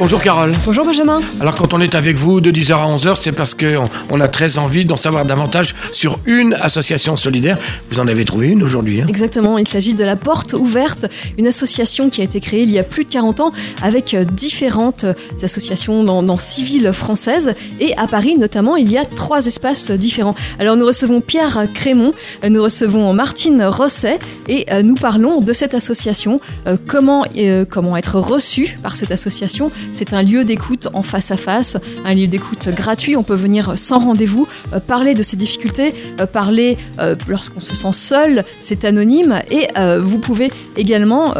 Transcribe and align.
Bonjour 0.00 0.22
Carole. 0.22 0.52
Bonjour 0.64 0.84
Benjamin. 0.86 1.20
Alors 1.40 1.56
quand 1.56 1.74
on 1.74 1.80
est 1.80 1.96
avec 1.96 2.16
vous 2.16 2.40
de 2.40 2.52
10h 2.52 2.72
à 2.72 2.86
11h, 2.96 3.16
c'est 3.16 3.32
parce 3.32 3.54
qu'on 3.54 3.88
on 4.10 4.20
a 4.20 4.28
très 4.28 4.56
envie 4.58 4.84
d'en 4.84 4.96
savoir 4.96 5.24
davantage 5.24 5.74
sur 5.92 6.14
une 6.24 6.54
association 6.54 7.16
solidaire. 7.16 7.58
Vous 7.90 7.98
en 7.98 8.06
avez 8.06 8.24
trouvé 8.24 8.50
une 8.50 8.62
aujourd'hui. 8.62 9.00
hein? 9.02 9.06
Exactement, 9.08 9.58
il 9.58 9.66
s'agit 9.66 9.94
de 9.94 10.04
la 10.04 10.14
Porte 10.14 10.52
Ouverte, 10.52 11.06
une 11.36 11.48
association 11.48 12.10
qui 12.10 12.20
a 12.20 12.24
été 12.24 12.38
créée 12.38 12.62
il 12.62 12.70
y 12.70 12.78
a 12.78 12.84
plus 12.84 13.04
de 13.06 13.10
40 13.10 13.40
ans 13.40 13.52
avec 13.82 14.14
euh, 14.14 14.24
différentes 14.24 15.02
euh, 15.02 15.14
associations 15.42 16.04
dans, 16.04 16.22
dans 16.22 16.38
six 16.38 16.62
villes 16.62 16.92
françaises. 16.92 17.54
Et 17.80 17.96
à 17.96 18.06
Paris 18.06 18.36
notamment, 18.38 18.76
il 18.76 18.90
y 18.92 18.98
a 18.98 19.04
trois 19.04 19.46
espaces 19.46 19.90
différents. 19.90 20.36
Alors 20.60 20.76
nous 20.76 20.86
recevons 20.86 21.20
Pierre 21.20 21.66
Crémont, 21.74 22.12
euh, 22.44 22.48
nous 22.50 22.62
recevons 22.62 23.12
Martine 23.14 23.64
Rosset 23.64 24.20
et 24.46 24.64
euh, 24.70 24.82
nous 24.82 24.94
parlons 24.94 25.40
de 25.40 25.52
cette 25.52 25.74
association, 25.74 26.38
euh, 26.68 26.76
comment, 26.86 27.24
euh, 27.36 27.64
comment 27.68 27.96
être 27.96 28.20
reçu 28.20 28.78
par 28.80 28.94
cette 28.94 29.10
association. 29.10 29.72
C'est 29.92 30.12
un 30.12 30.22
lieu 30.22 30.44
d'écoute 30.44 30.88
en 30.92 31.02
face 31.02 31.30
à 31.30 31.36
face, 31.36 31.76
un 32.04 32.14
lieu 32.14 32.26
d'écoute 32.26 32.68
gratuit. 32.70 33.16
On 33.16 33.22
peut 33.22 33.34
venir 33.34 33.78
sans 33.78 33.98
rendez-vous, 33.98 34.46
euh, 34.72 34.80
parler 34.80 35.14
de 35.14 35.22
ses 35.22 35.36
difficultés, 35.36 35.94
euh, 36.20 36.26
parler 36.26 36.76
euh, 36.98 37.14
lorsqu'on 37.28 37.60
se 37.60 37.74
sent 37.74 37.92
seul, 37.92 38.44
c'est 38.60 38.84
anonyme. 38.84 39.40
Et 39.50 39.68
vous 39.98 40.18
pouvez 40.18 40.50
également 40.76 41.34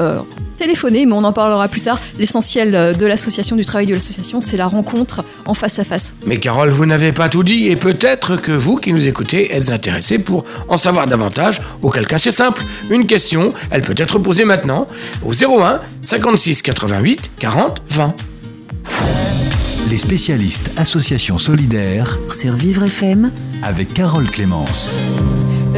téléphoner, 0.57 1.07
mais 1.07 1.13
on 1.13 1.25
en 1.25 1.33
parlera 1.33 1.69
plus 1.69 1.81
tard. 1.81 2.01
L'essentiel 2.19 2.97
de 2.97 3.07
l'association, 3.07 3.57
du 3.57 3.65
travail 3.65 3.87
de 3.87 3.95
l'association, 3.95 4.41
c'est 4.41 4.57
la 4.57 4.67
rencontre 4.67 5.25
en 5.47 5.55
face 5.55 5.79
à 5.79 5.85
face. 5.85 6.15
Mais 6.27 6.39
Carole, 6.39 6.71
vous 6.71 6.87
n'avez 6.87 7.13
pas 7.13 7.29
tout 7.29 7.43
dit 7.43 7.69
et 7.69 7.77
peut-être 7.77 8.37
que 8.37 8.53
vous 8.53 8.77
qui 8.77 8.93
nous 8.93 9.07
écoutez 9.07 9.55
êtes 9.55 9.71
intéressé 9.71 10.19
pour 10.19 10.45
en 10.69 10.77
savoir 10.77 11.07
davantage. 11.07 11.61
Auquel 11.83 12.07
cas 12.07 12.19
c'est 12.19 12.33
simple, 12.33 12.65
une 12.91 13.07
question, 13.07 13.53
elle 13.71 13.83
peut 13.83 13.95
être 13.97 14.19
posée 14.19 14.45
maintenant 14.45 14.87
au 15.25 15.33
01 15.33 15.81
56 16.03 16.63
88 16.63 17.31
40 17.39 17.83
20. 17.91 18.15
Les 19.91 19.99
spécialistes 19.99 20.71
Association 20.77 21.39
solidaire 21.39 22.19
sur 22.31 22.55
Vivre 22.55 22.85
FM, 22.85 23.31
avec 23.63 23.95
Carole 23.95 24.31
Clémence. 24.31 25.25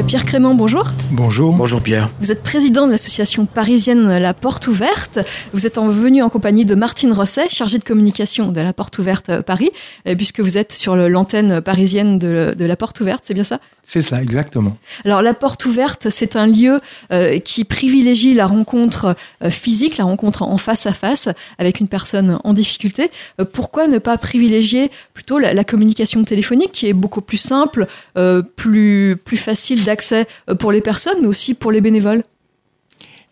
Euh, 0.00 0.02
Pierre 0.02 0.24
Crément, 0.24 0.54
bonjour. 0.54 0.84
Bonjour. 1.10 1.54
Bonjour 1.54 1.82
Pierre. 1.82 2.08
Vous 2.20 2.32
êtes 2.32 2.42
président 2.42 2.86
de 2.86 2.92
l'association 2.92 3.44
parisienne 3.46 4.18
La 4.18 4.32
Porte 4.34 4.66
Ouverte. 4.66 5.18
Vous 5.52 5.66
êtes 5.66 5.76
en- 5.78 5.88
venu 5.88 6.22
en 6.22 6.28
compagnie 6.30 6.64
de 6.64 6.74
Martine 6.74 7.12
Rosset, 7.12 7.48
chargée 7.50 7.78
de 7.78 7.84
communication 7.84 8.50
de 8.50 8.60
La 8.60 8.72
Porte 8.72 8.98
Ouverte 8.98 9.28
euh, 9.28 9.42
Paris, 9.42 9.70
euh, 10.08 10.14
puisque 10.16 10.40
vous 10.40 10.56
êtes 10.56 10.72
sur 10.72 10.96
l'antenne 10.96 11.60
parisienne 11.60 12.18
de, 12.18 12.54
de 12.56 12.64
La 12.64 12.76
Porte 12.76 13.00
Ouverte, 13.00 13.24
c'est 13.26 13.34
bien 13.34 13.44
ça? 13.44 13.58
C'est 13.82 14.02
cela, 14.02 14.22
exactement. 14.22 14.76
Alors 15.06 15.22
la 15.22 15.32
porte 15.32 15.64
ouverte, 15.64 16.08
c'est 16.10 16.36
un 16.36 16.46
lieu 16.46 16.80
euh, 17.12 17.38
qui 17.38 17.64
privilégie 17.64 18.34
la 18.34 18.46
rencontre 18.46 19.16
euh, 19.42 19.50
physique, 19.50 19.96
la 19.96 20.04
rencontre 20.04 20.42
en 20.42 20.58
face 20.58 20.84
à 20.86 20.92
face 20.92 21.30
avec 21.58 21.80
une 21.80 21.88
personne 21.88 22.38
en 22.44 22.52
difficulté. 22.52 23.10
Euh, 23.40 23.44
pourquoi 23.50 23.88
ne 23.88 23.98
pas 23.98 24.18
privilégier 24.18 24.90
plutôt 25.14 25.38
la, 25.38 25.54
la 25.54 25.64
communication 25.64 26.22
téléphonique 26.24 26.72
qui 26.72 26.88
est 26.88 26.92
beaucoup 26.92 27.22
plus 27.22 27.38
simple, 27.38 27.86
euh, 28.18 28.42
plus, 28.42 29.16
plus 29.24 29.38
facile 29.38 29.82
d'accès 29.90 30.28
euh, 30.48 30.54
pour 30.54 30.70
les 30.70 30.80
personnes, 30.80 31.18
mais 31.20 31.26
aussi 31.26 31.54
pour 31.54 31.72
les 31.72 31.80
bénévoles 31.80 32.22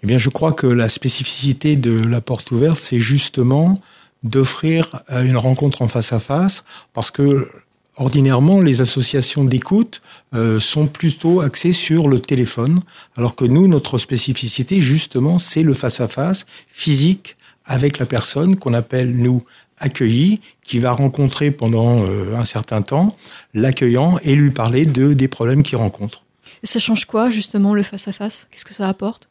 Eh 0.02 0.06
bien, 0.06 0.18
je 0.18 0.28
crois 0.28 0.52
que 0.52 0.66
la 0.66 0.88
spécificité 0.88 1.76
de 1.76 1.96
la 2.06 2.20
porte 2.20 2.50
ouverte, 2.50 2.76
c'est 2.76 3.00
justement 3.00 3.80
d'offrir 4.24 5.02
euh, 5.12 5.22
une 5.22 5.36
rencontre 5.36 5.82
en 5.82 5.88
face 5.88 6.12
à 6.12 6.18
face, 6.18 6.64
parce 6.92 7.12
que 7.12 7.48
ordinairement, 7.96 8.60
les 8.60 8.80
associations 8.80 9.44
d'écoute 9.44 10.02
euh, 10.34 10.58
sont 10.58 10.86
plutôt 10.86 11.40
axées 11.40 11.72
sur 11.72 12.08
le 12.08 12.18
téléphone, 12.20 12.80
alors 13.16 13.36
que 13.36 13.44
nous, 13.44 13.68
notre 13.68 13.98
spécificité, 13.98 14.80
justement, 14.80 15.38
c'est 15.38 15.62
le 15.62 15.74
face 15.74 16.00
à 16.00 16.08
face 16.08 16.46
physique 16.70 17.36
avec 17.64 17.98
la 17.98 18.06
personne 18.06 18.56
qu'on 18.56 18.74
appelle, 18.74 19.16
nous, 19.16 19.44
accueilli, 19.78 20.40
qui 20.62 20.80
va 20.80 20.90
rencontrer 20.90 21.50
pendant 21.52 22.04
un 22.04 22.44
certain 22.44 22.82
temps 22.82 23.14
l'accueillant 23.52 24.18
et 24.24 24.34
lui 24.34 24.50
parler 24.50 24.84
de, 24.86 25.12
des 25.12 25.28
problèmes 25.28 25.62
qu'il 25.62 25.76
rencontre. 25.76 26.24
Et 26.62 26.66
Ça 26.66 26.78
change 26.78 27.04
quoi 27.04 27.30
justement 27.30 27.74
le 27.74 27.82
face 27.82 28.08
à 28.08 28.12
face 28.12 28.48
Qu'est-ce 28.50 28.64
que 28.64 28.74
ça 28.74 28.88
apporte? 28.88 29.28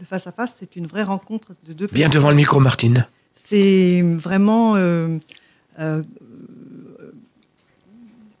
Le 0.00 0.04
face-à-face, 0.06 0.56
c'est 0.58 0.74
une 0.76 0.86
vraie 0.86 1.04
rencontre 1.04 1.52
de 1.66 1.72
deux 1.72 1.86
Bien 1.86 2.06
personnes. 2.06 2.14
devant 2.14 2.30
le 2.30 2.36
micro 2.36 2.58
Martine. 2.58 3.06
C'est 3.46 4.02
vraiment 4.02 4.74
euh, 4.76 5.16
euh, 5.78 6.02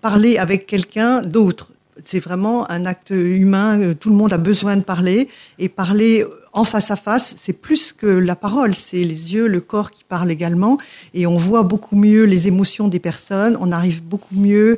parler 0.00 0.36
avec 0.38 0.66
quelqu'un 0.66 1.22
d'autre. 1.22 1.72
C'est 2.04 2.18
vraiment 2.18 2.68
un 2.70 2.84
acte 2.86 3.10
humain. 3.10 3.78
euh, 3.80 3.94
Tout 3.94 4.10
le 4.10 4.16
monde 4.16 4.32
a 4.32 4.36
besoin 4.38 4.76
de 4.76 4.82
parler. 4.82 5.28
Et 5.58 5.68
parler 5.68 6.24
en 6.52 6.64
face 6.64 6.90
à 6.90 6.96
face, 6.96 7.34
c'est 7.38 7.52
plus 7.52 7.92
que 7.92 8.06
la 8.06 8.34
parole. 8.36 8.74
C'est 8.74 9.04
les 9.04 9.32
yeux, 9.34 9.46
le 9.46 9.60
corps 9.60 9.92
qui 9.92 10.02
parlent 10.04 10.30
également. 10.30 10.76
Et 11.14 11.26
on 11.26 11.36
voit 11.36 11.62
beaucoup 11.62 11.96
mieux 11.96 12.24
les 12.24 12.48
émotions 12.48 12.88
des 12.88 12.98
personnes. 13.00 13.56
On 13.60 13.70
arrive 13.72 14.02
beaucoup 14.02 14.34
mieux 14.34 14.76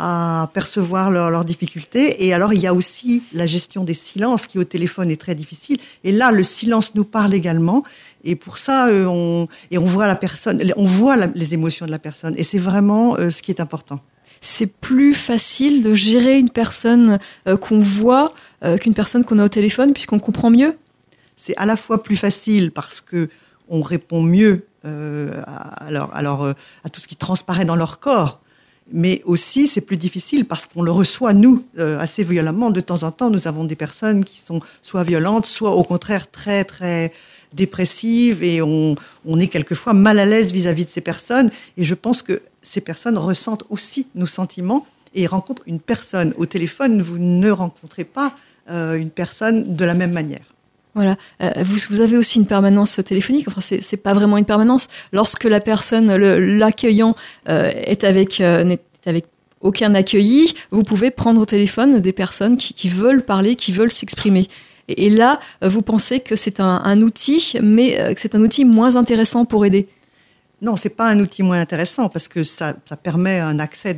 à 0.00 0.48
percevoir 0.54 1.10
leurs 1.10 1.44
difficultés. 1.44 2.24
Et 2.24 2.32
alors, 2.32 2.52
il 2.52 2.60
y 2.60 2.68
a 2.68 2.72
aussi 2.72 3.24
la 3.32 3.46
gestion 3.46 3.82
des 3.82 3.94
silences 3.94 4.46
qui, 4.46 4.56
au 4.58 4.64
téléphone, 4.64 5.10
est 5.10 5.20
très 5.20 5.34
difficile. 5.34 5.78
Et 6.04 6.12
là, 6.12 6.30
le 6.30 6.44
silence 6.44 6.94
nous 6.94 7.04
parle 7.04 7.34
également. 7.34 7.82
Et 8.22 8.36
pour 8.36 8.58
ça, 8.58 8.86
euh, 8.86 9.06
on, 9.06 9.48
et 9.72 9.78
on 9.78 9.84
voit 9.84 10.06
la 10.06 10.14
personne, 10.14 10.62
on 10.76 10.84
voit 10.84 11.16
la- 11.16 11.26
les 11.34 11.52
émotions 11.54 11.84
de 11.86 11.90
la 11.90 11.98
personne. 11.98 12.34
Et 12.36 12.44
c'est 12.44 12.58
vraiment 12.58 13.16
euh, 13.16 13.30
ce 13.30 13.42
qui 13.42 13.50
est 13.50 13.60
important. 13.60 13.98
c'est 14.40 14.72
plus 14.72 15.14
facile 15.14 15.82
de 15.82 15.96
gérer 15.96 16.38
une 16.38 16.50
personne 16.50 17.18
euh, 17.48 17.56
qu'on 17.56 17.80
voit 17.80 18.32
qu'une 18.80 18.94
personne 18.94 19.24
qu'on 19.24 19.38
a 19.40 19.44
au 19.44 19.48
téléphone 19.48 19.92
puisqu'on 19.92 20.20
comprend 20.20 20.50
mieux. 20.50 20.76
C'est 21.36 21.56
à 21.56 21.66
la 21.66 21.76
fois 21.76 22.02
plus 22.04 22.16
facile 22.16 22.70
parce 22.72 23.00
que 23.00 23.28
on 23.68 23.82
répond 23.82 24.22
mieux 24.22 24.66
à, 24.84 25.90
leur, 25.90 26.42
euh, 26.42 26.52
à 26.84 26.88
tout 26.88 27.00
ce 27.00 27.08
qui 27.08 27.16
transparaît 27.16 27.64
dans 27.64 27.76
leur 27.76 27.98
corps. 28.00 28.40
Mais 28.90 29.22
aussi, 29.26 29.66
c'est 29.66 29.82
plus 29.82 29.96
difficile 29.96 30.46
parce 30.46 30.66
qu'on 30.66 30.82
le 30.82 30.90
reçoit, 30.90 31.34
nous, 31.34 31.64
euh, 31.78 31.98
assez 31.98 32.22
violemment. 32.22 32.70
De 32.70 32.80
temps 32.80 33.02
en 33.02 33.10
temps, 33.10 33.30
nous 33.30 33.46
avons 33.46 33.64
des 33.64 33.76
personnes 33.76 34.24
qui 34.24 34.38
sont 34.38 34.60
soit 34.80 35.02
violentes, 35.02 35.44
soit 35.46 35.72
au 35.72 35.82
contraire 35.82 36.30
très, 36.30 36.64
très 36.64 37.12
dépressives 37.52 38.42
et 38.42 38.62
on, 38.62 38.94
est 39.38 39.48
quelquefois 39.48 39.94
mal 39.94 40.18
à 40.18 40.26
l'aise 40.26 40.52
vis-à-vis 40.52 40.84
de 40.84 40.90
ces 40.90 41.00
personnes. 41.00 41.50
Et 41.76 41.84
je 41.84 41.94
pense 41.94 42.22
que 42.22 42.42
ces 42.62 42.80
personnes 42.80 43.18
ressentent 43.18 43.64
aussi 43.68 44.06
nos 44.14 44.26
sentiments 44.26 44.86
et 45.14 45.26
rencontrent 45.26 45.62
une 45.66 45.80
personne. 45.80 46.34
Au 46.36 46.46
téléphone, 46.46 47.02
vous 47.02 47.18
ne 47.18 47.50
rencontrez 47.50 48.04
pas 48.04 48.34
euh, 48.70 48.94
une 48.94 49.10
personne 49.10 49.74
de 49.74 49.84
la 49.84 49.94
même 49.94 50.12
manière. 50.12 50.44
Voilà. 50.98 51.16
Euh, 51.44 51.62
vous, 51.62 52.00
avez 52.00 52.16
aussi 52.16 52.40
une 52.40 52.46
permanence 52.46 53.00
téléphonique. 53.04 53.46
Enfin, 53.46 53.60
c'est 53.60 53.80
c'est 53.80 53.98
pas 53.98 54.14
vraiment 54.14 54.36
une 54.36 54.44
permanence. 54.44 54.88
Lorsque 55.12 55.44
la 55.44 55.60
personne, 55.60 56.12
l'accueillant, 56.16 57.14
euh, 57.48 57.70
est 57.72 58.02
avec 58.02 58.40
euh, 58.40 58.64
n'est 58.64 58.80
avec 59.06 59.26
aucun 59.60 59.94
accueilli, 59.94 60.54
vous 60.72 60.82
pouvez 60.82 61.12
prendre 61.12 61.40
au 61.40 61.44
téléphone 61.44 62.00
des 62.00 62.12
personnes 62.12 62.56
qui, 62.56 62.88
veulent 62.88 63.22
parler, 63.22 63.54
qui 63.54 63.70
veulent 63.70 63.92
s'exprimer. 63.92 64.48
Et, 64.88 65.08
là, 65.08 65.38
vous 65.62 65.82
pensez 65.82 66.18
que 66.18 66.34
c'est 66.34 66.58
un, 66.58 67.00
outil, 67.00 67.54
mais 67.62 67.96
que 68.14 68.20
c'est 68.20 68.34
un 68.34 68.42
outil 68.42 68.64
moins 68.64 68.96
intéressant 68.96 69.44
pour 69.44 69.64
aider. 69.64 69.86
Non, 70.60 70.74
c'est 70.74 70.88
pas 70.88 71.08
un 71.08 71.20
outil 71.20 71.44
moins 71.44 71.60
intéressant 71.60 72.08
parce 72.08 72.26
que 72.26 72.42
ça, 72.42 72.74
ça 72.84 72.96
permet 72.96 73.38
un 73.38 73.60
accès 73.60 73.96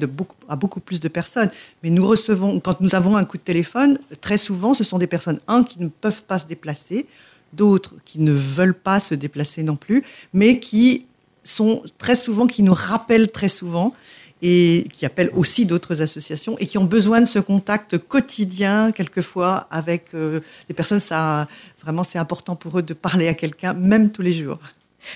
à 0.48 0.56
beaucoup 0.56 0.81
plus 0.81 1.00
de 1.00 1.09
personnes. 1.09 1.50
Mais 1.82 1.88
nous 1.88 2.06
recevons, 2.06 2.60
quand 2.60 2.81
nous 2.82 2.94
avons 2.94 3.16
un 3.16 3.25
coup 3.25 3.38
de 3.38 3.43
téléphone, 3.43 3.98
très 4.21 4.37
souvent, 4.37 4.75
ce 4.75 4.84
sont 4.84 4.99
des 4.99 5.06
personnes, 5.06 5.41
un, 5.49 5.65
qui 5.65 5.81
ne 5.81 5.88
peuvent 5.88 6.22
pas 6.22 6.38
se 6.38 6.47
déplacer, 6.47 7.06
d'autres 7.54 7.94
qui 8.04 8.20
ne 8.20 8.32
veulent 8.32 8.75
pas 8.75 9.00
se 9.00 9.15
déplacer 9.15 9.62
non 9.62 9.76
plus, 9.76 10.04
mais 10.34 10.60
qui 10.60 11.06
sont 11.44 11.82
très 11.97 12.16
souvent, 12.16 12.46
qui 12.46 12.62
nous 12.62 12.75
rappellent 12.75 13.31
très 13.31 13.49
souvent 13.49 13.94
et 14.43 14.87
qui 14.93 15.06
appellent 15.06 15.31
aussi 15.34 15.64
d'autres 15.64 16.02
associations 16.02 16.58
et 16.58 16.67
qui 16.67 16.76
ont 16.76 16.84
besoin 16.84 17.20
de 17.20 17.26
ce 17.26 17.38
contact 17.38 17.96
quotidien, 17.96 18.93
quelquefois, 18.93 19.67
avec 19.70 20.08
euh, 20.14 20.40
les 20.69 20.75
personnes. 20.75 21.00
Ça, 21.00 21.49
vraiment, 21.82 22.02
c'est 22.02 22.19
important 22.19 22.55
pour 22.55 22.79
eux 22.79 22.82
de 22.82 22.94
parler 22.94 23.29
à 23.29 23.34
quelqu'un, 23.34 23.73
même 23.73 24.11
tous 24.11 24.23
les 24.23 24.32
jours. 24.32 24.58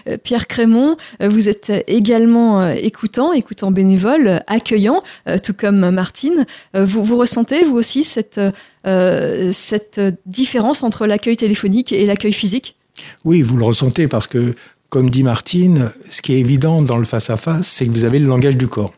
Euh, 0.09 0.17
Pierre 0.23 0.47
Crémont, 0.47 0.97
euh, 1.23 1.29
vous 1.29 1.49
êtes 1.49 1.73
également 1.87 2.61
euh, 2.61 2.75
écoutant, 2.75 3.33
écoutant 3.33 3.71
bénévole, 3.71 4.43
accueillant, 4.47 5.03
tout 5.43 5.55
comme 5.55 5.91
Martine. 5.91 6.47
Vous, 6.75 7.05
vous 7.05 7.17
ressentez, 7.17 7.65
vous 7.65 7.77
aussi, 7.77 8.05
cette, 8.05 8.41
cette 8.85 10.01
différence 10.27 10.83
entre 10.83 11.07
l'accueil 11.07 11.37
téléphonique 11.37 11.93
et 11.93 12.07
l'accueil 12.07 12.33
physique? 12.33 12.77
Oui, 13.25 13.43
vous 13.43 13.57
le 13.57 13.65
ressentez 13.65 14.09
parce 14.09 14.27
que, 14.27 14.55
comme 14.89 15.11
dit 15.11 15.23
Martine, 15.23 15.91
ce 16.11 16.23
qui 16.23 16.35
est 16.35 16.41
évident 16.41 16.83
dans 16.83 16.99
le 16.99 17.05
face-à-face, 17.05 17.67
c'est 17.67 17.87
que 17.87 17.93
vous 17.93 18.05
avez 18.05 18.19
le 18.19 18.27
langage 18.27 18.57
du 18.57 18.69
corps. 18.69 18.93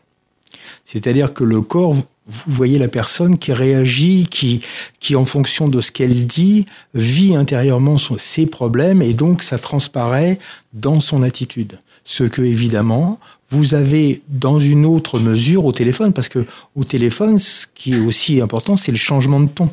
C'est-à-dire 0.85 1.33
que 1.33 1.43
le 1.43 1.61
corps, 1.61 1.95
vous 2.27 2.53
voyez 2.53 2.77
la 2.77 2.87
personne 2.87 3.37
qui 3.37 3.53
réagit, 3.53 4.27
qui, 4.29 4.61
qui 4.99 5.15
en 5.15 5.25
fonction 5.25 5.67
de 5.67 5.79
ce 5.81 5.91
qu'elle 5.91 6.25
dit, 6.25 6.65
vit 6.93 7.35
intérieurement 7.35 7.97
ses 8.17 8.45
problèmes 8.45 9.01
et 9.01 9.13
donc 9.13 9.43
ça 9.43 9.57
transparaît 9.57 10.39
dans 10.73 10.99
son 10.99 11.23
attitude. 11.23 11.79
ce 12.03 12.23
que 12.23 12.41
évidemment 12.41 13.19
vous 13.49 13.73
avez 13.73 14.21
dans 14.27 14.59
une 14.59 14.85
autre 14.85 15.19
mesure 15.19 15.65
au 15.65 15.71
téléphone, 15.71 16.13
parce 16.13 16.29
que 16.29 16.45
au 16.75 16.83
téléphone, 16.83 17.39
ce 17.39 17.65
qui 17.73 17.93
est 17.93 17.99
aussi 17.99 18.41
important, 18.41 18.75
c'est 18.75 18.91
le 18.91 18.97
changement 18.97 19.39
de 19.39 19.47
ton. 19.47 19.69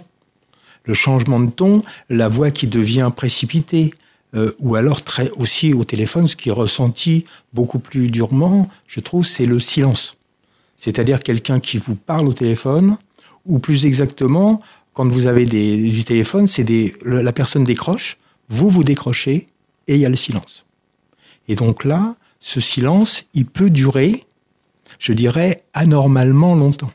Le 0.85 0.95
changement 0.95 1.41
de 1.41 1.51
ton, 1.51 1.83
la 2.09 2.29
voix 2.29 2.51
qui 2.51 2.67
devient 2.67 3.11
précipitée, 3.15 3.93
euh, 4.35 4.53
ou 4.61 4.77
alors 4.77 5.03
très 5.03 5.31
aussi 5.31 5.73
au 5.73 5.85
téléphone, 5.85 6.29
ce 6.29 6.37
qui 6.37 6.51
est 6.51 6.53
ressenti 6.53 7.25
beaucoup 7.53 7.79
plus 7.79 8.11
durement, 8.11 8.69
je 8.87 9.01
trouve, 9.01 9.27
c'est 9.27 9.47
le 9.47 9.59
silence. 9.59 10.17
C'est-à-dire 10.79 11.21
quelqu'un 11.21 11.61
qui 11.61 11.79
vous 11.79 11.95
parle 11.95 12.29
au 12.29 12.33
téléphone, 12.33 12.97
ou 13.47 13.59
plus 13.59 13.87
exactement, 13.87 14.61
quand 14.93 15.09
vous 15.09 15.27
avez 15.27 15.45
du 15.45 16.05
téléphone, 16.05 16.47
c'est 16.47 16.67
la 17.05 17.33
personne 17.33 17.65
décroche, 17.65 18.17
vous 18.49 18.71
vous 18.71 18.85
décrochez 18.85 19.47
et 19.87 19.95
il 19.95 20.01
y 20.01 20.07
a 20.07 20.09
le 20.09 20.17
silence. 20.17 20.65
Et 21.49 21.57
donc 21.57 21.85
là, 21.85 22.17
ce 22.41 22.61
silence, 22.61 23.25
il 23.35 23.47
peut 23.47 23.71
durer, 23.71 24.25
je 24.99 25.13
dirais, 25.13 25.65
anormalement 25.73 26.55
longtemps. 26.55 26.91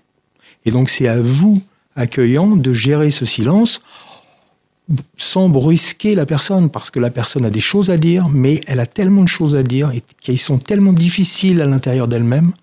Et 0.66 0.72
donc 0.72 0.90
c'est 0.90 1.08
à 1.08 1.22
vous, 1.22 1.62
accueillant, 1.96 2.56
de 2.56 2.74
gérer 2.74 3.12
ce 3.12 3.26
silence 3.26 3.82
sans 5.18 5.50
brusquer 5.50 6.16
la 6.16 6.26
personne, 6.26 6.72
parce 6.72 6.90
que 6.90 7.00
la 7.00 7.12
personne 7.12 7.46
a 7.46 7.52
des 7.52 7.62
choses 7.62 7.92
à 7.92 7.98
dire, 7.98 8.28
mais 8.30 8.60
elle 8.66 8.80
a 8.80 8.88
tellement 8.88 9.22
de 9.22 9.28
choses 9.28 9.56
à 9.56 9.62
dire 9.62 9.92
et 9.92 10.02
qui 10.20 10.38
sont 10.38 10.58
tellement 10.58 10.94
difficiles 10.94 11.62
à 11.62 11.66
l'intérieur 11.66 12.08
d'elle-même 12.08 12.54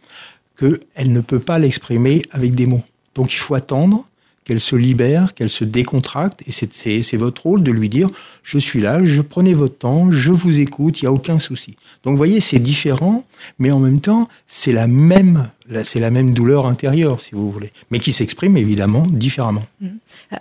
qu'elle 0.59 1.13
ne 1.13 1.21
peut 1.21 1.39
pas 1.41 1.59
l'exprimer 1.59 2.23
avec 2.31 2.55
des 2.55 2.67
mots. 2.67 2.83
Donc 3.15 3.33
il 3.33 3.39
faut 3.39 3.55
attendre 3.55 4.05
qu'elle 4.45 4.61
se 4.61 4.77
libère, 4.77 5.35
qu'elle 5.35 5.49
se 5.49 5.65
décontracte, 5.65 6.43
et 6.47 6.53
c'est 6.53 7.17
votre 7.17 7.43
rôle 7.43 7.65
de 7.65 7.73
lui 7.73 7.89
dire, 7.89 8.07
je 8.45 8.59
suis 8.59 8.81
là, 8.81 9.05
je 9.05 9.21
prenais 9.21 9.55
votre 9.55 9.77
temps, 9.77 10.13
je 10.13 10.31
vous 10.31 10.61
écoute, 10.61 11.03
il 11.03 11.07
n'y 11.07 11.09
a 11.09 11.13
aucun 11.13 11.41
souci. 11.41 11.75
Donc 12.05 12.13
vous 12.13 12.17
voyez, 12.17 12.41
c'est 12.41 12.61
différent, 12.61 13.27
mais 13.59 13.73
en 13.73 13.81
même 13.81 14.01
temps, 14.01 14.29
c'est 14.47 14.73
la 14.73 14.87
même, 14.87 15.51
c'est 15.85 16.01
la 16.01 16.11
même 16.11 16.33
douleur 16.33 16.67
intérieure, 16.67 17.21
si 17.21 17.35
vous 17.35 17.51
voulez, 17.51 17.73
mais 17.91 17.99
qui 17.99 18.13
s'exprime 18.13 18.57
évidemment 18.57 19.05
différemment. 19.07 19.63
Mmh. 19.81 19.89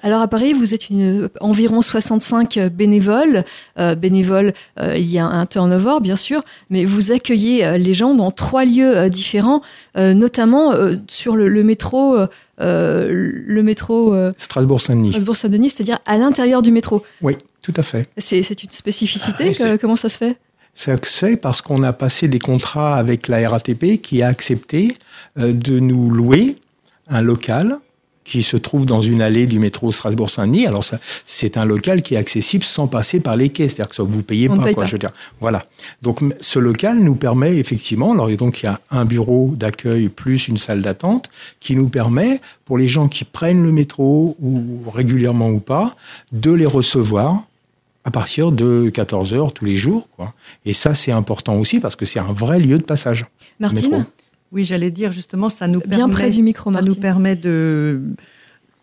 Alors 0.02 0.22
à 0.22 0.28
Paris, 0.28 0.54
vous 0.54 0.74
êtes 0.74 0.90
une, 0.90 1.30
environ 1.40 1.82
65 1.82 2.60
bénévoles. 2.74 3.44
Euh, 3.80 3.96
bénévoles, 3.96 4.54
euh, 4.80 4.94
il 4.96 5.10
y 5.10 5.20
a 5.20 5.26
un 5.26 5.46
turnover 5.46 5.98
bien 6.02 6.16
sûr, 6.16 6.44
mais 6.70 6.86
vous 6.86 7.12
accueillez 7.12 7.66
euh, 7.66 7.78
les 7.78 7.94
gens 7.94 8.14
dans 8.14 8.32
trois 8.32 8.66
lieux 8.66 8.98
euh, 8.98 9.10
différents, 9.10 9.62
notamment 9.96 10.74
sur 11.08 11.36
le, 11.36 11.64
métro 11.64 12.18
le 12.60 13.62
métro 13.62 14.16
Strasbourg-Saint-Denis. 14.38 15.10
Strasbourg-Saint-Denis, 15.10 15.70
c'est-à-dire 15.70 16.00
à, 16.06 16.18
l'intérieur 16.18 16.62
du 16.62 16.72
métro. 16.72 17.04
Oui, 17.22 17.36
tout 17.62 17.74
à 17.78 17.84
fait. 17.84 18.08
C'est 18.18 18.64
une 18.64 18.72
spécificité. 18.72 19.52
Ah, 19.62 19.78
comment 19.78 19.96
ça 19.96 20.10
se 20.10 20.18
fait? 20.18 20.38
Fait 20.76 21.38
parce 21.38 21.62
qu'on 21.62 21.84
a 21.84 21.94
passé 21.94 22.28
des 22.28 22.40
contrats 22.40 22.98
avec 22.98 23.30
la 23.30 23.50
RATP 23.50 24.02
qui 24.02 24.22
a 24.22 24.28
accepté 24.28 24.94
euh, 25.40 25.54
de 25.54 25.80
nous 25.80 26.10
louer 26.10 26.58
un 27.08 27.22
local 27.22 27.80
qui 28.26 28.44
se 28.44 28.58
trouve 28.58 28.86
dans 28.86 29.02
une 29.02 29.22
allée 29.22 29.46
du 29.46 29.60
métro 29.60 29.92
Strasbourg-Saint-Denis. 29.92 30.66
Alors 30.68 30.84
ça, 30.84 31.00
c'est 31.26 31.58
un 31.58 31.64
local 31.64 32.02
qui 32.02 32.16
est 32.16 32.18
accessible 32.18 32.64
sans 32.64 32.88
passer 32.88 33.20
par 33.20 33.38
les 33.38 33.50
quais, 33.50 33.70
c'est-à-dire 33.70 33.88
que 33.88 33.96
ça 33.96 34.04
vous 34.04 34.24
payez 34.24 34.50
pas, 34.50 34.74
quoi, 34.74 34.88
je 34.88 34.94
veux 34.94 34.98
dire. 34.98 35.12
Voilà. 35.40 35.64
Donc 36.02 36.22
ce 36.42 36.60
local 36.60 37.00
nous 37.00 37.16
permet 37.16 37.58
effectivement, 37.58 38.12
alors 38.14 38.30
donc 38.36 38.62
il 38.62 38.66
y 38.66 38.70
a 38.70 38.82
un 38.90 39.06
bureau 39.06 39.54
d'accueil 39.56 40.10
plus 40.10 40.48
une 40.48 40.58
salle 40.58 40.82
d'attente 40.82 41.30
qui 41.60 41.76
nous 41.76 41.88
permet 41.88 42.42
pour 42.66 42.80
les 42.80 42.88
gens 42.88 43.08
qui 43.08 43.24
prennent 43.24 43.64
le 43.64 43.72
métro 43.72 44.36
ou 44.42 44.90
régulièrement 44.90 45.50
ou 45.50 45.60
pas 45.60 45.96
de 46.32 46.52
les 46.52 46.66
recevoir 46.66 47.44
à 48.06 48.12
partir 48.12 48.52
de 48.52 48.90
14 48.90 49.34
heures 49.34 49.52
tous 49.52 49.66
les 49.66 49.76
jours. 49.76 50.08
Quoi. 50.16 50.34
Et 50.64 50.74
ça, 50.74 50.94
c'est 50.94 51.12
important 51.12 51.60
aussi 51.60 51.80
parce 51.80 51.96
que 51.96 52.06
c'est 52.06 52.20
un 52.20 52.32
vrai 52.32 52.60
lieu 52.60 52.78
de 52.78 52.84
passage. 52.84 53.26
Martine 53.60 54.06
oui, 54.52 54.64
j'allais 54.64 54.92
dire 54.92 55.12
justement, 55.12 55.50
ça 55.50 55.68
nous 55.68 55.82
Bien 55.82 55.98
permet, 55.98 56.14
près 56.14 56.30
du 56.30 56.42
micro, 56.42 56.72
ça 56.72 56.82
nous 56.82 56.96
permet 56.96 57.36
de, 57.36 58.00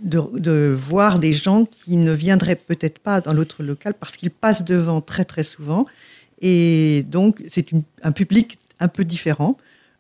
de, 0.01 0.77
voir 0.79 1.19
des 1.19 1.33
gens 1.33 1.65
qui 1.65 1.97
ne 1.97 2.13
viendraient 2.13 2.57
peut-être 2.57 2.99
pas 2.99 3.23
dans 3.23 3.33
l'autre 3.33 3.63
local 3.63 3.95
parce 3.99 4.19
qu'ils 4.19 4.31
passent 4.31 4.65
devant 4.65 5.01
très 5.01 5.25
très 5.25 5.45
souvent. 5.45 5.87
Et 6.43 7.07
donc, 7.09 7.43
c'est 7.49 7.69
un 8.03 8.13
public 8.13 8.59
un 8.81 8.89
peu 8.89 9.05
différent, 9.05 9.57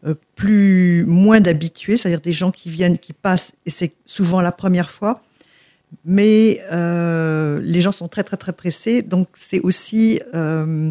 euh, 0.06 0.14
plus 0.34 1.04
moins 1.06 1.40
d'habitués, 1.40 1.96
c'est-à-dire 1.96 2.20
des 2.20 2.32
gens 2.34 2.50
qui 2.50 2.68
viennent, 2.68 2.98
qui 2.98 3.14
passent, 3.14 3.54
et 3.64 3.70
c'est 3.70 3.92
souvent 4.04 4.42
la 4.42 4.52
première 4.52 4.90
fois. 4.90 5.22
Mais 6.04 6.60
euh, 6.72 7.60
les 7.62 7.80
gens 7.80 7.92
sont 7.92 8.08
très 8.08 8.24
très 8.24 8.36
très 8.36 8.52
pressés, 8.52 9.02
donc 9.02 9.28
c'est 9.34 9.60
aussi 9.60 10.20
euh, 10.34 10.90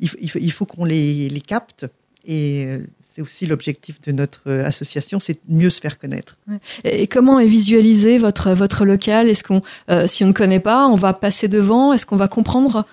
il, 0.00 0.52
faut 0.52 0.66
qu'on 0.66 0.84
les, 0.84 1.42
capte. 1.46 1.86
Et 2.26 2.64
euh, 2.66 2.78
c'est 3.02 3.20
aussi 3.20 3.46
l'objectif 3.46 4.00
de 4.00 4.12
notre 4.12 4.50
association, 4.50 5.20
c'est 5.20 5.38
mieux 5.48 5.70
se 5.70 5.80
faire 5.80 5.98
connaître. 5.98 6.36
Et 6.84 7.06
comment 7.06 7.38
est 7.38 7.46
visualisé 7.46 8.18
votre, 8.18 8.52
votre 8.52 8.84
local? 8.84 9.28
Est-ce 9.28 9.44
qu'on, 9.44 9.60
si 10.06 10.24
on 10.24 10.28
ne 10.28 10.32
connaît 10.32 10.60
pas, 10.60 10.86
on 10.86 10.96
va 10.96 11.12
passer 11.14 11.48
devant? 11.48 11.92
Est-ce 11.92 12.06
qu'on 12.06 12.16
va 12.16 12.28
comprendre? 12.28 12.86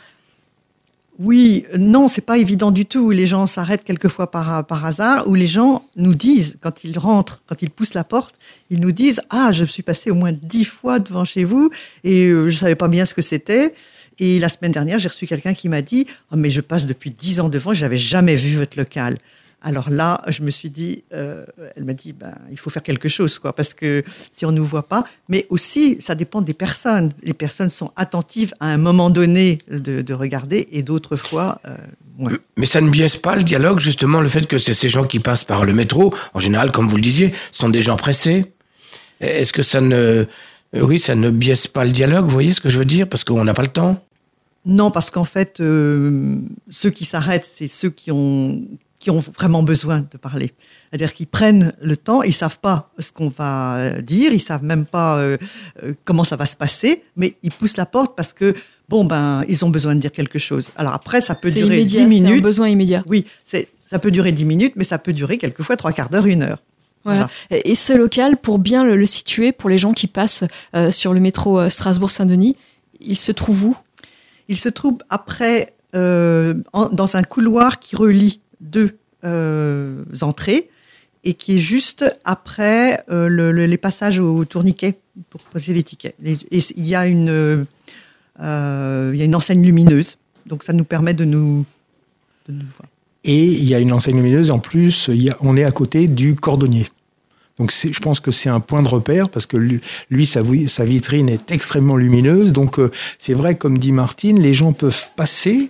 Oui, 1.23 1.65
non, 1.77 2.07
c'est 2.07 2.25
pas 2.25 2.39
évident 2.39 2.71
du 2.71 2.85
tout. 2.85 3.11
Les 3.11 3.27
gens 3.27 3.45
s'arrêtent 3.45 3.83
quelquefois 3.83 4.31
par, 4.31 4.85
hasard, 4.85 5.27
ou 5.27 5.35
les 5.35 5.45
gens 5.45 5.85
nous 5.95 6.15
disent, 6.15 6.57
quand 6.61 6.83
ils 6.83 6.97
rentrent, 6.97 7.43
quand 7.45 7.61
ils 7.61 7.69
poussent 7.69 7.93
la 7.93 8.03
porte, 8.03 8.39
ils 8.71 8.79
nous 8.79 8.91
disent 8.91 9.21
Ah, 9.29 9.51
je 9.51 9.63
suis 9.65 9.83
passé 9.83 10.09
au 10.09 10.15
moins 10.15 10.31
dix 10.31 10.65
fois 10.65 10.97
devant 10.97 11.23
chez 11.23 11.43
vous 11.43 11.69
et 12.03 12.27
je 12.29 12.57
savais 12.57 12.75
pas 12.75 12.87
bien 12.87 13.05
ce 13.05 13.13
que 13.13 13.21
c'était. 13.21 13.73
Et 14.17 14.39
la 14.39 14.49
semaine 14.49 14.71
dernière, 14.71 14.97
j'ai 14.97 15.09
reçu 15.09 15.27
quelqu'un 15.27 15.53
qui 15.53 15.69
m'a 15.69 15.83
dit 15.83 16.07
oh, 16.31 16.35
Mais 16.37 16.49
je 16.49 16.61
passe 16.61 16.87
depuis 16.87 17.11
dix 17.11 17.39
ans 17.39 17.49
devant, 17.49 17.73
j'avais 17.73 17.97
jamais 17.97 18.35
vu 18.35 18.57
votre 18.57 18.77
local. 18.77 19.19
Alors 19.63 19.91
là, 19.91 20.23
je 20.27 20.41
me 20.41 20.49
suis 20.49 20.71
dit, 20.71 21.03
euh, 21.13 21.45
elle 21.75 21.83
m'a 21.83 21.93
dit, 21.93 22.13
ben, 22.13 22.33
il 22.49 22.57
faut 22.57 22.71
faire 22.71 22.81
quelque 22.81 23.07
chose, 23.07 23.37
quoi, 23.37 23.53
parce 23.53 23.75
que 23.75 24.03
si 24.31 24.43
on 24.45 24.51
ne 24.51 24.57
nous 24.57 24.65
voit 24.65 24.87
pas, 24.87 25.03
mais 25.29 25.45
aussi, 25.49 25.97
ça 25.99 26.15
dépend 26.15 26.41
des 26.41 26.55
personnes. 26.55 27.11
Les 27.21 27.33
personnes 27.33 27.69
sont 27.69 27.91
attentives 27.95 28.53
à 28.59 28.67
un 28.67 28.77
moment 28.77 29.11
donné 29.11 29.59
de, 29.69 30.13
regarder, 30.13 30.67
et 30.71 30.81
d'autres 30.81 31.15
fois, 31.15 31.61
euh, 31.67 31.77
Mais 32.57 32.65
ça 32.65 32.81
ne 32.81 32.89
biaise 32.89 33.17
pas 33.17 33.35
le 33.35 33.43
dialogue, 33.43 33.79
justement, 33.79 34.19
le 34.19 34.29
fait 34.29 34.47
que 34.47 34.57
ces 34.57 34.89
gens 34.89 35.05
qui 35.05 35.19
passent 35.19 35.45
par 35.45 35.63
le 35.63 35.73
métro, 35.73 36.13
en 36.33 36.39
général, 36.39 36.71
comme 36.71 36.87
vous 36.87 36.97
le 36.97 37.01
disiez, 37.01 37.31
sont 37.51 37.69
des 37.69 37.81
gens 37.81 37.97
pressés. 37.97 38.51
Est-ce 39.19 39.53
que 39.53 39.63
ça 39.63 39.79
ne, 39.79 40.25
oui, 40.73 40.99
ça 40.99 41.15
ne 41.15 41.29
biaise 41.29 41.67
pas 41.67 41.85
le 41.85 41.91
dialogue, 41.91 42.25
vous 42.25 42.31
voyez 42.31 42.53
ce 42.53 42.61
que 42.61 42.69
je 42.69 42.77
veux 42.77 42.85
dire, 42.85 43.07
parce 43.07 43.23
qu'on 43.23 43.43
n'a 43.43 43.53
pas 43.53 43.61
le 43.61 43.67
temps? 43.67 44.03
Non, 44.65 44.91
parce 44.91 45.09
qu'en 45.09 45.23
fait, 45.23 45.59
euh, 45.59 46.37
ceux 46.69 46.91
qui 46.91 47.05
s'arrêtent, 47.05 47.45
c'est 47.45 47.67
ceux 47.67 47.89
qui 47.89 48.11
ont 48.11 48.61
qui 49.01 49.09
ont 49.09 49.19
vraiment 49.19 49.63
besoin 49.63 50.05
de 50.11 50.17
parler. 50.17 50.53
C'est-à-dire 50.89 51.13
qu'ils 51.13 51.25
prennent 51.25 51.73
le 51.81 51.97
temps, 51.97 52.21
ils 52.21 52.35
savent 52.35 52.59
pas 52.59 52.91
ce 52.99 53.11
qu'on 53.11 53.29
va 53.29 53.99
dire, 53.99 54.31
ils 54.31 54.39
savent 54.39 54.63
même 54.63 54.85
pas 54.85 55.17
euh, 55.17 55.37
euh, 55.81 55.95
comment 56.05 56.23
ça 56.23 56.35
va 56.35 56.45
se 56.45 56.55
passer, 56.55 57.01
mais 57.15 57.35
ils 57.41 57.51
poussent 57.51 57.77
la 57.77 57.87
porte 57.87 58.15
parce 58.15 58.31
que 58.31 58.53
bon 58.89 59.03
ben 59.03 59.41
ils 59.47 59.65
ont 59.65 59.71
besoin 59.71 59.95
de 59.95 59.99
dire 59.99 60.11
quelque 60.11 60.37
chose. 60.37 60.69
Alors 60.75 60.93
après 60.93 61.19
ça 61.19 61.33
peut 61.33 61.49
durer 61.49 61.83
dix 61.83 62.05
minutes. 62.05 62.27
C'est 62.27 62.37
un 62.37 62.41
besoin 62.41 62.69
immédiat. 62.69 63.01
Oui, 63.07 63.25
c'est 63.43 63.69
ça 63.87 63.97
peut 63.97 64.11
durer 64.11 64.31
dix 64.31 64.45
minutes, 64.45 64.73
mais 64.75 64.83
ça 64.83 64.99
peut 64.99 65.13
durer 65.13 65.39
quelquefois 65.39 65.77
trois 65.77 65.93
quarts 65.93 66.09
d'heure, 66.09 66.27
une 66.27 66.43
heure. 66.43 66.59
Voilà. 67.03 67.27
Et 67.49 67.73
ce 67.73 67.93
local, 67.93 68.37
pour 68.37 68.59
bien 68.59 68.85
le, 68.85 69.05
situer, 69.07 69.51
pour 69.51 69.67
les 69.67 69.79
gens 69.79 69.93
qui 69.93 70.05
passent 70.05 70.43
euh, 70.75 70.91
sur 70.91 71.11
le 71.11 71.19
métro 71.19 71.67
Strasbourg-Saint-Denis, 71.67 72.55
il 72.99 73.17
se 73.17 73.31
trouve 73.31 73.65
où? 73.65 73.77
Il 74.47 74.59
se 74.59 74.69
trouve 74.69 74.99
après 75.09 75.73
dans 75.93 77.17
un 77.17 77.23
couloir 77.23 77.79
qui 77.79 77.97
relie 77.97 78.39
deux 78.61 78.97
euh, 79.23 80.03
entrées 80.21 80.69
et 81.23 81.33
qui 81.33 81.57
est 81.57 81.59
juste 81.59 82.05
après 82.23 83.03
euh, 83.11 83.27
le, 83.27 83.51
les 83.51 83.77
passages 83.77 84.19
au 84.19 84.45
tourniquet 84.45 84.97
pour 85.29 85.41
poser 85.41 85.73
les 85.73 85.83
tickets. 85.83 86.15
Et 86.23 86.37
il 86.75 86.87
y 86.87 86.95
a 86.95 87.05
une, 87.05 87.29
euh, 87.29 89.11
il 89.13 89.19
y 89.19 89.21
a 89.21 89.25
une 89.25 89.35
enseigne 89.35 89.63
lumineuse, 89.63 90.17
donc 90.45 90.63
ça 90.63 90.73
nous 90.73 90.85
permet 90.85 91.13
de 91.13 91.25
nous, 91.25 91.65
de 92.47 92.53
nous 92.53 92.65
voir. 92.77 92.89
Et 93.23 93.45
il 93.45 93.65
y 93.65 93.75
a 93.75 93.79
une 93.79 93.91
enseigne 93.91 94.15
lumineuse 94.15 94.49
en 94.49 94.57
plus, 94.57 95.09
il 95.09 95.21
y 95.21 95.29
a, 95.29 95.37
on 95.41 95.55
est 95.57 95.63
à 95.63 95.71
côté 95.71 96.07
du 96.07 96.33
cordonnier. 96.35 96.87
Donc 97.59 97.71
je 97.71 97.99
pense 97.99 98.19
que 98.19 98.31
c'est 98.31 98.49
un 98.49 98.59
point 98.59 98.81
de 98.81 98.87
repère 98.87 99.29
parce 99.29 99.45
que 99.45 99.57
lui, 99.57 100.25
sa, 100.25 100.41
vitrine 100.83 101.29
est 101.29 101.51
extrêmement 101.51 101.95
lumineuse. 101.95 102.53
Donc 102.53 102.79
c'est 103.19 103.35
vrai, 103.35 103.53
comme 103.53 103.77
dit 103.77 103.91
Martine, 103.91 104.41
les 104.41 104.55
gens 104.55 104.73
peuvent 104.73 105.09
passer 105.15 105.69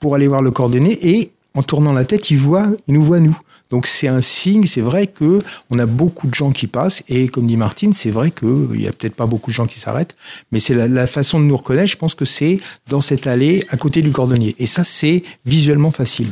pour 0.00 0.14
aller 0.14 0.28
voir 0.28 0.42
le 0.42 0.50
cordonnier 0.50 0.98
et 1.16 1.32
en 1.54 1.62
tournant 1.62 1.92
la 1.92 2.04
tête, 2.04 2.30
il 2.30 2.38
voit, 2.38 2.66
il 2.86 2.94
nous 2.94 3.02
voit 3.02 3.20
nous. 3.20 3.36
Donc 3.70 3.86
c'est 3.86 4.08
un 4.08 4.20
signe, 4.20 4.66
c'est 4.66 4.80
vrai 4.80 5.06
que 5.06 5.38
on 5.70 5.78
a 5.78 5.86
beaucoup 5.86 6.26
de 6.26 6.34
gens 6.34 6.52
qui 6.52 6.66
passent 6.66 7.02
et 7.08 7.28
comme 7.28 7.46
dit 7.46 7.56
Martine, 7.56 7.92
c'est 7.92 8.10
vrai 8.10 8.30
qu'il 8.30 8.80
y 8.80 8.86
a 8.86 8.92
peut-être 8.92 9.14
pas 9.14 9.26
beaucoup 9.26 9.50
de 9.50 9.54
gens 9.54 9.66
qui 9.66 9.80
s'arrêtent, 9.80 10.16
mais 10.52 10.60
c'est 10.60 10.74
la, 10.74 11.06
façon 11.06 11.40
de 11.40 11.44
nous 11.44 11.56
reconnaître. 11.56 11.90
Je 11.90 11.96
pense 11.96 12.14
que 12.14 12.24
c'est 12.24 12.60
dans 12.88 13.00
cette 13.00 13.26
allée 13.26 13.64
à 13.70 13.76
côté 13.76 14.02
du 14.02 14.10
cordonnier 14.10 14.54
et 14.58 14.66
ça 14.66 14.84
c'est 14.84 15.22
visuellement 15.44 15.90
facile. 15.90 16.28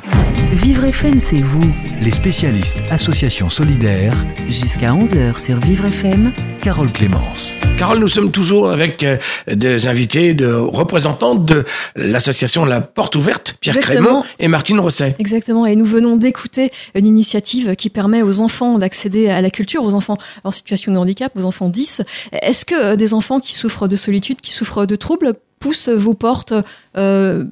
Vivre 0.52 0.84
FM, 0.84 1.18
c'est 1.18 1.36
vous. 1.38 1.72
Les 2.00 2.10
spécialistes 2.10 2.78
Association 2.90 3.48
Solidaire. 3.48 4.14
Jusqu'à 4.48 4.92
11h 4.92 5.42
sur 5.42 5.58
Vivre 5.58 5.86
FM. 5.86 6.32
Carole 6.62 6.92
Clémence. 6.92 7.56
Carole, 7.78 7.98
nous 7.98 8.08
sommes 8.08 8.30
toujours 8.30 8.70
avec 8.70 9.02
euh, 9.02 9.16
des 9.50 9.88
invités, 9.88 10.34
de 10.34 10.52
représentants 10.52 11.34
de 11.34 11.64
l'association 11.96 12.64
La 12.64 12.80
Porte 12.80 13.16
Ouverte, 13.16 13.56
Pierre 13.60 13.78
Crémont 13.78 14.22
et 14.38 14.46
Martine 14.46 14.78
Rosset. 14.78 15.16
Exactement, 15.18 15.66
et 15.66 15.74
nous 15.74 15.84
venons 15.84 16.16
d'écouter 16.16 16.70
une 16.94 17.06
initiative 17.22 17.76
qui 17.76 17.88
permet 17.88 18.22
aux 18.22 18.40
enfants 18.40 18.78
d'accéder 18.78 19.28
à 19.28 19.40
la 19.40 19.50
culture, 19.50 19.84
aux 19.84 19.94
enfants 19.94 20.18
en 20.42 20.50
situation 20.50 20.92
de 20.92 20.98
handicap, 20.98 21.30
aux 21.36 21.44
enfants 21.44 21.68
10. 21.68 22.02
Est-ce 22.32 22.64
que 22.64 22.74
euh, 22.74 22.96
des 22.96 23.14
enfants 23.14 23.38
qui 23.38 23.54
souffrent 23.54 23.86
de 23.86 23.96
solitude, 23.96 24.40
qui 24.40 24.50
souffrent 24.52 24.86
de 24.86 24.96
troubles, 24.96 25.34
poussent 25.60 25.88
vos 25.88 26.14
portes, 26.14 26.52
euh, 26.96 27.44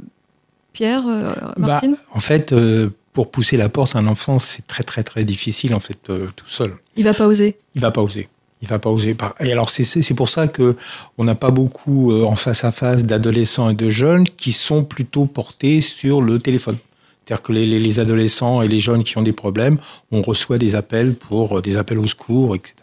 Pierre, 0.73 1.05
euh, 1.07 1.35
Martine? 1.57 1.93
bah, 1.93 2.15
En 2.15 2.21
fait, 2.21 2.53
euh, 2.53 2.91
pour 3.13 3.31
pousser 3.31 3.57
la 3.57 3.69
porte, 3.69 3.95
un 3.95 4.09
enfant, 4.09 4.41
c'est 4.41 4.67
très 4.67 4.83
très 4.83 5.05
très 5.05 5.25
difficile 5.25 5.73
en 5.75 5.81
fait 5.81 5.99
tout 6.37 6.49
seul. 6.49 6.73
Il 6.97 7.05
va 7.05 7.15
pas 7.15 7.27
oser? 7.29 7.57
Il 7.77 7.81
va 7.81 7.91
pas 7.93 8.03
oser. 8.03 8.29
Il 8.63 8.69
va 8.69 8.79
pas 8.79 8.91
oser. 8.91 9.17
Et 9.41 9.53
alors 9.53 9.71
c'est 9.71 9.85
c'est 9.85 10.15
pour 10.15 10.29
ça 10.29 10.47
que 10.49 10.77
on 11.17 11.25
n'a 11.25 11.35
pas 11.35 11.51
beaucoup 11.51 12.13
euh, 12.13 12.25
en 12.25 12.37
face 12.37 12.65
à 12.65 12.73
face 12.73 13.05
d'adolescents 13.05 13.71
et 13.71 13.75
de 13.75 13.89
jeunes 13.91 14.25
qui 14.29 14.53
sont 14.53 14.85
plutôt 14.85 15.27
portés 15.27 15.81
sur 15.81 16.21
le 16.23 16.39
téléphone. 16.39 16.77
C'est-à-dire 17.31 17.47
que 17.47 17.53
les, 17.53 17.65
les, 17.65 17.79
les 17.79 18.01
adolescents 18.01 18.61
et 18.61 18.67
les 18.67 18.81
jeunes 18.81 19.05
qui 19.05 19.17
ont 19.17 19.23
des 19.23 19.33
problèmes, 19.33 19.79
on 20.11 20.21
reçoit 20.21 20.59
des 20.59 20.75
appels 20.75 21.15
pour 21.15 21.59
euh, 21.59 21.63
des 21.63 21.77
appels 21.77 22.01
au 22.01 22.09
secours, 22.09 22.57
etc. 22.57 22.75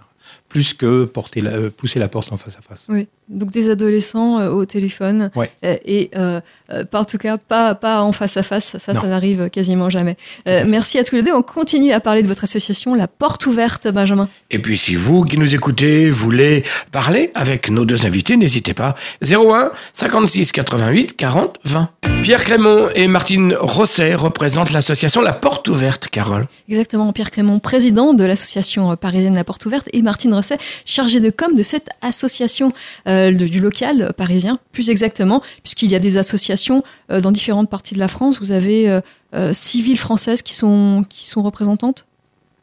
Plus 0.47 0.73
que 0.73 1.03
porter 1.03 1.41
la, 1.41 1.51
euh, 1.51 1.69
pousser 1.69 1.99
la 1.99 2.07
porte 2.07 2.31
en 2.31 2.37
face 2.37 2.57
à 2.57 2.61
face. 2.61 2.87
Donc 3.29 3.51
des 3.51 3.69
adolescents 3.69 4.39
euh, 4.39 4.49
au 4.49 4.65
téléphone. 4.65 5.29
Ouais. 5.35 5.49
Euh, 5.65 5.75
et 5.85 6.09
euh, 6.15 6.39
euh, 6.71 6.85
pas, 6.85 7.01
en 7.01 7.05
tout 7.05 7.17
cas, 7.17 7.37
pas, 7.37 7.75
pas 7.75 8.01
en 8.01 8.11
face 8.11 8.37
à 8.37 8.43
face, 8.43 8.77
ça, 8.77 8.93
Non. 8.93 9.01
ça 9.01 9.07
n'arrive 9.07 9.49
quasiment 9.49 9.89
jamais. 9.89 10.17
Merci 10.45 10.97
à 10.99 11.03
tous 11.03 11.15
les 11.15 11.23
deux. 11.23 11.33
On 11.33 11.41
continue 11.41 11.91
à 11.91 11.99
parler 11.99 12.23
de 12.23 12.27
votre 12.27 12.43
association, 12.43 12.93
La 12.93 13.07
Porte 13.07 13.45
Ouverte, 13.45 13.87
Benjamin. 13.87 14.25
Et 14.51 14.59
puis 14.59 14.77
si 14.77 14.95
vous 14.95 15.23
qui 15.23 15.37
nous 15.37 15.55
écoutez 15.55 16.09
voulez 16.09 16.63
parler 16.91 17.31
avec 17.35 17.69
nos 17.69 17.85
deux 17.85 18.05
invités, 18.05 18.37
n'hésitez 18.37 18.73
pas. 18.73 18.95
01 19.23 19.71
56 19.93 20.51
88 20.51 21.15
40 21.15 21.59
20. 21.63 21.89
Pierre 22.23 22.43
Crémont 22.43 22.87
et 22.95 23.07
Martine 23.07 23.55
Rosset 23.59 24.15
représentent 24.15 24.71
l'association 24.71 25.21
La 25.21 25.33
Porte 25.33 25.67
Ouverte, 25.67 26.07
Carole. 26.07 26.47
Exactement, 26.69 27.11
Pierre 27.13 27.31
Crémont, 27.31 27.59
président 27.59 28.13
de 28.13 28.23
l'association 28.25 28.95
parisienne 28.95 29.35
La 29.35 29.43
Porte 29.43 29.65
Ouverte, 29.65 29.87
et 29.93 30.01
Martine 30.01 30.33
Rosset, 30.33 30.57
chargée 30.85 31.19
de 31.19 31.29
com 31.29 31.55
de 31.55 31.63
cette 31.63 31.89
association 32.01 32.71
euh, 33.17 33.31
du 33.31 33.59
local 33.59 34.13
parisien, 34.15 34.59
plus 34.71 34.89
exactement, 34.89 35.41
puisqu'il 35.63 35.91
y 35.91 35.95
a 35.95 35.99
des 35.99 36.17
associations 36.17 36.83
euh, 37.11 37.21
dans 37.21 37.31
différentes 37.31 37.69
parties 37.69 37.93
de 37.93 37.99
la 37.99 38.07
France. 38.07 38.39
Vous 38.39 38.51
avez 38.51 38.89
euh, 38.89 39.53
six 39.53 39.81
villes 39.81 39.97
françaises 39.97 40.41
qui 40.41 40.53
sont, 40.53 41.05
qui 41.09 41.27
sont 41.27 41.43
représentantes? 41.43 42.05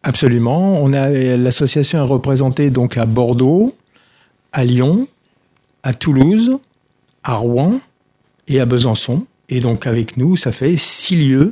Absolument. 0.03 0.83
On 0.83 0.93
a 0.93 1.09
l'association 1.11 1.99
est 1.99 2.09
représentée 2.09 2.71
donc 2.71 2.99
à 2.99 3.07
Bordeaux, 3.07 3.75
à 4.53 4.65
Lyon, 4.65 5.07
à 5.83 5.95
Toulouse, 5.95 6.59
à 7.23 7.35
Rouen 7.35 7.81
et 8.49 8.61
à 8.61 8.67
Besançon. 8.67 9.27
Et 9.49 9.61
donc 9.61 9.87
avec 9.87 10.17
nous, 10.17 10.37
ça 10.37 10.53
fait 10.53 10.77
six 10.77 11.17
lieux 11.17 11.51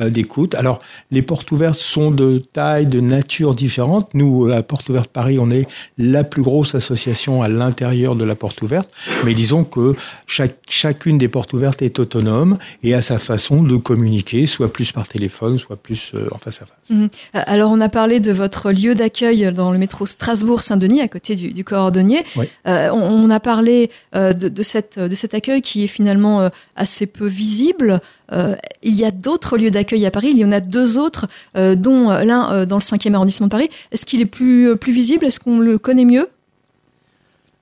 d'écoute. 0.00 0.54
Alors 0.54 0.78
les 1.10 1.22
portes 1.22 1.50
ouvertes 1.52 1.74
sont 1.74 2.10
de 2.10 2.38
taille, 2.38 2.86
de 2.86 3.00
nature 3.00 3.54
différente. 3.54 4.10
Nous, 4.14 4.50
à 4.50 4.62
Porte 4.62 4.88
Ouverte 4.88 5.10
Paris, 5.10 5.38
on 5.38 5.50
est 5.50 5.66
la 5.98 6.24
plus 6.24 6.42
grosse 6.42 6.74
association 6.74 7.42
à 7.42 7.48
l'intérieur 7.48 8.16
de 8.16 8.24
la 8.24 8.34
porte 8.34 8.62
ouverte. 8.62 8.90
Mais 9.24 9.34
disons 9.34 9.64
que 9.64 9.94
chaque, 10.26 10.56
chacune 10.68 11.18
des 11.18 11.28
portes 11.28 11.52
ouvertes 11.52 11.82
est 11.82 11.98
autonome 11.98 12.58
et 12.82 12.94
a 12.94 13.02
sa 13.02 13.18
façon 13.18 13.62
de 13.62 13.76
communiquer, 13.76 14.46
soit 14.46 14.72
plus 14.72 14.92
par 14.92 15.06
téléphone, 15.08 15.58
soit 15.58 15.76
plus 15.76 16.12
euh, 16.14 16.28
en 16.32 16.38
face 16.38 16.62
à 16.62 16.66
face. 16.66 16.90
Mhm. 16.90 17.08
Euh, 17.36 17.40
Alors, 17.46 17.70
on 17.70 17.80
a 17.80 17.88
parlé 17.88 18.20
de 18.20 18.32
votre 18.32 18.72
lieu 18.72 18.94
d'accueil 18.94 19.52
dans 19.52 19.72
le 19.72 19.78
métro 19.78 20.06
Strasbourg-Saint-Denis, 20.06 21.00
à 21.00 21.08
côté 21.08 21.36
du, 21.36 21.52
du. 21.52 21.64
Oui. 22.36 22.46
Euh, 22.66 22.88
on, 22.90 23.00
on 23.00 23.30
a 23.30 23.40
parlé 23.40 23.90
euh, 24.14 24.32
de, 24.32 24.48
de 24.48 24.62
cette, 24.62 24.98
de 24.98 25.14
cet 25.14 25.34
accueil 25.34 25.62
qui 25.62 25.84
est 25.84 25.88
finalement 25.88 26.40
euh, 26.40 26.48
assez 26.76 27.06
peu 27.06 27.26
visible. 27.26 28.00
Euh, 28.32 28.56
il 28.82 28.94
y 28.94 29.04
a 29.04 29.10
d'autres 29.10 29.58
lieux 29.58 29.70
d'accueil 29.70 30.06
à 30.06 30.10
Paris. 30.10 30.28
Il 30.30 30.38
y 30.38 30.44
en 30.44 30.52
a 30.52 30.60
deux 30.60 30.98
autres, 30.98 31.26
euh, 31.56 31.74
dont 31.74 32.10
euh, 32.10 32.24
l'un 32.24 32.66
dans 32.66 32.76
le 32.76 32.82
5e 32.82 33.14
arrondissement 33.14 33.46
de 33.46 33.50
Paris. 33.50 33.68
Est-ce 33.92 34.06
qu'il 34.06 34.20
est 34.20 34.26
plus, 34.26 34.76
plus 34.76 34.92
visible? 34.92 35.24
Est-ce 35.26 35.40
qu'on 35.40 35.58
le 35.58 35.78
connaît 35.78 36.04
mieux? 36.04 36.28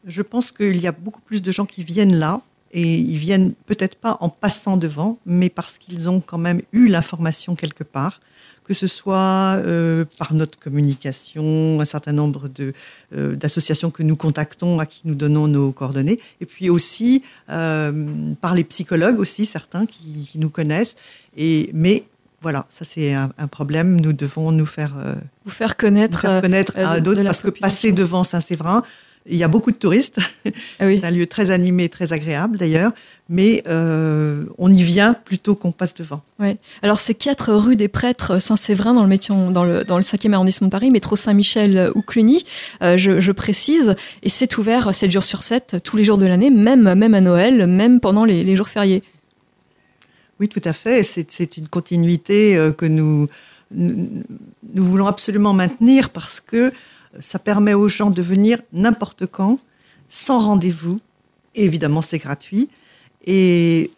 Je 0.05 0.23
pense 0.23 0.51
qu'il 0.51 0.81
y 0.81 0.87
a 0.87 0.93
beaucoup 0.93 1.21
plus 1.21 1.43
de 1.43 1.53
gens 1.53 1.65
qui 1.65 1.85
viennent 1.85 2.17
là 2.17 2.41
et 2.73 2.97
ils 2.97 3.19
viennent 3.19 3.53
peut-être 3.67 3.97
pas 3.97 4.17
en 4.21 4.29
passant 4.29 4.77
devant, 4.77 5.19
mais 5.27 5.49
parce 5.49 5.79
qu'ils 5.79 6.09
ont 6.09 6.21
quand 6.21 6.39
même 6.39 6.63
eu 6.73 6.89
l'information 6.89 7.55
quelque 7.55 7.85
part, 7.85 8.21
que 8.73 8.79
ce 8.79 8.87
soit 8.87 9.61
euh, 9.67 10.07
par 10.19 10.33
notre 10.33 10.59
communication, 10.59 11.79
un 11.79 11.85
certain 11.85 12.13
nombre 12.13 12.49
de, 12.49 12.73
euh, 13.15 13.37
d'associations 13.37 13.91
que 13.91 14.03
nous 14.03 14.17
contactons, 14.17 14.79
à 14.79 14.87
qui 14.87 15.03
nous 15.05 15.15
donnons 15.15 15.47
nos 15.47 15.73
coordonnées, 15.73 16.19
et 16.41 16.47
puis 16.47 16.71
aussi 16.71 17.23
euh, 17.51 18.35
par 18.41 18.55
les 18.55 18.65
psychologues 18.65 19.19
aussi, 19.19 19.45
certains 19.45 19.85
qui, 19.85 20.27
qui 20.31 20.39
nous 20.39 20.49
connaissent. 20.49 20.97
Et, 21.37 21.69
mais 21.75 22.05
voilà, 22.41 22.65
ça 22.71 22.87
c'est 22.87 23.13
un, 23.13 23.31
un 23.37 23.47
problème, 23.47 24.01
nous 24.01 24.15
devons 24.15 24.53
nous 24.53 24.65
faire... 24.65 24.95
Vous 25.45 25.51
faire 25.51 25.69
nous 25.69 25.85
connaître 25.85 26.21
faire 26.21 26.41
connaître 26.41 26.73
à 26.79 27.01
d'autres 27.01 27.23
parce 27.23 27.43
que 27.43 27.51
passer 27.51 27.93
devant 27.93 28.25
Saint-Séverin, 28.25 28.83
il 29.27 29.37
y 29.37 29.45
a 29.45 29.49
beaucoup 29.49 29.71
de 29.71 29.77
touristes. 29.77 30.19
ah 30.81 30.87
oui. 30.87 30.99
C'est 31.01 31.07
un 31.07 31.11
lieu 31.11 31.27
très 31.27 31.51
animé, 31.51 31.89
très 31.89 32.13
agréable 32.13 32.59
d'ailleurs, 32.59 32.91
mais 33.29 33.63
euh, 33.69 34.47
on 34.59 34.73
y 34.73 34.83
vient 34.83 35.15
plutôt 35.15 35.55
qu'on 35.55 35.71
passe 35.73 35.95
devant. 35.95 36.23
Ouais. 36.41 36.57
Alors, 36.83 36.99
c'est 36.99 37.15
4 37.15 37.53
rue 37.55 37.77
des 37.77 37.87
Prêtres 37.89 38.41
Saint-Séverin 38.41 38.95
dans 38.95 39.03
le, 39.03 39.09
métion- 39.09 39.51
dans, 39.53 39.65
le, 39.65 39.85
dans 39.85 39.97
le 39.97 40.03
5e 40.03 40.33
arrondissement 40.33 40.67
de 40.67 40.73
Paris, 40.73 40.91
métro 40.91 41.15
Saint-Michel 41.15 41.77
euh, 41.79 41.93
ou 41.95 42.03
Cluny, 42.03 42.45
euh, 42.83 42.97
je, 42.99 43.21
je 43.21 43.31
précise. 43.33 43.95
Et 44.25 44.29
c'est 44.29 44.59
ouvert 44.59 44.95
7 44.95 45.11
jours 45.11 45.25
sur 45.25 45.43
7, 45.45 45.77
tous 45.85 45.97
les 45.97 46.05
jours 46.05 46.19
de 46.19 46.27
l'année, 46.27 46.51
même, 46.51 46.93
même 46.95 47.15
à 47.15 47.21
Noël, 47.21 47.67
même 47.69 48.01
pendant 48.01 48.25
les, 48.25 48.43
les 48.43 48.57
jours 48.57 48.69
fériés. 48.69 49.03
Oui, 50.41 50.49
tout 50.49 50.63
à 50.65 50.73
fait. 50.73 51.05
C'est 51.05 51.57
une 51.57 51.69
continuité 51.69 52.59
que 52.77 52.87
nous, 52.87 53.29
nous, 53.71 54.09
nous 54.75 54.85
voulons 54.85 55.07
absolument 55.07 55.53
maintenir 55.53 56.11
parce 56.11 56.41
que 56.41 56.73
ça 57.21 57.39
permet 57.39 57.75
aux 57.75 57.89
gens 57.89 58.11
de 58.11 58.23
venir 58.23 58.59
n'importe 58.73 59.27
quand, 59.27 59.59
sans 60.09 60.39
rendez-vous. 60.41 61.01
Et 61.55 61.65
évidemment, 61.65 62.03
c'est 62.03 62.19
gratuit. 62.19 62.69
Et 63.27 63.91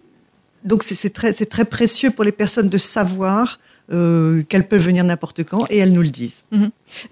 donc, 0.64 0.82
c'est- 0.82 0.94
c'est 0.94 1.10
très, 1.10 1.64
précieux 1.64 2.10
pour 2.10 2.24
les 2.24 2.32
personnes 2.32 2.68
de 2.68 2.78
savoir 2.78 3.58
euh, 3.92 4.42
qu'elles 4.44 4.66
peuvent 4.66 4.80
venir 4.80 5.04
n'importe 5.04 5.44
quand 5.44 5.66
et 5.68 5.76
elles 5.76 5.92
nous 5.92 6.00
le 6.00 6.08
disent. 6.08 6.44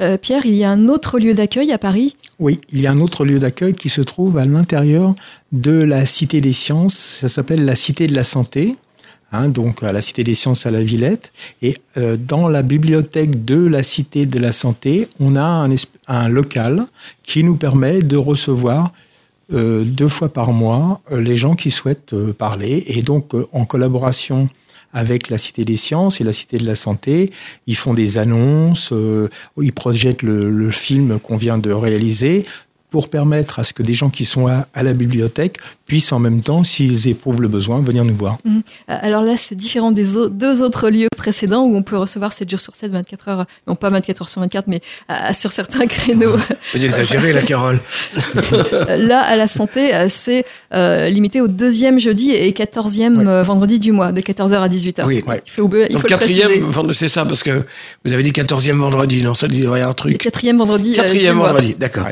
Euh, 0.01 0.17
Pierre, 0.17 0.47
il 0.47 0.55
y 0.55 0.65
a 0.65 0.71
un 0.71 0.89
autre 0.89 1.19
lieu 1.19 1.35
d'accueil 1.35 1.71
à 1.71 1.77
Paris? 1.77 2.17
Oui, 2.39 2.63
il 2.73 2.81
y 2.81 2.87
a 2.87 2.91
un 2.93 3.01
autre 3.03 3.27
lieu 3.27 3.39
d'accueil 3.39 3.75
qui 3.75 3.91
se 3.91 4.01
trouve 4.01 4.39
à 4.39 4.47
l'intérieur 4.47 5.15
de 5.53 5.73
la 5.73 6.07
Cité 6.07 6.41
des 6.41 6.55
Sciences. 6.55 7.19
Ça 7.21 7.29
s'appelle 7.29 7.67
la 7.67 7.77
Cité 7.77 8.07
de 8.07 8.15
la 8.15 8.25
Santé. 8.25 8.77
Hein, 9.35 9.49
donc 9.49 9.83
à 9.83 9.93
la 9.93 10.03
Cité 10.03 10.25
des 10.25 10.35
Sciences 10.35 10.67
à 10.67 10.71
la 10.71 10.83
Villette. 10.83 11.33
Et 11.63 11.79
euh, 11.97 12.19
dans 12.19 12.49
la 12.49 12.63
bibliothèque 12.63 13.47
de 13.47 13.67
la 13.67 13.83
Cité 13.83 14.27
de 14.27 14.39
la 14.39 14.53
Santé, 14.53 15.09
on 15.21 15.37
a 15.37 15.67
un, 16.07 16.29
local 16.29 16.85
qui 17.23 17.43
nous 17.43 17.57
permet 17.57 18.03
de 18.03 18.19
recevoir 18.19 18.93
euh, 19.55 19.85
deux 19.85 20.09
fois 20.09 20.29
par 20.29 20.53
mois 20.53 21.01
euh, 21.11 21.21
les 21.23 21.39
gens 21.39 21.55
qui 21.55 21.71
souhaitent 21.71 22.15
parler. 22.33 22.85
Et 22.89 23.01
donc 23.01 23.33
en 23.53 23.65
collaboration 23.65 24.49
avec 24.93 25.31
la 25.31 25.39
Cité 25.39 25.65
des 25.65 25.79
Sciences 25.79 26.21
et 26.21 26.25
la 26.25 26.35
Cité 26.35 26.59
de 26.59 26.67
la 26.67 26.75
Santé, 26.75 27.31
ils 27.67 27.77
font 27.77 27.95
des 27.95 28.19
annonces, 28.19 28.93
ils 29.59 29.73
projettent 29.73 30.23
le 30.23 30.71
film 30.71 31.19
qu'on 31.19 31.39
vient 31.39 31.57
de 31.57 31.73
réaliser 31.73 32.45
pour 32.93 33.09
permettre 33.09 33.59
à 33.59 33.65
ce 33.65 33.73
que 33.73 33.83
des 33.83 33.95
gens 33.95 34.11
qui 34.11 34.25
sont 34.27 34.47
à, 34.47 34.69
à 34.75 34.83
la 34.83 34.93
bibliothèque 34.93 35.57
puissent 35.87 36.13
en 36.13 36.19
même 36.21 36.43
temps, 36.43 36.63
s'ils 36.63 37.09
éprouvent 37.09 37.41
le 37.43 37.49
besoin, 37.49 37.81
venir 37.81 38.05
nous 38.05 38.15
voir. 38.15 38.37
Euh, 38.47 38.51
Alors 38.87 39.23
là, 39.23 39.37
c'est 39.37 39.55
différent 39.57 39.91
des 39.93 40.17
au- 40.19 40.29
deux 40.29 40.63
autres 40.63 40.89
lieux 40.91 41.09
précédents 41.17 41.65
où 41.65 41.75
on 41.75 41.83
peut 41.83 41.97
recevoir 41.97 42.33
7 42.33 42.49
jours 42.51 42.61
sur 42.61 42.75
7, 42.75 42.93
24 42.93 43.29
heures, 43.29 43.47
non 43.67 43.75
pas 43.77 43.89
24 43.91 44.23
heures 44.23 44.29
sur 44.29 44.41
24, 44.43 44.69
mais 44.69 44.81
euh, 45.11 45.15
sur 45.35 45.53
certains 45.53 45.87
créneaux. 45.87 46.37
Vous 46.75 46.85
exagérez, 46.85 47.33
la 47.33 47.43
Carole. 47.43 47.81
Là, 48.89 49.21
à 49.23 49.37
la 49.37 49.49
santé, 49.49 49.95
euh, 49.95 50.07
c'est 50.09 50.45
euh, 50.75 51.09
limité 51.09 51.41
au 51.41 51.49
deuxième 51.49 51.99
jeudi 51.99 52.31
et 52.31 52.51
14e 52.53 53.17
Ouais. 53.17 53.27
euh, 53.27 53.43
vendredi 53.43 53.81
du 53.81 53.91
mois, 53.93 54.13
de 54.13 54.21
14h 54.21 54.55
à 54.61 54.69
18h. 54.69 55.05
Oui. 55.07 55.23
Ouais. 55.27 55.41
Il 55.47 55.51
faut, 55.51 55.69
il 55.73 55.89
Donc 55.93 56.03
faut 56.03 56.09
le 56.09 56.17
préciser. 56.17 56.41
quatrième, 56.41 56.65
vendredi, 56.65 56.97
c'est 56.99 57.09
ça, 57.09 57.25
parce 57.25 57.43
que 57.43 57.65
vous 58.05 58.13
avez 58.13 58.23
dit 58.23 58.33
quatorzième 58.33 58.79
vendredi, 58.79 59.23
non, 59.23 59.33
ça 59.35 59.49
dit 59.49 59.67
rien 59.67 59.87
un 59.87 59.89
Le 59.89 59.95
truc. 59.95 60.19
quatrième 60.19 60.59
vendredi 60.59 60.93
euh, 60.93 60.97
Quatrième 60.97 61.39
vendredi, 61.39 61.75
d'accord. 61.79 62.07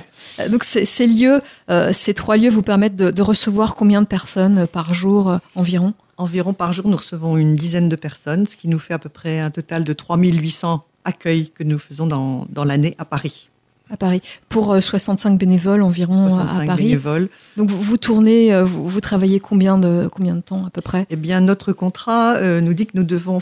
Donc 0.51 0.65
ces, 0.65 0.85
ces 0.85 1.07
lieux, 1.07 1.41
euh, 1.71 1.93
ces 1.93 2.15
trois 2.15 2.37
lieux 2.37 2.51
vous 2.51 2.63
permettent 2.63 2.97
de, 2.97 3.11
de 3.11 3.23
recevoir 3.23 3.75
combien 3.75 4.01
de 4.03 4.07
personnes 4.07 4.59
euh, 4.59 4.67
par 4.67 4.95
jour 4.95 5.29
euh, 5.31 5.39
environ? 5.55 5.93
Environ 6.17 6.53
par 6.53 6.73
jour, 6.73 6.87
nous 6.89 6.97
recevons 6.97 7.37
une 7.37 7.55
dizaine 7.55 7.89
de 7.89 7.97
personnes, 7.97 8.47
ce 8.47 8.57
qui 8.57 8.69
nous 8.69 8.79
fait 8.79 8.95
à 8.95 8.99
peu 8.99 9.09
près 9.09 9.41
un 9.41 9.51
total 9.51 9.85
de 9.85 9.93
3800 9.93 10.85
accueils 11.05 11.51
que 11.51 11.65
nous 11.65 11.79
faisons 11.79 12.07
dans, 12.07 12.47
dans 12.51 12.65
l'année 12.65 12.95
à 12.99 13.05
Paris. 13.07 13.49
à 13.91 13.97
Paris 13.97 14.21
pour 14.51 14.73
euh, 14.73 14.81
65 14.81 15.39
bénévoles 15.39 15.83
environ 15.83 16.27
à 16.27 16.31
65 16.31 16.67
Paris. 16.67 16.85
bénévoles. 16.85 17.29
Donc 17.57 17.71
vous, 17.71 17.81
vous 17.81 17.97
tournez, 17.97 18.53
euh, 18.53 18.65
vous, 18.65 18.87
vous 18.89 19.01
travaillez 19.01 19.41
combien 19.41 19.79
de 19.79 20.09
combien 20.13 20.35
de 20.37 20.43
temps 20.43 20.65
à 20.67 20.71
peu 20.71 20.83
près? 20.83 21.07
Eh 21.11 21.17
bien, 21.17 21.41
notre 21.41 21.73
contrat 21.73 22.35
euh, 22.37 22.61
nous 22.61 22.75
dit 22.75 22.87
que 22.87 22.97
nous 22.99 23.05
devons 23.05 23.41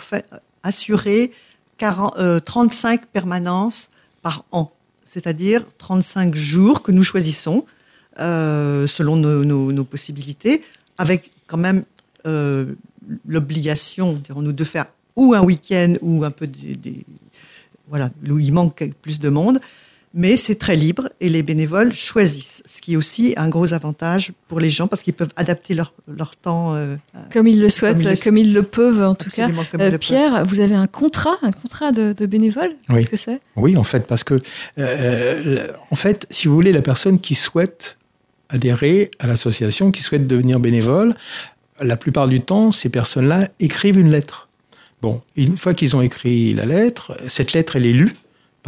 assurer 0.63 1.33
40, 1.79 2.15
euh, 2.19 2.41
35 2.41 3.07
permanences 3.07 3.91
par 4.23 4.45
an, 4.53 4.71
c'est-à-dire 5.09 5.65
35 5.79 6.35
jours 6.35 6.83
que 6.83 6.93
nous 6.93 7.03
choisissons 7.03 7.65
euh, 8.21 8.87
selon 8.87 9.17
nos, 9.17 9.85
possibilités, 9.85 10.63
avec 10.99 11.33
quand 11.47 11.57
même 11.57 11.85
euh, 12.27 12.75
l'obligation, 13.27 14.13
dirons-nous, 14.13 14.53
de 14.53 14.65
faire 14.65 14.87
ou 15.17 15.33
un 15.35 15.43
week-end 15.43 15.95
ou 16.03 16.25
un 16.25 16.31
peu 16.31 16.47
des, 16.47 16.77
des- 16.77 17.07
voilà 17.89 18.11
où 18.29 18.39
il 18.39 18.53
manque 18.53 18.91
plus 19.01 19.19
de 19.19 19.31
monde. 19.31 19.61
Mais 20.15 20.37
c'est 20.39 20.55
très 20.55 20.75
libre 20.75 21.11
et 21.21 21.29
les 21.29 21.43
bénévoles 21.43 21.93
choisissent, 21.93 22.63
ce 22.65 22.81
qui 22.81 22.95
est 22.95 22.97
aussi 22.97 23.35
un 23.37 23.49
gros 23.49 23.75
avantage 23.75 24.33
pour 24.49 24.59
les 24.59 24.71
gens 24.71 24.87
parce 24.89 25.03
qu'ils 25.03 25.13
peuvent 25.13 25.33
adapter 25.37 25.75
leur, 25.75 25.93
leur 26.09 26.35
temps. 26.35 26.75
euh, 26.75 26.97
Comme 27.31 27.47
ils 27.47 27.61
le 27.61 27.69
souhaitent, 27.69 28.03
Comme 28.03 28.17
comme 28.17 28.37
ils 28.39 28.55
le 28.55 28.63
peuvent 28.63 29.03
en 29.03 29.15
tout 29.15 29.29
cas. 29.31 29.45
absolument 29.45 29.65
Euh. 29.75 29.99
Pierre, 29.99 30.47
vous 30.47 30.61
avez 30.61 30.75
un 30.75 30.87
contrat, 30.87 31.37
un 31.43 31.53
contrat 31.53 31.93
de, 31.93 32.15
de 32.15 32.27
bénévole? 32.27 32.71
Oui. 32.89 33.01
Qu'est-ce 33.01 33.11
que 33.11 33.17
c'est? 33.19 33.41
Oui, 33.57 33.77
en 33.77 33.85
fait, 33.85 34.07
parce 34.07 34.25
que, 34.25 34.41
euh, 34.79 35.69
en 35.91 35.97
fait, 35.97 36.27
si 36.31 36.49
vous 36.49 36.55
voulez, 36.55 36.73
la 36.73 36.83
personne 36.83 37.21
qui 37.21 37.35
souhaite 37.35 37.99
adhérer 38.49 39.11
à 39.19 39.27
l'association, 39.27 39.91
qui 39.91 40.03
souhaite 40.03 40.27
devenir 40.27 40.59
bénévole, 40.59 41.13
la 41.81 41.97
plupart 41.97 42.29
du 42.29 42.41
temps, 42.41 42.73
ces 42.73 42.89
personnes-là 42.89 43.49
écrivent 43.61 43.99
une 43.99 44.11
lettre. 44.11 44.49
Bon, 45.03 45.21
une 45.37 45.57
fois 45.59 45.75
qu'ils 45.75 45.95
ont 45.97 46.01
écrit 46.03 46.55
la 46.55 46.65
lettre, 46.65 47.17
cette 47.29 47.53
lettre, 47.53 47.77
elle 47.77 47.87
est 47.87 47.93
lue 47.93 48.11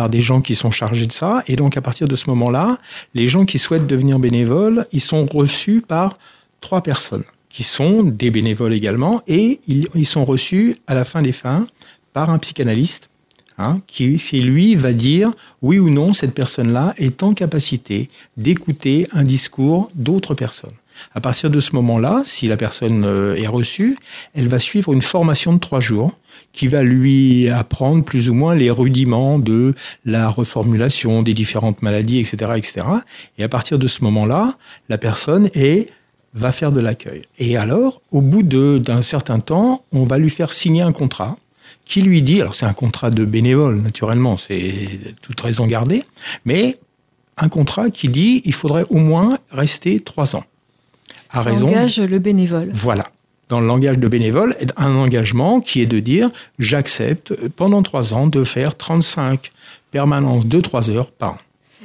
par 0.01 0.09
des 0.09 0.23
gens 0.23 0.41
qui 0.41 0.55
sont 0.55 0.71
chargés 0.71 1.05
de 1.05 1.13
ça. 1.13 1.43
Et 1.47 1.57
donc, 1.57 1.77
à 1.77 1.83
partir 1.83 2.09
de 2.09 2.17
ce 2.17 2.31
moment-là, 2.31 2.79
les 3.13 3.29
gens 3.29 3.45
qui 3.45 3.59
souhaitent 3.59 3.87
devenir 3.87 4.19
bénévoles, 4.19 4.87
ils 4.93 5.01
sont 5.01 5.27
reçus 5.27 5.85
par 5.87 6.17
trois 6.63 6.83
personnes 6.83 7.25
qui 7.51 7.65
sont 7.65 8.03
des 8.03 8.31
bénévoles 8.31 8.73
également. 8.73 9.21
Et 9.27 9.61
ils, 9.67 10.07
sont 10.07 10.25
reçus 10.25 10.79
à 10.87 10.95
la 10.95 11.05
fin 11.05 11.21
des 11.21 11.33
fins 11.33 11.67
par 12.15 12.31
un 12.31 12.39
psychanalyste 12.39 13.11
hein, 13.59 13.83
qui, 13.87 14.17
qui, 14.17 14.41
lui, 14.41 14.75
va 14.75 14.95
dire 14.95 15.33
oui 15.61 15.79
ou 15.79 15.91
non, 15.91 16.15
cette 16.15 16.33
personne-là 16.33 16.95
est 16.97 17.23
en 17.23 17.35
capacité 17.35 18.09
d'écouter 18.39 19.07
un 19.13 19.23
discours 19.23 19.91
d'autres 19.95 20.33
personnes. 20.33 20.73
À 21.15 21.21
partir 21.21 21.51
de 21.51 21.61
ce 21.61 21.75
moment-là, 21.75 22.23
si 22.25 22.49
la 22.49 22.57
personne 22.57 23.05
euh, 23.05 23.35
est 23.35 23.49
reçue, 23.49 23.99
elle 24.35 24.49
va 24.49 24.59
suivre 24.59 24.95
une 24.95 25.03
formation 25.03 25.53
de 25.53 25.59
trois 25.59 25.81
jours 25.81 26.17
qui 26.53 26.67
va 26.69 26.83
lui 26.83 27.49
apprendre 27.49 28.05
plus 28.05 28.29
ou 28.29 28.35
moins 28.35 28.55
les 28.55 28.71
rudiments 28.71 29.39
de 29.39 29.75
la 30.05 30.29
reformulation 30.29 31.23
des 31.23 31.35
différentes 31.35 31.81
maladies, 31.83 32.19
etc., 32.19 32.53
etc. 32.57 32.87
Et 33.39 33.45
à 33.45 33.49
partir 33.49 33.79
de 33.79 33.87
ce 33.87 34.03
moment-là, 34.05 34.53
la 34.89 34.99
personne 34.99 35.49
est 35.55 35.87
va 36.35 36.53
faire 36.53 36.71
de 36.73 36.81
l'accueil. 36.81 37.23
Et 37.39 37.57
alors, 37.57 38.03
au 38.13 38.21
bout 38.21 38.43
de- 38.45 38.79
d'un 38.79 39.03
certain 39.03 39.41
temps, 39.41 39.85
on 39.93 40.05
va 40.05 40.17
lui 40.19 40.31
faire 40.31 40.53
signer 40.53 40.83
un 40.83 40.93
contrat 40.93 41.37
qui 41.85 42.03
lui 42.03 42.23
dit, 42.23 42.41
alors 42.41 42.55
c'est 42.55 42.67
un 42.67 42.73
contrat 42.73 43.11
de 43.11 43.25
bénévole, 43.25 43.81
naturellement, 43.81 44.37
c'est 44.37 44.73
toute 45.23 45.41
raison 45.41 45.67
gardée, 45.67 46.05
mais 46.45 46.77
un 47.37 47.49
contrat 47.49 47.91
qui 47.91 48.09
dit 48.09 48.43
il 48.45 48.55
faudrait 48.55 48.85
au 48.91 48.99
moins 48.99 49.39
rester 49.51 49.99
trois 50.01 50.37
ans. 50.37 50.45
À 51.31 51.43
Ça 51.43 51.51
raison. 51.51 51.69
engage 51.69 51.99
le 52.01 52.19
bénévole. 52.19 52.71
Voilà. 52.75 53.07
Dans 53.51 53.61
le 53.61 53.67
langage 53.67 53.99
de 53.99 54.07
bénévole, 54.07 54.57
un 54.77 54.95
engagement 54.95 55.61
qui 55.61 55.83
est 55.83 55.87
de 55.87 55.99
dire 55.99 56.31
j'accepte 56.61 57.35
pendant 57.57 57.83
trois 57.83 58.15
ans 58.15 58.29
de 58.29 58.45
faire 58.45 58.77
35 58.77 59.51
permanences 59.91 60.47
de 60.47 60.61
trois 60.61 60.89
heures 60.89 61.11
par 61.11 61.33
an. 61.33 61.39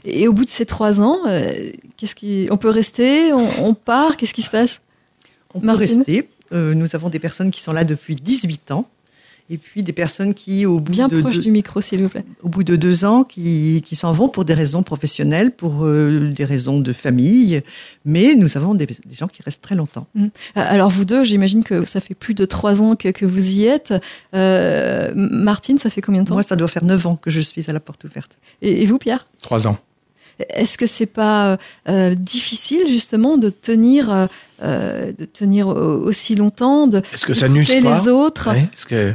Et 0.05 0.27
au 0.27 0.33
bout 0.33 0.45
de 0.45 0.49
ces 0.49 0.67
trois 0.67 1.01
ans, 1.01 1.17
euh, 1.25 1.71
qu'est-ce 1.97 2.13
qui... 2.13 2.47
on 2.51 2.57
peut 2.57 2.69
rester 2.69 3.33
on, 3.33 3.47
on 3.63 3.73
part 3.73 4.15
Qu'est-ce 4.15 4.35
qui 4.35 4.43
se 4.43 4.51
passe? 4.51 4.81
On 5.55 5.59
peut 5.59 5.71
rester. 5.71 6.29
Euh, 6.53 6.75
nous 6.75 6.95
avons 6.95 7.09
des 7.09 7.17
personnes 7.17 7.49
qui 7.49 7.61
sont 7.61 7.73
là 7.73 7.83
depuis 7.83 8.15
18 8.15 8.69
ans. 8.69 8.87
Et 9.47 9.59
puis 9.59 9.83
des 9.83 9.93
personnes 9.93 10.33
qui, 10.33 10.65
au 10.65 10.79
bout, 10.79 10.91
Bien 10.93 11.07
de, 11.07 11.21
proche 11.21 11.35
deux, 11.35 11.41
du 11.43 11.51
micro, 11.51 11.79
s'il 11.79 12.01
vous 12.01 12.09
plaît. 12.09 12.25
au 12.41 12.49
bout 12.49 12.63
de 12.63 12.75
deux 12.75 13.05
ans, 13.05 13.23
qui, 13.23 13.83
qui 13.85 13.95
s'en 13.95 14.11
vont 14.11 14.27
pour 14.27 14.43
des 14.43 14.55
raisons 14.55 14.81
professionnelles, 14.81 15.51
pour 15.51 15.85
euh, 15.85 16.31
des 16.33 16.45
raisons 16.45 16.79
de 16.79 16.91
famille. 16.93 17.61
Mais 18.05 18.33
nous 18.33 18.57
avons 18.57 18.73
des, 18.73 18.87
des 18.87 19.15
gens 19.15 19.27
qui 19.27 19.43
restent 19.43 19.61
très 19.61 19.75
longtemps. 19.75 20.07
Euh, 20.17 20.29
Alors 20.55 20.89
vous 20.89 21.05
deux, 21.05 21.23
j'imagine 21.23 21.63
que 21.63 21.85
ça 21.85 22.01
fait 22.01 22.15
plus 22.15 22.33
de 22.33 22.45
trois 22.45 22.81
ans 22.81 22.95
que, 22.95 23.09
que 23.09 23.25
vous 23.27 23.47
y 23.59 23.65
êtes. 23.65 23.93
Euh, 24.33 25.11
Martine, 25.15 25.77
ça 25.77 25.89
fait 25.91 26.01
combien 26.01 26.23
de 26.23 26.27
temps? 26.27 26.33
Moi, 26.33 26.41
ça 26.43 26.55
doit 26.55 26.67
faire 26.67 26.83
neuf 26.83 27.05
ans 27.05 27.15
que 27.15 27.29
je 27.29 27.39
suis 27.41 27.69
à 27.69 27.73
la 27.73 27.79
porte 27.79 28.03
ouverte. 28.05 28.37
et, 28.63 28.81
et 28.81 28.85
vous, 28.87 28.97
Pierre? 28.97 29.27
Trois 29.41 29.67
ans. 29.67 29.77
Est-ce 30.49 30.77
que 30.77 30.85
c'est 30.85 31.05
pas 31.05 31.57
euh, 31.87 32.13
difficile 32.15 32.81
justement 32.89 33.37
de 33.37 33.49
tenir, 33.49 34.27
euh, 34.61 35.11
de 35.17 35.23
tenir 35.25 35.67
au- 35.69 35.71
aussi 36.03 36.35
longtemps, 36.35 36.87
de 36.87 36.97
Est-ce 37.13 37.25
que 37.25 37.33
ça 37.33 37.47
n'use 37.47 37.67
d'écouter 37.67 37.87
pas? 37.89 38.01
les 38.01 38.07
autres? 38.09 38.51
Ouais, 38.51 38.67
Est-ce 38.73 38.85
que 38.85 39.13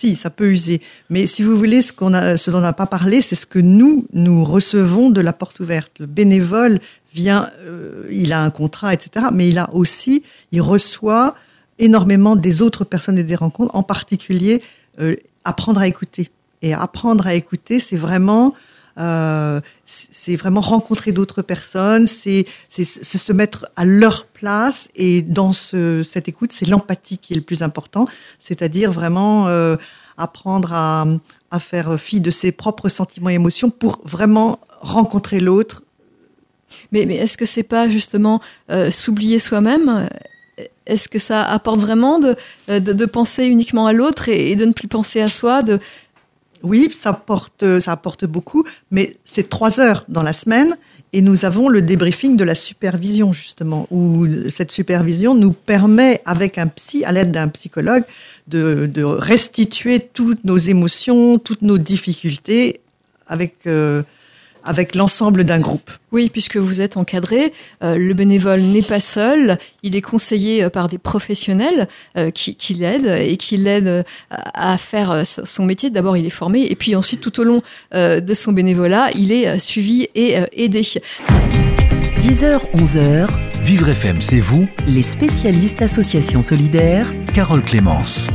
Si, 0.00 0.16
ça 0.16 0.30
peut 0.30 0.50
user. 0.50 0.80
Mais 1.10 1.26
si 1.26 1.42
vous 1.42 1.54
voulez, 1.58 1.82
ce, 1.82 1.92
qu'on 1.92 2.14
a, 2.14 2.38
ce 2.38 2.50
dont 2.50 2.56
on 2.56 2.62
n'a 2.62 2.72
pas 2.72 2.86
parlé, 2.86 3.20
c'est 3.20 3.34
ce 3.34 3.44
que 3.44 3.58
nous, 3.58 4.06
nous 4.14 4.44
recevons 4.44 5.10
de 5.10 5.20
la 5.20 5.34
porte 5.34 5.60
ouverte. 5.60 5.92
Le 5.98 6.06
bénévole 6.06 6.80
vient, 7.14 7.50
euh, 7.60 8.06
il 8.10 8.32
a 8.32 8.42
un 8.42 8.48
contrat, 8.48 8.94
etc. 8.94 9.26
Mais 9.30 9.50
il 9.50 9.58
a 9.58 9.68
aussi, 9.74 10.22
il 10.52 10.62
reçoit 10.62 11.34
énormément 11.78 12.34
des 12.34 12.62
autres 12.62 12.84
personnes 12.84 13.18
et 13.18 13.24
des 13.24 13.34
rencontres, 13.34 13.76
en 13.76 13.82
particulier 13.82 14.62
euh, 15.00 15.16
apprendre 15.44 15.82
à 15.82 15.86
écouter. 15.86 16.30
Et 16.62 16.72
apprendre 16.72 17.26
à 17.26 17.34
écouter, 17.34 17.78
c'est 17.78 17.98
vraiment, 17.98 18.54
euh, 19.00 19.60
c'est 19.86 20.36
vraiment 20.36 20.60
rencontrer 20.60 21.12
d'autres 21.12 21.42
personnes, 21.42 22.06
c'est 22.06 22.46
se 22.68 23.32
mettre 23.32 23.66
à 23.76 23.84
leur 23.84 24.26
place. 24.26 24.88
Et 24.94 25.22
dans 25.22 25.52
ce, 25.52 26.02
cette 26.02 26.28
écoute, 26.28 26.52
c'est 26.52 26.66
l'empathie 26.66 27.18
qui 27.18 27.32
est 27.32 27.36
le 27.36 27.42
plus 27.42 27.62
important, 27.62 28.06
c'est-à-dire 28.38 28.92
vraiment 28.92 29.48
euh, 29.48 29.76
apprendre 30.18 30.72
à, 30.72 31.06
faire 31.58 31.98
fi 31.98 32.20
de 32.20 32.30
ses 32.30 32.52
propres 32.52 32.88
sentiments 32.88 33.30
et 33.30 33.34
émotions 33.34 33.70
pour 33.70 34.00
vraiment 34.04 34.60
rencontrer 34.80 35.40
l'autre. 35.40 35.82
Mais, 36.92 37.02
est-ce 37.02 37.38
que 37.38 37.46
c'est 37.46 37.62
pas 37.62 37.88
justement 37.88 38.40
euh, 38.70 38.90
s'oublier 38.90 39.38
soi-même? 39.38 40.08
Est-ce 40.86 41.08
que 41.08 41.18
ça 41.18 41.42
apporte 41.42 41.80
vraiment 41.80 42.18
de 42.18 43.04
penser 43.06 43.46
uniquement 43.46 43.86
à 43.86 43.92
l'autre 43.92 44.28
et, 44.28 44.50
et 44.50 44.56
de 44.56 44.66
ne 44.66 44.72
plus 44.72 44.88
penser 44.88 45.20
à 45.20 45.28
soi 45.28 45.62
de... 45.62 45.78
Oui, 46.62 46.90
ça 46.92 47.10
apporte, 47.10 47.80
ça 47.80 47.92
apporte 47.92 48.24
beaucoup, 48.24 48.64
mais 48.90 49.16
c'est 49.24 49.48
trois 49.48 49.80
heures 49.80 50.04
dans 50.08 50.22
la 50.22 50.32
semaine. 50.32 50.76
Et 51.12 51.22
nous 51.22 51.44
avons 51.44 51.68
le 51.68 51.82
débriefing 51.82 52.36
de 52.36 52.44
la 52.44 52.54
supervision, 52.54 53.32
justement, 53.32 53.88
où 53.90 54.26
cette 54.48 54.70
supervision 54.70 55.34
nous 55.34 55.52
permet, 55.52 56.22
avec 56.24 56.56
un 56.56 56.68
psy, 56.68 57.04
à 57.04 57.10
l'aide 57.10 57.32
d'un 57.32 57.48
psychologue, 57.48 58.04
de, 58.46 58.86
de 58.86 59.02
restituer 59.02 59.98
toutes 59.98 60.44
nos 60.44 60.56
émotions, 60.56 61.38
toutes 61.38 61.62
nos 61.62 61.78
difficultés 61.78 62.80
avec, 63.26 63.54
euh, 63.66 64.02
avec 64.64 64.94
l'ensemble 64.94 65.44
d'un 65.44 65.60
groupe. 65.60 65.90
Oui, 66.12 66.28
puisque 66.30 66.56
vous 66.56 66.80
êtes 66.80 66.96
encadré, 66.96 67.52
euh, 67.82 67.94
le 67.94 68.14
bénévole 68.14 68.60
n'est 68.60 68.82
pas 68.82 69.00
seul, 69.00 69.58
il 69.82 69.94
est 69.96 70.02
conseillé 70.02 70.64
euh, 70.64 70.70
par 70.70 70.88
des 70.88 70.98
professionnels 70.98 71.88
euh, 72.16 72.30
qui, 72.30 72.56
qui 72.56 72.74
l'aident 72.74 73.16
et 73.20 73.36
qui 73.36 73.56
l'aident 73.56 74.04
à 74.30 74.78
faire 74.78 75.22
son 75.24 75.64
métier. 75.64 75.90
D'abord, 75.90 76.16
il 76.16 76.26
est 76.26 76.30
formé 76.30 76.66
et 76.68 76.76
puis 76.76 76.96
ensuite, 76.96 77.20
tout 77.20 77.40
au 77.40 77.44
long 77.44 77.62
euh, 77.94 78.20
de 78.20 78.34
son 78.34 78.52
bénévolat, 78.52 79.10
il 79.14 79.32
est 79.32 79.48
euh, 79.48 79.58
suivi 79.58 80.08
et 80.14 80.38
euh, 80.38 80.46
aidé. 80.52 80.80
10h, 80.80 82.70
11h, 82.74 83.28
Vivre 83.62 83.88
FM, 83.88 84.20
c'est 84.20 84.40
vous, 84.40 84.66
les 84.86 85.02
spécialistes 85.02 85.82
Association 85.82 86.42
Solidaire, 86.42 87.12
Carole 87.34 87.62
Clémence. 87.62 88.28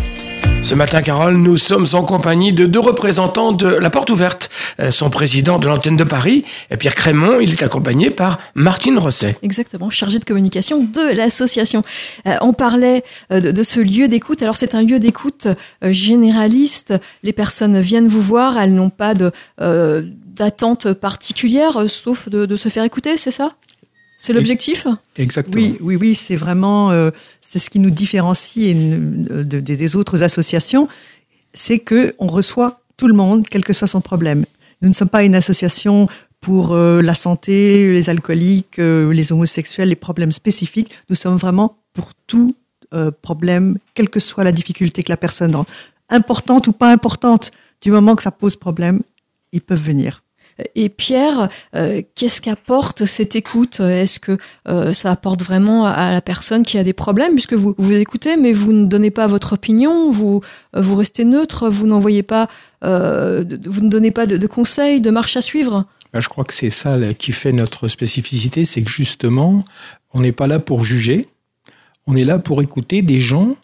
Ce 0.66 0.74
matin, 0.74 1.04
Carole, 1.04 1.38
nous 1.38 1.58
sommes 1.58 1.86
en 1.94 2.02
compagnie 2.02 2.52
de 2.52 2.66
deux 2.66 2.80
représentants 2.80 3.52
de 3.52 3.68
la 3.68 3.92
Porte 3.92 4.10
Ouverte. 4.10 4.50
Euh, 4.80 4.90
Son 4.90 5.12
président 5.12 5.60
de 5.60 5.68
l'antenne 5.68 5.96
de 5.96 6.04
Paris, 6.04 6.44
Pierre 6.80 6.96
Crémont, 6.96 7.40
il 7.40 7.52
est 7.52 7.62
accompagné 7.62 8.10
par 8.10 8.40
Martine 8.56 8.98
Rosset. 8.98 9.36
Exactement, 9.44 9.92
chargé 9.92 10.18
de 10.18 10.26
communication 10.26 10.80
de 10.80 11.16
l'association. 11.16 11.84
Euh, 12.28 12.34
on 12.42 12.54
parlait 12.54 13.04
euh, 13.32 13.52
de, 13.52 13.62
ce 13.62 13.80
lieu 13.80 14.08
d'écoute. 14.08 14.42
Alors 14.42 14.56
c'est 14.56 14.74
un 14.74 14.82
lieu 14.82 14.98
d'écoute 14.98 15.48
généraliste. 15.84 16.96
Les 17.22 17.32
personnes 17.32 17.80
viennent 17.80 18.08
vous 18.08 18.24
voir, 18.24 18.58
elles 18.58 18.74
n'ont 18.74 18.90
pas 18.90 19.14
de 19.14 19.32
d'attente 20.36 20.92
particulière, 20.94 21.86
sauf 21.88 22.28
de 22.28 22.56
se 22.56 22.68
faire 22.68 22.84
écouter, 22.84 23.16
c'est 23.18 23.32
ça? 23.32 23.52
C'est 24.18 24.34
l'objectif? 24.34 24.88
Exactement. 25.18 25.56
Oui, 25.64 25.78
oui, 25.82 25.96
oui, 25.98 26.16
c'est 26.16 26.36
vraiment 26.36 26.92
euh, 26.92 27.12
c'est 27.42 27.60
ce 27.60 27.70
qui 27.70 27.80
nous 27.80 27.92
différencie 27.92 28.74
de- 28.76 29.60
des 29.60 29.96
autres 29.96 30.24
associations, 30.24 30.88
c'est 31.54 31.80
que 31.80 32.16
on 32.20 32.28
reçoit 32.28 32.82
tout 32.98 33.08
le 33.08 33.14
monde, 33.14 33.46
quel 33.50 33.64
que 33.64 33.74
soit 33.74 33.88
son 33.88 34.02
problème. 34.02 34.46
Nous 34.82 34.90
ne 34.90 34.94
sommes 34.94 35.10
pas 35.10 35.24
une 35.24 35.36
association 35.36 36.08
pour 36.42 36.74
euh, 36.74 37.02
la 37.02 37.16
santé, 37.16 37.90
les 37.92 38.10
alcooliques, 38.10 38.80
euh, 38.80 39.12
les 39.12 39.32
homosexuels, 39.32 39.90
les 39.90 39.96
problèmes 39.96 40.32
spécifiques. 40.32 40.92
Nous 41.10 41.16
sommes 41.16 41.36
vraiment 41.38 41.78
pour 41.94 42.12
tout 42.28 42.56
euh, 42.94 43.12
problème, 43.22 43.78
quelle 43.96 44.10
que 44.10 44.20
soit 44.20 44.44
la 44.44 44.52
difficulté 44.52 45.04
que 45.04 45.12
la 45.12 45.18
personne 45.18 45.56
a, 45.56 45.66
importante 46.10 46.68
ou 46.68 46.72
pas 46.72 46.92
importante. 46.92 47.52
Du 47.82 47.92
moment 47.92 48.16
que 48.16 48.24
ça 48.24 48.32
pose 48.32 48.56
problème, 48.56 49.02
ils 49.52 49.62
peuvent 49.62 49.82
venir. 49.82 50.24
Et 50.76 50.90
Pierre, 50.90 51.50
euh, 51.76 52.02
qu'est-ce 52.16 52.42
qu'apporte 52.42 53.06
cette 53.06 53.36
écoute? 53.36 53.82
Est-ce 53.82 54.20
que 54.20 54.38
euh, 54.68 54.94
ça 54.94 55.12
apporte 55.12 55.42
vraiment 55.42 55.86
à 55.86 56.12
la 56.12 56.22
personne 56.22 56.64
qui 56.64 56.78
a 56.78 56.84
des 56.84 56.94
problèmes? 56.94 57.34
Puisque 57.34 57.54
vous 57.54 57.76
vous 57.78 57.94
écoutez, 57.94 58.38
mais 58.38 58.54
vous 58.54 58.72
ne 58.72 58.86
donnez 58.86 59.12
pas 59.12 59.28
votre 59.28 59.54
opinion, 59.54 60.12
vous, 60.12 60.42
euh, 60.76 60.82
vous 60.82 60.96
restez 60.96 61.26
neutre, 61.26 61.70
vous 61.70 61.88
n'envoyez 61.88 62.24
pas, 62.24 62.48
euh, 62.84 63.44
vous 63.66 63.82
ne 63.82 63.90
donnez 63.90 64.12
pas 64.12 64.26
de, 64.26 64.48
conseils, 64.48 65.02
de 65.02 65.10
marche 65.10 65.36
à 65.36 65.42
suivre? 65.42 65.86
Ben, 66.14 66.22
je 66.22 66.30
crois 66.30 66.46
que 66.46 66.54
c'est 66.54 66.70
ça 66.70 66.98
qui 67.14 67.34
fait 67.34 67.52
notre 67.52 67.90
spécificité, 67.90 68.64
c'est 68.64 68.82
que 68.82 68.90
justement, 68.90 69.66
on 70.14 70.22
n'est 70.22 70.32
pas 70.32 70.48
là 70.48 70.60
pour 70.60 70.86
juger, 70.86 71.28
on 72.08 72.16
est 72.16 72.24
là 72.24 72.40
pour 72.40 72.62
écouter 72.62 73.02
des 73.02 73.20
gens 73.20 73.58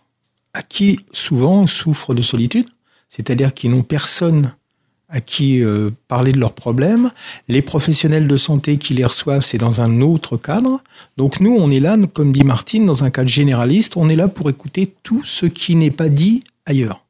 à 0.54 0.62
qui 0.62 1.00
souvent 1.14 1.62
on 1.62 1.68
souffre 1.68 2.14
de 2.14 2.22
solitude, 2.22 2.68
c'est-à-dire 3.10 3.54
qu'ils 3.54 3.72
n'ont 3.72 3.84
personne 3.84 4.52
à 5.12 5.22
qui 5.22 5.64
euh, 5.64 5.92
parler 6.08 6.32
de 6.32 6.40
leurs 6.40 6.54
problèmes. 6.54 7.12
Les 7.48 7.62
professionnels 7.62 8.28
de 8.28 8.38
santé 8.38 8.78
qui 8.78 8.94
les 8.94 9.06
reçoivent, 9.06 9.44
c'est 9.44 9.58
dans 9.58 9.82
un 9.82 10.02
autre 10.02 10.38
cadre. 10.38 10.82
Donc 11.18 11.40
nous, 11.40 11.56
on 11.56 11.70
est 11.70 11.80
là, 11.80 11.98
comme 12.14 12.32
dit 12.32 12.44
Martine, 12.44 12.86
dans 12.86 13.04
un 13.04 13.10
cadre 13.10 13.30
généraliste, 13.30 13.98
on 13.98 14.10
est 14.10 14.16
là 14.16 14.28
pour 14.28 14.50
écouter 14.50 14.94
tout 15.04 15.22
ce 15.26 15.46
qui 15.46 15.76
n'est 15.76 15.92
pas 15.92 16.10
dit 16.10 16.44
ailleurs. 16.66 17.04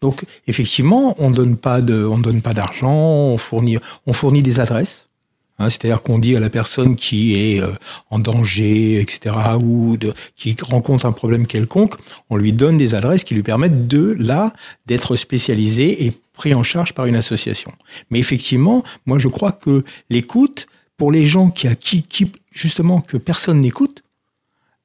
Donc 0.00 0.24
effectivement, 0.46 1.14
on 1.18 1.30
donne 1.30 1.56
pas 1.56 1.80
de, 1.80 2.04
on 2.04 2.18
donne 2.18 2.42
pas 2.42 2.52
d'argent, 2.52 2.92
on 2.92 3.38
fournit, 3.38 3.78
on 4.06 4.12
fournit 4.12 4.42
des 4.42 4.58
adresses. 4.58 5.06
Hein, 5.60 5.68
C'est-à-dire 5.68 6.00
qu'on 6.00 6.18
dit 6.18 6.36
à 6.36 6.40
la 6.40 6.48
personne 6.48 6.96
qui 6.96 7.34
est 7.34 7.60
euh, 7.60 7.70
en 8.10 8.18
danger, 8.18 8.98
etc., 8.98 9.36
ou 9.62 9.96
qui 10.34 10.56
rencontre 10.62 11.04
un 11.04 11.12
problème 11.12 11.46
quelconque, 11.46 11.94
on 12.30 12.36
lui 12.36 12.52
donne 12.52 12.78
des 12.78 12.94
adresses 12.94 13.24
qui 13.24 13.34
lui 13.34 13.42
permettent 13.42 13.86
de 13.86 14.16
là 14.18 14.52
d'être 14.86 15.16
spécialisé 15.16 16.06
et 16.06 16.12
pris 16.40 16.54
en 16.54 16.62
charge 16.62 16.94
par 16.94 17.04
une 17.04 17.16
association. 17.16 17.70
Mais 18.08 18.18
effectivement, 18.18 18.82
moi 19.04 19.18
je 19.18 19.28
crois 19.28 19.52
que 19.52 19.84
l'écoute 20.08 20.66
pour 20.96 21.12
les 21.12 21.26
gens 21.26 21.50
qui, 21.50 21.68
qui, 22.02 22.32
justement 22.54 23.02
que 23.02 23.18
personne 23.18 23.60
n'écoute, 23.60 24.02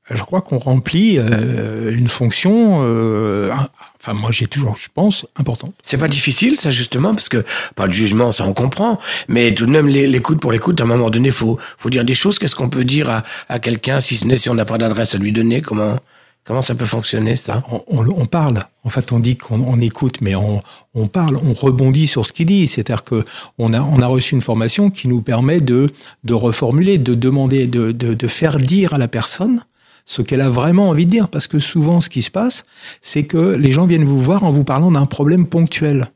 je 0.10 0.22
crois 0.22 0.42
qu'on 0.42 0.60
remplit 0.60 1.18
euh, 1.18 1.96
une 1.96 2.10
fonction, 2.10 2.84
euh, 2.84 3.54
enfin 4.00 4.14
moi 4.14 4.32
j'ai 4.34 4.48
toujours, 4.48 4.76
je 4.78 4.90
pense, 4.94 5.26
importante. 5.38 5.74
C'est 5.82 5.98
pas 5.98 6.10
difficile, 6.10 6.58
ça, 6.58 6.72
justement, 6.72 7.16
parce 7.16 7.30
que, 7.30 7.44
pas 7.76 7.88
de 7.88 7.94
jugement, 7.94 8.34
ça 8.34 8.44
on 8.46 8.54
comprend, 8.54 9.00
mais 9.30 9.54
tout 9.54 9.66
de 9.66 9.72
même, 9.72 9.88
l'écoute 9.88 10.42
pour 10.42 10.52
l'écoute, 10.52 10.80
à 10.82 10.84
un 10.84 10.88
moment 10.88 11.10
donné, 11.10 11.32
faut, 11.32 11.58
faut 11.78 11.90
dire 11.90 12.04
des 12.04 12.16
choses. 12.16 12.38
Qu'est-ce 12.38 12.56
qu'on 12.56 12.70
peut 12.70 12.84
dire 12.84 13.10
à, 13.10 13.24
à 13.48 13.60
quelqu'un, 13.60 14.02
si 14.02 14.18
ce 14.18 14.26
n'est 14.28 14.38
si 14.38 14.50
on 14.50 14.56
n'a 14.56 14.66
pas 14.66 14.78
d'adresse 14.78 15.16
à 15.16 15.18
lui 15.18 15.32
donner? 15.32 15.62
Comment, 15.62 15.96
comment 16.46 16.62
ça 16.62 16.76
peut 16.76 16.86
fonctionner, 16.86 17.36
ça? 17.36 17.64
On, 17.70 17.84
on- 17.88 18.08
on 18.22 18.26
parle, 18.28 18.64
en 18.86 18.90
fait 18.90 19.12
on 19.12 19.20
dit 19.20 19.36
qu'on 19.36 19.60
on 19.62 19.80
écoute, 19.82 20.22
mais 20.22 20.36
on, 20.36 20.62
on 20.94 21.08
parle, 21.08 21.38
on 21.44 21.54
rebondit 21.54 22.08
sur 22.08 22.26
ce 22.26 22.32
qu'il 22.32 22.46
dit. 22.46 22.68
C'est-à-dire 22.68 23.04
que 23.04 23.24
on 23.58 23.74
a, 23.74 23.82
on 23.82 24.02
a 24.02 24.08
reçu 24.08 24.36
une 24.36 24.42
formation 24.42 24.90
qui 24.90 25.08
nous 25.10 25.22
permet 25.22 25.60
de, 25.60 25.90
de 26.24 26.34
reformuler, 26.34 26.98
de 26.98 27.14
demander, 27.16 27.68
de, 27.68 27.92
de, 27.92 28.14
de 28.14 28.28
faire 28.28 28.58
dire 28.60 28.94
à 28.94 28.98
la 28.98 29.08
personne 29.10 29.62
ce 30.06 30.22
qu'elle 30.22 30.42
a 30.42 30.50
vraiment 30.50 30.90
envie 30.90 31.06
de 31.08 31.12
dire. 31.12 31.28
Parce 31.30 31.48
que 31.48 31.58
souvent, 31.60 32.00
ce 32.00 32.10
qui 32.10 32.22
se 32.22 32.30
passe, 32.32 32.66
c'est 33.02 33.24
que 33.26 33.56
les 33.56 33.72
gens 33.74 33.88
viennent 33.88 34.06
vous 34.06 34.22
voir 34.22 34.44
en 34.44 34.52
vous 34.52 34.64
parlant 34.64 34.92
d'un 34.92 35.08
problème 35.08 35.48
ponctuel. 35.48 36.08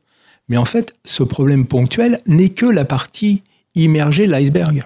Mais 0.48 0.56
en 0.56 0.64
fait, 0.64 0.94
ce 1.04 1.22
problème 1.24 1.66
ponctuel 1.66 2.20
n'est 2.26 2.48
que 2.50 2.66
la 2.66 2.84
partie 2.84 3.42
immergée 3.74 4.26
de 4.26 4.32
l'iceberg. 4.32 4.84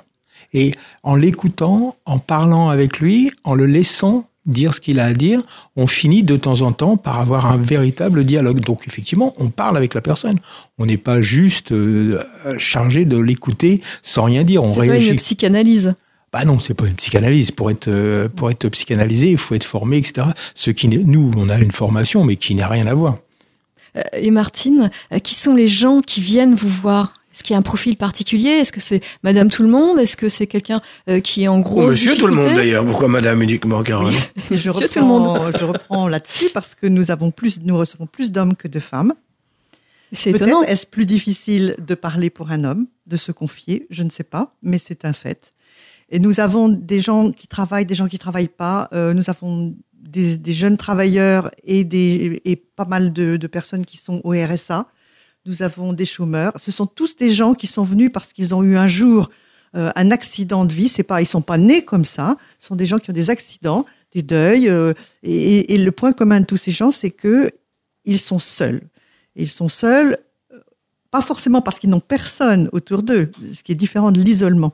Et 0.55 0.73
en 1.03 1.17
l'écoutant, 1.17 1.97
en 2.07 2.19
parlant 2.19 2.69
avec 2.69 2.99
lui, 3.01 3.31
en 3.45 3.55
le 3.55 3.67
laissant 3.67 4.27
dire 4.47 4.75
ce 4.75 4.81
qu'il 4.81 5.01
a 5.01 5.05
à 5.07 5.13
dire, 5.15 5.41
on 5.77 5.87
finit 5.87 6.23
de 6.23 6.37
temps 6.37 6.61
en 6.63 6.73
temps 6.73 6.97
par 6.97 7.19
avoir 7.21 7.47
un 7.47 7.57
véritable 7.57 8.25
dialogue. 8.25 8.61
Donc 8.61 8.87
effectivement, 8.87 9.33
on 9.39 9.49
parle 9.49 9.77
avec 9.77 9.95
la 9.95 10.01
personne. 10.01 10.39
On 10.79 10.87
n'est 10.87 10.97
pas 10.99 11.21
juste 11.23 11.73
euh, 11.73 12.23
chargé 12.59 13.05
de 13.05 13.19
l'écouter 13.19 13.81
sans 14.03 14.25
rien 14.25 14.45
dire. 14.45 14.63
On 14.63 14.69
C'est 14.71 14.75
pas 14.81 14.93
réagit. 14.93 15.11
une 15.11 15.17
psychanalyse. 15.17 15.95
Bah 16.33 16.45
non, 16.45 16.59
c'est 16.59 16.75
pas 16.75 16.87
une 16.87 16.95
psychanalyse. 16.95 17.53
Pour 17.53 17.71
être 17.71 17.89
euh, 17.89 18.29
pour 18.29 18.51
être 18.51 18.69
psychanalysé, 18.69 19.31
il 19.31 19.39
faut 19.39 19.55
être 19.55 19.65
formé, 19.65 19.99
etc. 19.99 20.27
Ce 20.55 20.71
qui 20.71 20.89
nous, 20.89 21.31
on 21.37 21.49
a 21.49 21.59
une 21.59 21.73
formation, 21.73 22.25
mais 22.25 22.37
qui 22.37 22.55
n'a 22.55 22.67
rien 22.69 22.87
à 22.87 22.95
voir. 22.95 23.19
Euh, 23.97 24.03
Et 24.19 24.31
Martine, 24.33 24.91
qui 25.23 25.37
sont 25.37 25.55
les 25.55 25.69
gens 25.69 26.01
qui 26.01 26.21
viennent 26.21 26.55
vous 26.55 26.69
voir? 26.69 27.15
Est-ce 27.35 27.43
qu'il 27.43 27.55
y 27.55 27.57
a 27.57 27.59
un 27.59 27.63
profil 27.63 27.97
particulier? 27.97 28.51
Est-ce 28.51 28.71
que 28.71 28.81
c'est 28.81 29.01
Madame 29.25 29.51
Tout 29.51 29.65
le 29.65 29.69
Monde? 29.69 29.99
Est-ce 29.99 30.17
que 30.17 30.29
c'est 30.29 30.47
quelqu'un 30.47 30.81
euh, 31.09 31.19
qui 31.19 31.43
est 31.43 31.49
en 31.49 31.59
gros 31.59 31.83
Ou 31.83 31.87
monsieur 31.91 32.17
tout 32.17 32.29
le 32.29 32.33
monde, 32.33 32.55
d'ailleurs. 32.55 32.87
Pourquoi 32.87 33.09
madame 33.09 33.43
uniquement, 33.43 33.83
Caroline? 33.83 34.17
Et 34.53 34.57
je 34.57 34.69
Monsieur 34.71 34.89
tout 34.89 35.01
le 35.01 35.05
reprends, 35.05 35.59
je 35.59 35.65
reprends 35.65 36.07
là-dessus 36.09 36.51
parce 36.55 36.77
que 36.77 36.87
nous 36.87 37.11
avons 37.11 37.33
plus, 37.33 37.61
nous 37.65 37.77
recevons 37.77 38.07
plus 38.07 38.31
d'hommes 38.31 38.55
que 38.55 38.69
de 38.69 38.79
femmes. 38.79 39.15
C'est 40.13 40.31
étonnant. 40.31 40.63
Est-ce 40.63 40.87
plus 40.87 41.07
difficile 41.07 41.75
de 41.85 41.97
parler 41.97 42.31
pour 42.31 42.53
un 42.53 42.63
homme, 42.63 42.87
de 43.09 43.17
se 43.17 43.33
confier, 43.33 43.89
je 43.91 44.05
ne 44.05 44.11
sais 44.11 44.23
pas, 44.23 44.49
mais 44.63 44.79
c'est 44.79 45.05
un 45.05 45.13
fait. 45.13 45.55
Et 46.11 46.21
nous 46.21 46.39
avons 46.39 46.69
des 46.69 47.01
gens 47.01 47.33
qui 47.33 47.49
travaillent, 47.49 47.87
des 47.87 47.97
gens 47.97 48.07
qui 48.07 48.21
travaillent 48.21 48.47
pas. 48.47 48.89
Euh, 48.93 49.13
nous 49.13 49.29
avons 49.29 49.75
des, 49.93 50.37
des 50.37 50.53
jeunes 50.53 50.77
travailleurs 50.77 51.51
et, 51.65 51.83
des, 51.83 52.41
et 52.45 52.55
pas 52.55 52.85
mal 52.85 53.13
de, 53.13 53.37
de 53.37 53.47
personnes 53.49 53.85
qui 53.85 53.97
sont 53.97 54.21
au 54.23 54.31
RSA. 54.31 54.87
Nous 55.47 55.63
avons 55.63 55.93
des 55.93 56.07
chômeurs. 56.07 56.53
Ce 56.57 56.73
sont 56.73 56.87
tous 56.87 57.17
des 57.17 57.31
gens 57.31 57.55
qui 57.55 57.67
sont 57.67 57.85
venus 57.85 58.11
parce 58.13 58.33
qu'ils 58.33 58.55
ont 58.55 58.63
eu 58.63 58.77
un 58.77 58.87
jour 58.87 59.31
euh, 59.77 59.91
un 59.97 60.11
accident 60.11 60.65
de 60.65 60.73
vie. 60.73 60.89
C'est 60.89 61.03
pas, 61.03 61.21
ils 61.21 61.27
sont 61.27 61.43
pas 61.43 61.59
nés 61.59 61.85
comme 61.85 62.05
ça. 62.05 62.37
Ce 62.59 62.69
sont 62.69 62.77
des 62.77 62.87
gens 62.87 62.99
qui 62.99 63.11
ont 63.11 63.15
des 63.15 63.29
accidents, 63.29 63.85
des 64.13 64.23
deuils. 64.23 64.69
euh, 64.69 64.95
et, 65.23 65.77
le 65.77 65.93
point 65.93 66.13
commun 66.13 66.41
de 66.41 66.47
tous 66.47 66.57
ces 66.57 66.71
gens, 66.71 66.91
c'est 66.91 67.11
que 67.11 67.51
ils 68.05 68.21
sont 68.21 68.39
seuls. 68.39 68.83
Ils 69.35 69.51
sont 69.51 69.69
seuls, 69.69 70.17
euh, 70.53 70.61
pas 71.11 71.21
forcément 71.21 71.61
parce 71.61 71.79
qu'ils 71.79 71.91
n'ont 71.91 72.01
personne 72.01 72.69
autour 72.73 73.03
d'eux, 73.03 73.31
ce 73.53 73.63
qui 73.63 73.73
est 73.73 73.77
différent 73.77 74.13
de 74.13 74.21
l'isolement. 74.21 74.73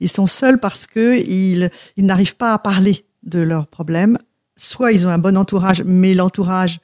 Ils 0.00 0.10
sont 0.10 0.26
seuls 0.26 0.60
parce 0.60 0.86
que 0.86 1.18
ils, 1.18 1.70
ils 1.96 2.06
n'arrivent 2.06 2.36
pas 2.36 2.54
à 2.54 2.58
parler 2.58 3.04
de 3.24 3.40
leurs 3.40 3.66
problèmes. 3.66 4.18
Soit 4.56 4.92
ils 4.92 5.06
ont 5.06 5.10
un 5.10 5.18
bon 5.18 5.36
entourage, 5.36 5.82
mais 5.84 6.14
l'entourage 6.14 6.80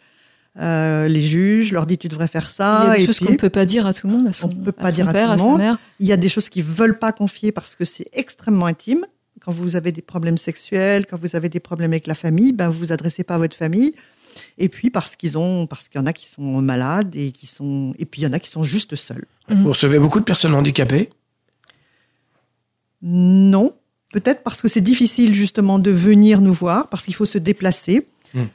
euh, 0.61 1.09
les 1.09 1.21
juge, 1.21 1.73
leur 1.73 1.87
dit 1.87 1.99
tu 1.99 2.09
devrais 2.09 2.29
faire 2.29 2.49
Il 2.49 2.53
y 2.53 2.55
ça. 2.55 2.81
a 2.81 2.97
des 2.97 3.03
et 3.03 3.07
choses 3.07 3.19
qu'on 3.19 3.33
ne 3.33 3.37
peut 3.37 3.51
pas 3.51 3.67
dire 3.67 3.87
à 3.87 3.95
tout 3.95 4.07
le 4.07 4.12
monde, 4.12 4.29
à 4.29 4.33
son, 4.33 4.49
On 4.49 4.55
peut 4.55 4.73
pas 4.73 4.85
à 4.85 4.90
son 4.90 4.95
dire 4.97 5.09
à 5.09 5.12
père, 5.12 5.27
tout 5.29 5.33
à, 5.35 5.38
sa 5.38 5.57
mère. 5.57 5.79
Il 6.01 6.07
y 6.07 6.12
a 6.12 6.17
des 6.17 6.29
choses 6.29 6.49
qu'ils 6.49 6.64
veulent 6.64 6.99
pas 6.99 7.12
confier 7.12 7.51
parce 7.53 7.75
que 7.77 7.85
c'est 7.85 8.09
extrêmement 8.12 8.67
intime. 8.67 9.05
Quand 9.40 9.53
vous 9.53 9.77
avez 9.77 9.93
des 9.93 10.03
problèmes 10.03 10.38
sexuels, 10.38 11.07
quand 11.07 11.19
vous 11.21 11.37
avez 11.37 11.49
des 11.49 11.61
problèmes 11.61 11.90
avec 11.90 12.07
la 12.07 12.14
famille, 12.14 12.53
ben 12.53 12.69
vous 12.69 12.79
vous 12.79 12.93
adressez 12.93 13.25
pas 13.25 13.35
à 13.35 13.38
votre 13.38 13.57
famille. 13.57 13.95
Et 14.59 14.69
puis 14.69 14.90
parce 14.90 15.17
qu'ils 15.17 15.37
ont, 15.38 15.67
parce 15.67 15.88
qu'il 15.88 16.01
y 16.01 16.03
en 16.03 16.07
a 16.07 16.12
qui 16.12 16.27
sont 16.27 16.62
malades 16.62 17.14
et 17.14 17.33
qui 17.33 17.47
sont, 17.47 17.93
et 17.99 18.05
puis 18.05 18.23
il 18.23 18.25
y 18.25 18.27
en 18.27 18.33
a 18.33 18.38
qui 18.38 18.49
sont 18.49 18.62
juste 18.62 18.97
seuls. 18.97 19.25
Vous 19.49 19.69
recevez 19.69 19.99
beaucoup 19.99 20.21
de 20.21 20.25
personnes 20.25 20.55
handicapées? 20.55 21.11
Non, 23.03 23.75
peut-être 24.12 24.43
parce 24.43 24.62
que 24.62 24.69
c'est 24.69 24.81
difficile 24.81 25.35
justement 25.35 25.79
de 25.79 25.90
venir 25.90 26.40
nous 26.40 26.53
voir, 26.53 26.88
parce 26.88 27.05
qu'il 27.05 27.14
faut 27.14 27.27
se 27.27 27.38
déplacer. 27.38 28.07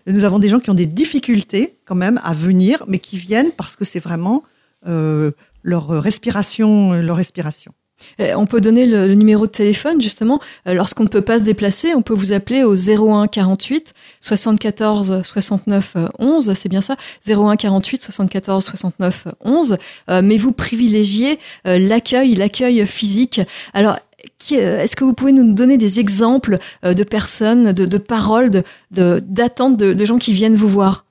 Nous 0.07 0.23
avons 0.23 0.39
des 0.39 0.49
gens 0.49 0.59
qui 0.59 0.69
ont 0.69 0.75
des 0.75 0.85
difficultés 0.85 1.75
quand 1.85 1.95
même 1.95 2.19
à 2.23 2.33
venir, 2.33 2.83
mais 2.87 2.99
qui 2.99 3.17
viennent 3.17 3.51
parce 3.51 3.75
que 3.75 3.85
c'est 3.85 3.99
vraiment 3.99 4.43
euh, 4.87 5.31
leur 5.63 5.87
respiration, 5.89 6.93
leur 6.93 7.15
respiration. 7.17 7.73
Euh, 8.19 8.33
On 8.35 8.45
peut 8.45 8.61
donner 8.61 8.85
le, 8.85 9.13
numéro 9.15 9.45
de 9.45 9.51
téléphone, 9.51 10.01
justement. 10.01 10.39
Euh, 10.67 10.73
Lorsqu'on 10.73 11.03
ne 11.03 11.09
peut 11.09 11.21
pas 11.21 11.39
se 11.39 11.43
déplacer, 11.43 11.93
on 11.95 12.01
peut 12.01 12.13
vous 12.13 12.33
appeler 12.33 12.63
au 12.63 12.75
01 12.75 13.27
48 13.27 13.93
74 14.21 15.21
69 15.23 15.93
euh, 15.95 16.07
11. 16.19 16.53
C'est 16.53 16.69
bien 16.69 16.81
ça 16.81 16.95
01 17.27 17.55
48 17.55 18.03
74 18.03 18.63
69 18.63 19.27
11. 19.41 19.77
Euh, 20.09 20.21
mais 20.23 20.37
vous 20.37 20.51
privilégiez 20.51 21.39
euh, 21.67 21.77
l'accueil, 21.79 22.35
l'accueil 22.35 22.85
physique. 22.85 23.41
Alors, 23.73 23.93
euh, 23.93 24.08
est-ce 24.51 24.95
que 24.95 25.03
vous 25.03 25.13
pouvez 25.13 25.31
nous 25.31 25.53
donner 25.53 25.77
des 25.77 25.99
exemples 25.99 26.59
euh, 26.83 26.93
de 26.93 27.03
personnes, 27.03 27.73
de, 27.73 27.97
paroles, 27.97 28.63
d'attentes 28.91 29.77
de, 29.77 29.93
de 29.93 30.05
gens 30.05 30.17
qui 30.17 30.33
viennent 30.33 30.55
vous 30.55 30.67
voir? 30.67 31.05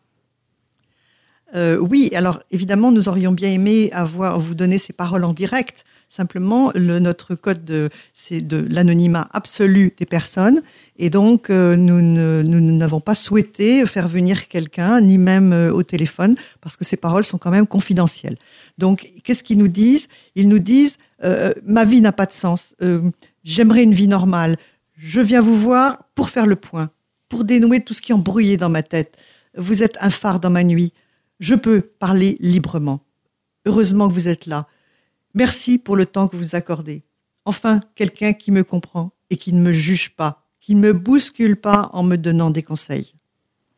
Euh, 1.55 1.79
oui, 1.79 2.11
alors 2.14 2.42
évidemment, 2.51 2.92
nous 2.92 3.09
aurions 3.09 3.33
bien 3.33 3.51
aimé 3.51 3.90
avoir 3.92 4.38
vous 4.38 4.55
donner 4.55 4.77
ces 4.79 4.92
paroles 4.92 5.25
en 5.25 5.33
direct. 5.33 5.85
Simplement, 6.11 6.71
le, 6.75 6.99
notre 6.99 7.35
code 7.35 7.64
de, 7.64 7.90
c'est 8.14 8.40
de 8.40 8.66
l'anonymat 8.71 9.29
absolu 9.33 9.92
des 9.99 10.07
personnes, 10.07 10.62
et 10.99 11.11
donc 11.11 11.51
euh, 11.51 11.77
nous 11.77 12.01
n'avons 12.61 13.01
pas 13.01 13.14
souhaité 13.14 13.85
faire 13.85 14.09
venir 14.09 14.49
quelqu'un, 14.49 15.01
ni 15.01 15.18
même 15.18 15.53
euh, 15.53 15.73
au 15.73 15.83
téléphone, 15.83 16.35
parce 16.61 16.77
que 16.77 16.85
ces 16.85 16.97
paroles 16.97 17.25
sont 17.25 17.38
quand 17.38 17.51
même 17.51 17.66
confidentielles. 17.66 18.37
Donc, 18.79 19.07
qu'est-ce 19.25 19.42
qu'ils 19.42 19.59
nous 19.59 19.68
disent? 19.68 20.09
Ils 20.35 20.49
nous 20.49 20.59
disent 20.59 20.97
euh, 21.24 21.52
ma 21.64 21.85
vie 21.85 22.00
n'a 22.00 22.12
pas 22.12 22.26
de 22.26 22.33
sens. 22.33 22.74
euh, 22.83 23.11
J'aimerais 23.44 23.83
une 23.83 23.94
vie 23.94 24.09
normale. 24.09 24.57
Je 24.96 25.20
viens 25.20 25.40
vous 25.40 25.54
voir 25.54 26.04
pour 26.14 26.31
faire 26.31 26.46
le 26.46 26.57
point, 26.57 26.90
pour 27.28 27.44
dénouer 27.44 27.81
tout 27.83 27.94
ce 27.94 28.00
qui 28.00 28.12
est 28.12 28.14
embrouillé 28.14 28.57
dans 28.57 28.68
ma 28.68 28.83
tête. 28.83 29.16
Vous 29.57 29.83
êtes 29.83 29.96
un 30.00 30.11
phare 30.11 30.40
dans 30.40 30.50
ma 30.50 30.64
nuit. 30.64 30.92
Je 31.40 31.54
peux 31.54 31.81
parler 31.81 32.37
librement. 32.40 33.00
Heureusement 33.66 34.09
que 34.09 34.14
vous 34.14 34.28
êtes 34.28 34.46
là. 34.46 34.66
Merci 35.35 35.78
pour 35.78 35.96
le 35.96 36.07
temps 36.07 36.28
que 36.28 36.37
vous 36.37 36.54
accordez. 36.57 37.04
Enfin, 37.44 37.81
quelqu'un 37.94 38.33
qui 38.33 38.50
me 38.50 38.64
comprend 38.64 39.12
et 39.31 39.37
qui 39.37 39.52
ne 39.52 39.61
me 39.61 39.72
juge 39.72 40.11
pas, 40.16 40.44
qui 40.61 40.74
ne 40.74 40.81
me 40.81 40.92
bouscule 40.92 41.57
pas 41.57 41.90
en 41.92 42.02
me 42.02 42.16
donnant 42.16 42.50
des 42.50 42.62
conseils. 42.62 43.14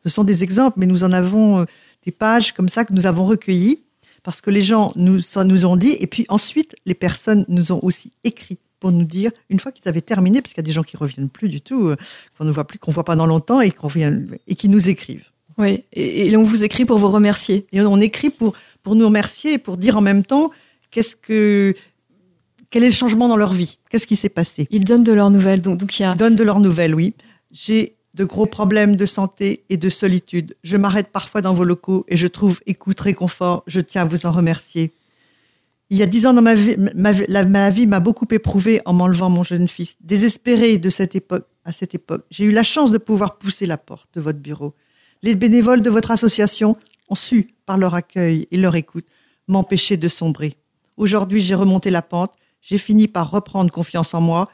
Ce 0.03 0.09
sont 0.09 0.23
des 0.23 0.43
exemples, 0.43 0.79
mais 0.79 0.87
nous 0.87 1.03
en 1.03 1.11
avons 1.11 1.59
euh, 1.59 1.65
des 2.03 2.11
pages 2.11 2.53
comme 2.53 2.69
ça 2.69 2.85
que 2.85 2.93
nous 2.93 3.05
avons 3.05 3.23
recueillies 3.23 3.83
parce 4.23 4.41
que 4.41 4.49
les 4.49 4.61
gens 4.61 4.91
nous, 4.95 5.19
ça 5.21 5.43
nous 5.43 5.65
ont 5.65 5.75
dit 5.75 5.95
et 5.99 6.07
puis 6.07 6.25
ensuite 6.29 6.75
les 6.85 6.93
personnes 6.93 7.45
nous 7.47 7.71
ont 7.71 7.79
aussi 7.81 8.13
écrit 8.23 8.59
pour 8.79 8.91
nous 8.91 9.03
dire 9.03 9.31
une 9.49 9.59
fois 9.59 9.71
qu'ils 9.71 9.87
avaient 9.87 10.01
terminé, 10.01 10.41
parce 10.41 10.53
qu'il 10.53 10.61
y 10.61 10.65
a 10.65 10.67
des 10.67 10.71
gens 10.71 10.83
qui 10.83 10.97
reviennent 10.97 11.29
plus 11.29 11.49
du 11.49 11.61
tout, 11.61 11.87
euh, 11.87 11.95
qu'on 12.37 12.45
ne 12.45 12.51
voit 12.51 12.65
plus, 12.65 12.79
qu'on 12.79 12.91
voit 12.91 13.05
pas 13.05 13.15
dans 13.15 13.27
longtemps 13.27 13.61
et 13.61 13.71
et 14.47 14.55
qui 14.55 14.69
nous 14.69 14.89
écrivent. 14.89 15.29
Oui, 15.57 15.83
et, 15.93 16.31
et 16.31 16.37
on 16.37 16.43
vous 16.43 16.63
écrit 16.63 16.85
pour 16.85 16.97
vous 16.97 17.09
remercier. 17.09 17.67
Et 17.71 17.81
on 17.81 17.99
écrit 17.99 18.31
pour, 18.31 18.53
pour 18.83 18.95
nous 18.95 19.05
remercier 19.05 19.53
et 19.53 19.57
pour 19.59 19.77
dire 19.77 19.97
en 19.97 20.01
même 20.01 20.23
temps 20.23 20.49
qu'est-ce 20.89 21.15
que, 21.15 21.75
quel 22.71 22.83
est 22.83 22.87
le 22.87 22.93
changement 22.93 23.27
dans 23.27 23.37
leur 23.37 23.53
vie, 23.53 23.77
qu'est-ce 23.89 24.07
qui 24.07 24.15
s'est 24.15 24.29
passé? 24.29 24.67
Ils 24.71 24.83
donnent 24.83 25.03
de 25.03 25.13
leurs 25.13 25.29
nouvelles. 25.29 25.61
Donc, 25.61 25.77
donc 25.77 25.99
il 25.99 26.01
y 26.01 26.05
a 26.05 26.13
Ils 26.13 26.17
donnent 26.17 26.35
de 26.35 26.43
leurs 26.43 26.59
nouvelles, 26.59 26.95
oui. 26.95 27.13
J'ai 27.51 27.95
de 28.13 28.25
gros 28.25 28.45
problèmes 28.45 28.95
de 28.95 29.05
santé 29.05 29.63
et 29.69 29.77
de 29.77 29.89
solitude. 29.89 30.55
Je 30.63 30.77
m'arrête 30.77 31.07
parfois 31.07 31.41
dans 31.41 31.53
vos 31.53 31.63
locaux 31.63 32.05
et 32.07 32.17
je 32.17 32.27
trouve 32.27 32.59
écoute, 32.65 32.99
réconfort. 32.99 33.63
Je 33.67 33.79
tiens 33.79 34.01
à 34.03 34.05
vous 34.05 34.25
en 34.25 34.31
remercier. 34.31 34.91
Il 35.89 35.97
y 35.97 36.03
a 36.03 36.05
dix 36.05 36.25
ans 36.25 36.33
dans 36.33 36.41
ma 36.41 36.55
vie, 36.55 36.77
ma, 36.77 37.13
m'a 37.45 37.99
beaucoup 37.99 38.27
éprouvé 38.31 38.81
en 38.85 38.93
m'enlevant 38.93 39.29
mon 39.29 39.43
jeune 39.43 39.67
fils. 39.67 39.97
Désespéré 40.01 40.77
de 40.77 40.89
cette 40.89 41.15
époque, 41.15 41.47
à 41.65 41.73
cette 41.73 41.93
époque, 41.93 42.25
j'ai 42.31 42.45
eu 42.45 42.51
la 42.51 42.63
chance 42.63 42.91
de 42.91 42.97
pouvoir 42.97 43.37
pousser 43.37 43.65
la 43.65 43.77
porte 43.77 44.09
de 44.13 44.21
votre 44.21 44.39
bureau. 44.39 44.73
Les 45.21 45.35
bénévoles 45.35 45.81
de 45.81 45.89
votre 45.89 46.11
association 46.11 46.77
ont 47.09 47.15
su, 47.15 47.53
par 47.65 47.77
leur 47.77 47.93
accueil 47.93 48.47
et 48.51 48.57
leur 48.57 48.75
écoute, 48.75 49.05
m'empêcher 49.47 49.97
de 49.97 50.07
sombrer. 50.07 50.55
Aujourd'hui, 50.95 51.41
j'ai 51.41 51.55
remonté 51.55 51.89
la 51.89 52.01
pente, 52.01 52.33
j'ai 52.61 52.77
fini 52.77 53.07
par 53.07 53.29
reprendre 53.29 53.71
confiance 53.71 54.13
en 54.13 54.21
moi 54.21 54.49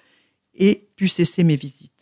et 0.56 0.88
pu 0.96 1.08
cesser 1.08 1.44
mes 1.44 1.56
visites. 1.56 1.97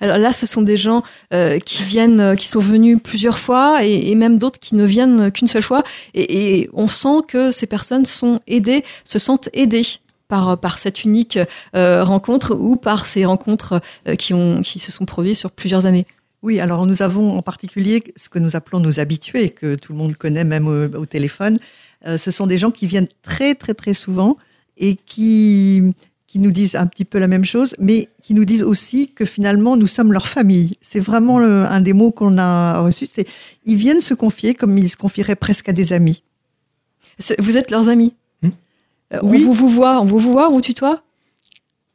Alors 0.00 0.18
là, 0.18 0.32
ce 0.32 0.46
sont 0.46 0.62
des 0.62 0.76
gens 0.76 1.02
euh, 1.32 1.58
qui 1.58 1.82
viennent, 1.82 2.20
euh, 2.20 2.34
qui 2.34 2.48
sont 2.48 2.60
venus 2.60 2.98
plusieurs 3.02 3.38
fois 3.38 3.84
et, 3.84 4.14
même 4.14 4.38
d'autres 4.38 4.58
qui 4.58 4.74
ne 4.74 4.84
viennent 4.84 5.30
qu'une 5.32 5.48
seule 5.48 5.62
fois. 5.62 5.82
Et, 6.14 6.68
on 6.72 6.88
sent 6.88 7.22
que 7.28 7.50
ces 7.50 7.66
personnes 7.66 8.06
sont 8.06 8.40
aidées, 8.46 8.84
se 9.04 9.18
sentent 9.18 9.48
aidées 9.52 9.86
par, 10.32 10.58
par 10.58 10.78
cette 10.78 11.04
unique 11.04 11.38
euh, 11.76 12.04
rencontre 12.04 12.56
ou 12.58 12.76
par 12.76 13.04
ces 13.04 13.26
rencontres 13.26 13.82
euh, 14.08 14.14
qui, 14.14 14.32
ont, 14.32 14.62
qui 14.62 14.78
se 14.78 14.90
sont 14.90 15.04
produites 15.04 15.36
sur 15.36 15.50
plusieurs 15.50 15.84
années. 15.84 16.06
Oui, 16.42 16.58
alors 16.58 16.86
nous 16.86 17.02
avons 17.02 17.36
en 17.36 17.42
particulier 17.42 18.02
ce 18.16 18.30
que 18.30 18.38
nous 18.38 18.56
appelons 18.56 18.80
nos 18.80 18.98
habitués, 18.98 19.50
que 19.50 19.74
tout 19.74 19.92
le 19.92 19.98
monde 19.98 20.16
connaît 20.16 20.44
même 20.44 20.66
au, 20.66 20.86
au 20.96 21.04
téléphone. 21.04 21.58
Euh, 22.06 22.16
ce 22.16 22.30
sont 22.30 22.46
des 22.46 22.56
gens 22.56 22.70
qui 22.70 22.86
viennent 22.86 23.08
très 23.22 23.54
très 23.54 23.74
très 23.74 23.92
souvent 23.92 24.38
et 24.78 24.96
qui 24.96 25.92
qui 26.32 26.38
nous 26.38 26.50
disent 26.50 26.76
un 26.76 26.86
petit 26.86 27.04
peu 27.04 27.18
la 27.18 27.28
même 27.28 27.44
chose, 27.44 27.76
mais 27.78 28.08
qui 28.22 28.32
nous 28.32 28.46
disent 28.46 28.62
aussi 28.62 29.08
que 29.08 29.26
finalement 29.26 29.76
nous 29.76 29.86
sommes 29.86 30.14
leur 30.14 30.26
famille. 30.26 30.78
C'est 30.80 30.98
vraiment 30.98 31.38
le, 31.38 31.66
un 31.66 31.82
des 31.82 31.92
mots 31.92 32.10
qu'on 32.10 32.38
a 32.38 32.80
reçu. 32.80 33.04
C'est 33.04 33.28
ils 33.66 33.76
viennent 33.76 34.00
se 34.00 34.14
confier 34.14 34.54
comme 34.54 34.78
ils 34.78 34.88
se 34.88 34.96
confieraient 34.96 35.36
presque 35.36 35.68
à 35.68 35.74
des 35.74 35.92
amis. 35.92 36.22
Vous 37.38 37.58
êtes 37.58 37.70
leurs 37.70 37.90
amis. 37.90 38.14
Hmm. 38.40 38.48
Euh, 39.12 39.18
oui. 39.24 39.42
On 39.42 39.48
vous, 39.48 39.52
vous 39.52 39.68
voit, 39.68 40.00
on 40.00 40.06
vous, 40.06 40.18
vous 40.18 40.32
voit, 40.32 40.48
on 40.48 40.52
vous 40.52 40.62
tutoie? 40.62 41.02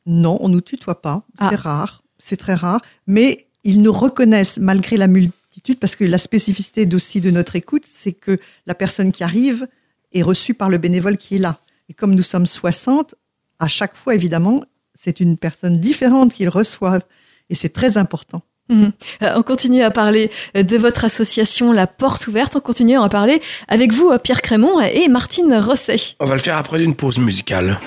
Non, 0.05 0.37
on 0.39 0.49
nous 0.49 0.61
tutoie 0.61 1.01
pas. 1.01 1.23
C'est 1.39 1.45
ah. 1.45 1.55
rare, 1.55 2.03
c'est 2.19 2.37
très 2.37 2.53
rare. 2.53 2.81
Mais 3.07 3.47
ils 3.63 3.81
nous 3.81 3.91
reconnaissent 3.91 4.59
malgré 4.59 4.97
la 4.97 5.07
multitude, 5.07 5.79
parce 5.79 5.95
que 5.95 6.03
la 6.03 6.19
spécificité 6.19 6.87
aussi 6.93 7.21
de 7.21 7.31
notre 7.31 7.55
écoute, 7.55 7.85
c'est 7.87 8.13
que 8.13 8.37
la 8.67 8.75
personne 8.75 9.11
qui 9.11 9.23
arrive 9.23 9.67
est 10.13 10.21
reçue 10.21 10.53
par 10.53 10.69
le 10.69 10.77
bénévole 10.77 11.17
qui 11.17 11.37
est 11.37 11.39
là. 11.39 11.59
Et 11.89 11.95
comme 11.95 12.13
nous 12.13 12.21
sommes 12.21 12.45
60, 12.45 13.15
à 13.59 13.67
chaque 13.67 13.95
fois, 13.95 14.15
évidemment, 14.15 14.63
c'est 14.93 15.19
une 15.19 15.37
personne 15.37 15.77
différente 15.77 16.33
qu'ils 16.33 16.49
reçoivent. 16.49 17.05
Et 17.49 17.55
c'est 17.55 17.69
très 17.69 17.97
important. 17.97 18.41
Mmh. 18.69 18.89
on 19.21 19.43
continue 19.43 19.81
à 19.81 19.91
parler 19.91 20.29
de 20.53 20.77
votre 20.77 21.05
association 21.05 21.71
La 21.71 21.87
Porte 21.87 22.27
Ouverte. 22.27 22.57
On 22.57 22.59
continue 22.59 22.97
à 22.97 23.01
en 23.01 23.07
parler 23.07 23.41
avec 23.69 23.93
vous, 23.93 24.11
Pierre 24.21 24.41
Crémont 24.41 24.81
et 24.81 25.07
Martine 25.07 25.53
Rosset. 25.53 26.15
On 26.19 26.25
va 26.25 26.33
le 26.33 26.41
faire 26.41 26.57
après 26.57 26.83
une 26.83 26.95
pause 26.95 27.17
musicale. 27.17 27.79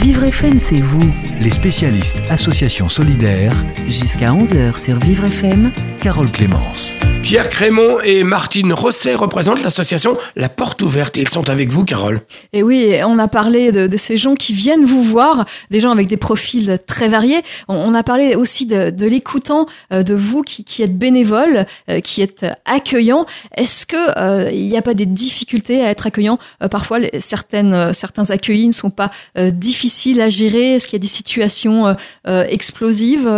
Vivre 0.00 0.22
FM, 0.22 0.58
c'est 0.58 0.76
vous. 0.76 1.12
Les 1.40 1.50
spécialistes 1.50 2.18
Association 2.28 2.88
Solidaire. 2.88 3.52
Jusqu'à 3.88 4.32
11h 4.32 4.82
sur 4.82 4.96
Vivre 4.96 5.24
FM. 5.24 5.72
Carole 6.00 6.30
Clémence. 6.30 6.94
Pierre 7.22 7.50
Crémont 7.50 8.00
et 8.00 8.22
Martine 8.22 8.72
Rosset 8.72 9.14
représentent 9.14 9.62
l'association 9.62 10.16
La 10.36 10.48
Porte 10.48 10.80
Ouverte. 10.80 11.16
Ils 11.18 11.28
sont 11.28 11.50
avec 11.50 11.68
vous, 11.68 11.84
Carole. 11.84 12.20
Et 12.54 12.62
oui, 12.62 12.94
on 13.04 13.18
a 13.18 13.28
parlé 13.28 13.72
de, 13.72 13.86
de, 13.86 13.96
ces 13.98 14.16
gens 14.16 14.34
qui 14.34 14.54
viennent 14.54 14.86
vous 14.86 15.02
voir, 15.02 15.44
des 15.70 15.80
gens 15.80 15.90
avec 15.90 16.06
des 16.06 16.16
profils 16.16 16.78
très 16.86 17.08
variés. 17.08 17.42
On, 17.66 17.74
on 17.74 17.92
a 17.92 18.02
parlé 18.02 18.34
aussi 18.34 18.64
de, 18.64 18.88
de 18.90 19.06
l'écoutant, 19.06 19.66
de 19.90 20.14
vous 20.14 20.40
qui, 20.42 20.64
qui 20.64 20.82
êtes 20.82 20.96
bénévole, 20.96 21.66
euh, 21.90 22.00
qui 22.00 22.22
êtes 22.22 22.46
accueillant. 22.64 23.26
Est-ce 23.56 23.84
que 23.84 23.96
euh, 24.16 24.50
il 24.50 24.68
n'y 24.68 24.78
a 24.78 24.82
pas 24.82 24.94
des 24.94 25.06
difficultés 25.06 25.82
à 25.82 25.90
être 25.90 26.06
accueillant? 26.06 26.38
Euh, 26.62 26.68
Parfois, 26.68 27.00
les, 27.00 27.20
certaines, 27.20 27.92
certains 27.92 28.30
accueillis 28.30 28.68
ne 28.68 28.72
sont 28.72 28.90
pas 28.90 29.10
difficiles 29.36 29.87
à 30.20 30.28
gérer? 30.28 30.74
Est-ce 30.74 30.86
qu'il 30.86 30.96
y 30.96 31.00
a 31.00 31.06
des 31.06 31.06
situations 31.06 31.96
explosives, 32.24 33.28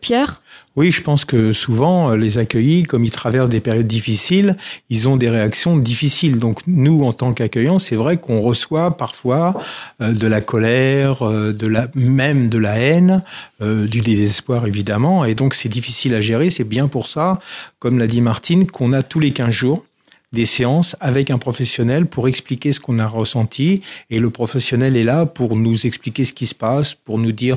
Pierre? 0.00 0.40
Oui, 0.76 0.92
je 0.92 1.00
pense 1.00 1.24
que 1.24 1.54
souvent, 1.54 2.10
euh, 2.10 2.16
les 2.16 2.36
accueillis, 2.36 2.82
comme 2.82 3.02
ils 3.02 3.10
traversent 3.10 3.48
des 3.48 3.60
périodes 3.60 3.86
difficiles, 3.86 4.56
ils 4.90 5.08
ont 5.08 5.16
des 5.16 5.30
réactions 5.30 5.78
difficiles. 5.78 6.38
Donc 6.38 6.60
nous, 6.66 7.02
en 7.04 7.14
tant 7.14 7.32
qu'accueillants, 7.32 7.78
c'est 7.78 7.96
vrai 7.96 8.18
qu'on 8.18 8.42
reçoit 8.42 8.94
parfois 8.98 9.58
euh, 10.02 10.12
de 10.12 10.26
la 10.26 10.42
colère, 10.42 11.26
euh, 11.26 11.54
de 11.54 11.66
la, 11.66 11.88
même 11.94 12.50
de 12.50 12.58
la 12.58 12.78
haine, 12.78 13.22
euh, 13.62 13.86
du 13.86 14.02
désespoir 14.02 14.66
évidemment. 14.66 15.24
Et 15.24 15.34
donc 15.34 15.54
c'est 15.54 15.70
difficile 15.70 16.14
à 16.14 16.20
gérer. 16.20 16.50
C'est 16.50 16.64
bien 16.64 16.88
pour 16.88 17.08
ça, 17.08 17.40
comme 17.78 17.98
l'a 17.98 18.06
dit 18.06 18.20
Martine, 18.20 18.66
qu'on 18.66 18.92
a 18.92 19.02
tous 19.02 19.18
les 19.18 19.30
15 19.30 19.50
jours 19.50 19.85
des 20.32 20.44
séances 20.44 20.96
avec 21.00 21.30
un 21.30 21.38
professionnel 21.38 22.06
pour 22.06 22.28
expliquer 22.28 22.72
ce 22.72 22.80
qu'on 22.80 22.98
a 22.98 23.06
ressenti 23.06 23.82
et 24.10 24.18
le 24.18 24.30
professionnel 24.30 24.96
est 24.96 25.04
là 25.04 25.26
pour 25.26 25.56
nous 25.56 25.86
expliquer 25.86 26.24
ce 26.24 26.32
qui 26.32 26.46
se 26.46 26.54
passe, 26.54 26.94
pour 26.94 27.18
nous 27.18 27.32
dire 27.32 27.56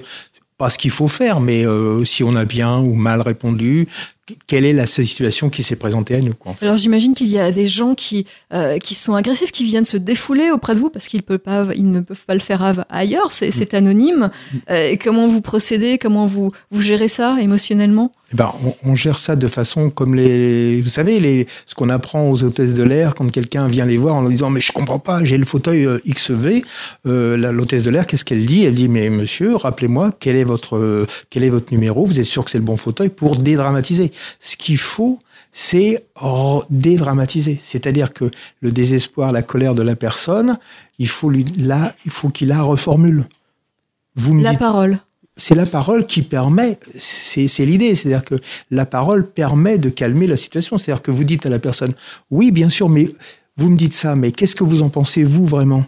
pas 0.58 0.70
ce 0.70 0.78
qu'il 0.78 0.92
faut 0.92 1.08
faire, 1.08 1.40
mais 1.40 1.66
euh, 1.66 2.04
si 2.04 2.22
on 2.22 2.36
a 2.36 2.44
bien 2.44 2.80
ou 2.80 2.94
mal 2.94 3.22
répondu, 3.22 3.88
quelle 4.46 4.66
est 4.66 4.74
la 4.74 4.86
situation 4.86 5.50
qui 5.50 5.64
s'est 5.64 5.78
présentée 5.78 6.16
à 6.16 6.20
nous 6.20 6.34
quoi, 6.34 6.52
en 6.52 6.56
fait. 6.56 6.66
Alors 6.66 6.78
j'imagine 6.78 7.14
qu'il 7.14 7.28
y 7.28 7.40
a 7.40 7.52
des 7.52 7.66
gens 7.66 7.96
qui 7.96 8.28
euh, 8.54 8.78
qui 8.78 8.94
sont 8.94 9.16
agressifs, 9.16 9.52
qui 9.52 9.64
viennent 9.64 9.86
se 9.86 9.98
défouler 9.98 10.52
auprès 10.52 10.76
de 10.76 10.80
vous 10.80 10.90
parce 10.90 11.08
qu'ils 11.08 11.24
peuvent 11.24 11.40
pas, 11.40 11.68
ils 11.76 11.90
ne 11.90 12.02
peuvent 12.02 12.26
pas 12.26 12.34
le 12.34 12.42
faire 12.42 12.86
ailleurs. 12.90 13.32
C'est, 13.32 13.52
c'est 13.52 13.74
anonyme. 13.74 14.30
Euh, 14.70 14.96
comment 15.02 15.28
vous 15.28 15.42
procédez? 15.42 15.98
Comment 15.98 16.26
vous 16.26 16.52
vous 16.72 16.82
gérez 16.82 17.08
ça 17.08 17.38
émotionnellement? 17.40 18.12
Eh 18.32 18.36
ben, 18.36 18.54
on, 18.64 18.92
on, 18.92 18.96
gère 18.96 19.18
ça 19.18 19.36
de 19.36 19.48
façon 19.48 19.90
comme 19.90 20.16
les, 20.16 20.82
vous 20.82 20.90
savez, 20.90 21.20
les, 21.20 21.48
ce 21.66 21.76
qu'on 21.76 21.90
apprend 21.90 22.30
aux 22.30 22.44
hôtesses 22.44 22.74
de 22.74 22.84
l'air 22.84 23.16
quand 23.16 23.30
quelqu'un 23.32 23.68
vient 23.68 23.86
les 23.86 23.98
voir 23.98 24.16
en 24.16 24.22
leur 24.22 24.30
disant 24.30 24.50
mais 24.50 24.62
je 24.62 24.72
comprends 24.72 25.00
pas, 25.00 25.24
j'ai 25.26 25.38
le 25.38 25.46
fauteuil 25.46 25.86
euh, 25.86 26.00
XV. 26.08 26.62
Euh, 27.06 27.52
l'hôtesse 27.52 27.84
de 27.84 27.90
l'air, 27.90 28.06
qu'est-ce 28.06 28.26
qu'elle 28.26 28.46
dit? 28.46 28.64
Elle 28.64 28.76
dit 28.76 28.90
mais 28.90 29.10
monsieur, 29.10 29.56
rappelez-moi 29.56 30.12
quel 30.20 30.36
est 30.36 30.44
votre 30.44 31.08
quel 31.30 31.44
est 31.44 31.50
votre 31.50 31.72
numéro? 31.72 32.06
Vous 32.06 32.20
êtes 32.20 32.26
sûr 32.26 32.46
que 32.46 32.52
c'est 32.52 32.58
le 32.58 32.64
bon 32.64 32.78
fauteuil 32.78 33.10
pour 33.10 33.38
dédramatiser 33.38 34.12
ce 34.40 34.58
qu'il 34.58 34.78
faut, 34.78 35.20
c'est 35.52 36.04
dédramatiser. 36.70 37.60
C'est-à-dire 37.62 38.14
que 38.14 38.30
le 38.62 38.72
désespoir, 38.72 39.32
la 39.32 39.42
colère 39.42 39.76
de 39.76 39.82
la 39.82 39.96
personne, 39.96 40.58
il 40.98 41.08
faut 41.08 41.30
lui, 41.30 41.46
là, 41.58 41.94
il 42.06 42.12
faut 42.12 42.30
qu'il 42.30 42.50
la 42.50 42.62
reformule. 42.62 43.26
Vous 44.16 44.34
me 44.34 44.44
la 44.44 44.52
dites, 44.52 44.60
parole. 44.60 45.00
C'est 45.40 45.56
la 45.56 45.66
parole 45.66 46.06
qui 46.06 46.22
permet, 46.22 46.78
c'est 46.98 47.66
l'idée, 47.66 47.96
c'est-à-dire 47.96 48.26
que 48.26 48.36
la 48.72 48.86
parole 48.86 49.30
permet 49.30 49.78
de 49.78 49.90
calmer 49.90 50.28
la 50.28 50.38
situation. 50.38 50.78
C'est-à-dire 50.78 51.02
que 51.02 51.12
vous 51.12 51.24
dites 51.24 51.46
à 51.46 51.50
la 51.50 51.60
personne, 51.60 51.94
oui, 52.30 52.52
bien 52.52 52.70
sûr, 52.70 52.90
mais 52.90 53.08
vous 53.56 53.70
me 53.70 53.78
dites 53.78 53.94
ça, 53.94 54.16
mais 54.16 54.32
qu'est-ce 54.34 54.56
que 54.56 54.66
vous 54.66 54.82
en 54.82 54.90
pensez, 54.90 55.24
vous, 55.24 55.46
vraiment? 55.46 55.86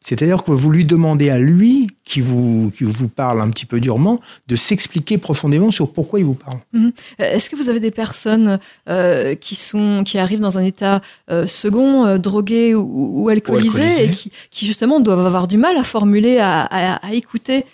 C'est-à-dire 0.00 0.42
que 0.42 0.52
vous 0.52 0.70
lui 0.70 0.86
demandez 0.86 1.28
à 1.28 1.38
lui, 1.38 1.88
qui 2.04 2.22
vous, 2.22 2.72
qui 2.74 2.84
vous 2.84 3.08
parle 3.08 3.42
un 3.42 3.50
petit 3.50 3.66
peu 3.66 3.78
durement, 3.78 4.20
de 4.46 4.56
s'expliquer 4.56 5.18
profondément 5.18 5.70
sur 5.70 5.92
pourquoi 5.92 6.20
il 6.20 6.24
vous 6.24 6.34
parle. 6.34 6.58
Mmh. 6.72 6.88
Est-ce 7.18 7.50
que 7.50 7.56
vous 7.56 7.68
avez 7.68 7.80
des 7.80 7.90
personnes 7.90 8.58
euh, 8.88 9.34
qui, 9.34 9.54
sont, 9.54 10.04
qui 10.06 10.16
arrivent 10.16 10.40
dans 10.40 10.56
un 10.56 10.64
état 10.64 11.02
euh, 11.30 11.46
second, 11.46 12.06
euh, 12.06 12.16
drogué 12.16 12.74
ou, 12.74 13.22
ou, 13.22 13.28
alcoolisé, 13.28 14.04
et 14.04 14.10
qui, 14.10 14.32
qui, 14.50 14.64
justement 14.64 15.00
doivent 15.00 15.26
avoir 15.26 15.46
du 15.46 15.58
mal 15.58 15.76
à 15.76 15.84
formuler, 15.84 16.38
à, 16.38 16.62
à, 16.62 17.06
à 17.06 17.12
écouter 17.12 17.66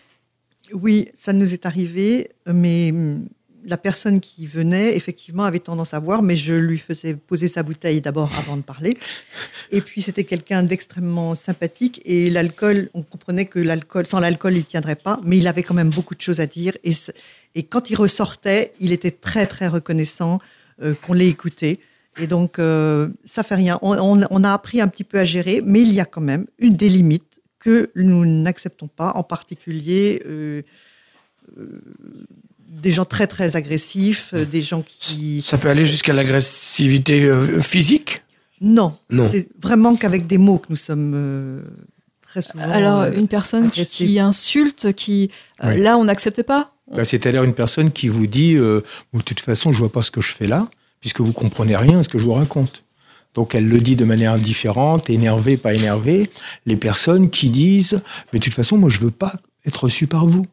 Oui, 0.73 1.09
ça 1.15 1.33
nous 1.33 1.53
est 1.53 1.67
arrivé, 1.67 2.31
mais 2.47 2.93
la 3.67 3.77
personne 3.77 4.21
qui 4.21 4.47
venait, 4.47 4.95
effectivement, 4.97 5.45
avait 5.45 5.59
tendance 5.59 5.95
à 5.95 6.01
boire, 6.01 6.23
mais 6.23 6.37
je 6.37 6.55
lui 6.55 6.79
faisais 6.79 7.15
poser 7.15 7.49
sa 7.49 7.63
bouteille 7.63 8.01
d'abord 8.01 8.31
avant 8.39 8.57
de 8.57 8.63
parler. 8.63 8.97
Et 9.71 9.81
puis, 9.81 10.03
c'était 10.03 10.25
quelqu'un 10.25 10.63
d'extrêmement 10.63 11.35
sympathique. 11.35 12.01
Et 12.05 12.31
l'alcool, 12.31 12.91
on 12.95 13.03
comprenait 13.03 13.47
que 13.47 13.59
l'alcool, 13.59 14.07
sans 14.07 14.21
l'alcool, 14.21 14.55
il 14.55 14.61
ne 14.61 14.65
tiendrait 14.65 14.97
pas, 14.97 15.21
mais 15.25 15.39
il 15.39 15.47
avait 15.49 15.63
quand 15.63 15.75
même 15.75 15.91
beaucoup 15.91 16.15
de 16.15 16.21
choses 16.21 16.41
à 16.41 16.47
dire. 16.47 16.77
Et, 16.85 17.63
quand 17.63 17.91
il 17.91 17.97
ressortait, 17.97 18.73
il 18.81 18.93
était 18.93 19.11
très, 19.11 19.47
très 19.47 19.69
reconnaissant 19.69 20.39
euh, 20.83 20.95
qu'on 20.95 21.13
l'ait 21.13 21.29
écouté. 21.29 21.81
Et 22.19 22.27
donc, 22.27 22.59
euh, 22.59 23.09
ça 23.25 23.43
fait 23.43 23.55
rien. 23.55 23.79
On, 23.83 23.97
on, 23.97 24.27
on, 24.31 24.45
a 24.45 24.53
appris 24.53 24.81
un 24.81 24.89
petit 24.89 25.05
peu 25.05 25.19
à 25.19 25.25
gérer, 25.25 25.63
mais 25.65 25.81
il 25.81 25.93
y 25.93 26.01
a 26.01 26.05
quand 26.05 26.21
même 26.21 26.47
une 26.59 26.75
des 26.75 26.89
limites 26.89 27.34
que 27.65 27.91
nous 27.97 28.27
n'acceptons 28.27 28.89
pas, 28.89 29.13
en 29.15 29.23
particulier. 29.23 30.23
Euh, 30.27 30.63
euh 31.59 31.81
des 32.67 32.91
gens 32.91 33.05
très 33.05 33.29
très 33.29 33.55
agressifs, 33.55 34.35
euh, 34.35 34.45
des 34.45 34.61
gens 34.61 34.83
qui... 34.83 35.43
Ça 35.43 35.59
peut 35.59 35.69
aller 35.69 35.87
jusqu'à 35.87 36.13
l'agressivité 36.13 37.31
physique? 37.61 38.23
Non. 38.61 38.97
non. 39.11 39.29
C'est 39.29 39.49
vraiment 39.63 39.95
qu'avec 39.95 40.27
des 40.27 40.39
mots 40.39 40.59
que 40.59 40.67
nous 40.71 40.77
sommes 40.77 41.13
euh, 41.15 41.63
très 42.23 42.43
souvent... 42.43 42.65
Alors, 42.65 43.05
une 43.05 43.29
personne 43.29 43.71
qui, 43.71 43.87
qui, 43.87 44.19
insulte, 44.19 44.93
qui... 44.95 45.31
Oui. 45.63 45.79
Là, 45.79 45.97
on 45.99 46.05
n'accepte 46.05 46.43
pas 46.43 46.75
bah, 46.91 47.05
C'est-à-dire 47.05 47.45
une 47.45 47.55
personne 47.55 47.93
qui 47.93 48.09
vous 48.09 48.27
dit, 48.27 48.57
de 48.57 48.83
toute 49.25 49.41
façon, 49.41 49.73
je 49.73 49.79
vois 49.79 49.93
pas 49.93 50.03
ce 50.03 50.11
que 50.11 50.21
je 50.21 50.33
fais 50.33 50.49
là, 50.49 50.67
puisque 51.01 51.21
vous 51.21 51.33
comprenez 51.33 51.77
rien 51.77 52.01
à 52.01 52.03
ce 52.03 52.09
que 52.09 52.19
je 52.19 52.25
vous 52.25 52.35
raconte. 52.35 52.84
Donc 53.35 53.55
elle 53.55 53.69
le 53.69 53.79
dit 53.81 53.97
de 53.97 54.05
manière 54.05 54.39
différente, 54.39 55.11
énervée, 55.11 55.57
pas 55.57 55.75
énervée. 55.75 56.31
Les 56.67 56.77
personnes 56.77 57.31
qui 57.31 57.51
disent, 57.51 58.01
mais 58.33 58.39
de 58.39 58.45
toute 58.45 58.55
façon, 58.55 58.77
moi 58.79 58.91
je 58.91 59.01
veux 59.01 59.11
pas 59.11 59.33
être 59.67 59.85
reçu 59.85 60.07
par 60.07 60.27
vous 60.27 60.47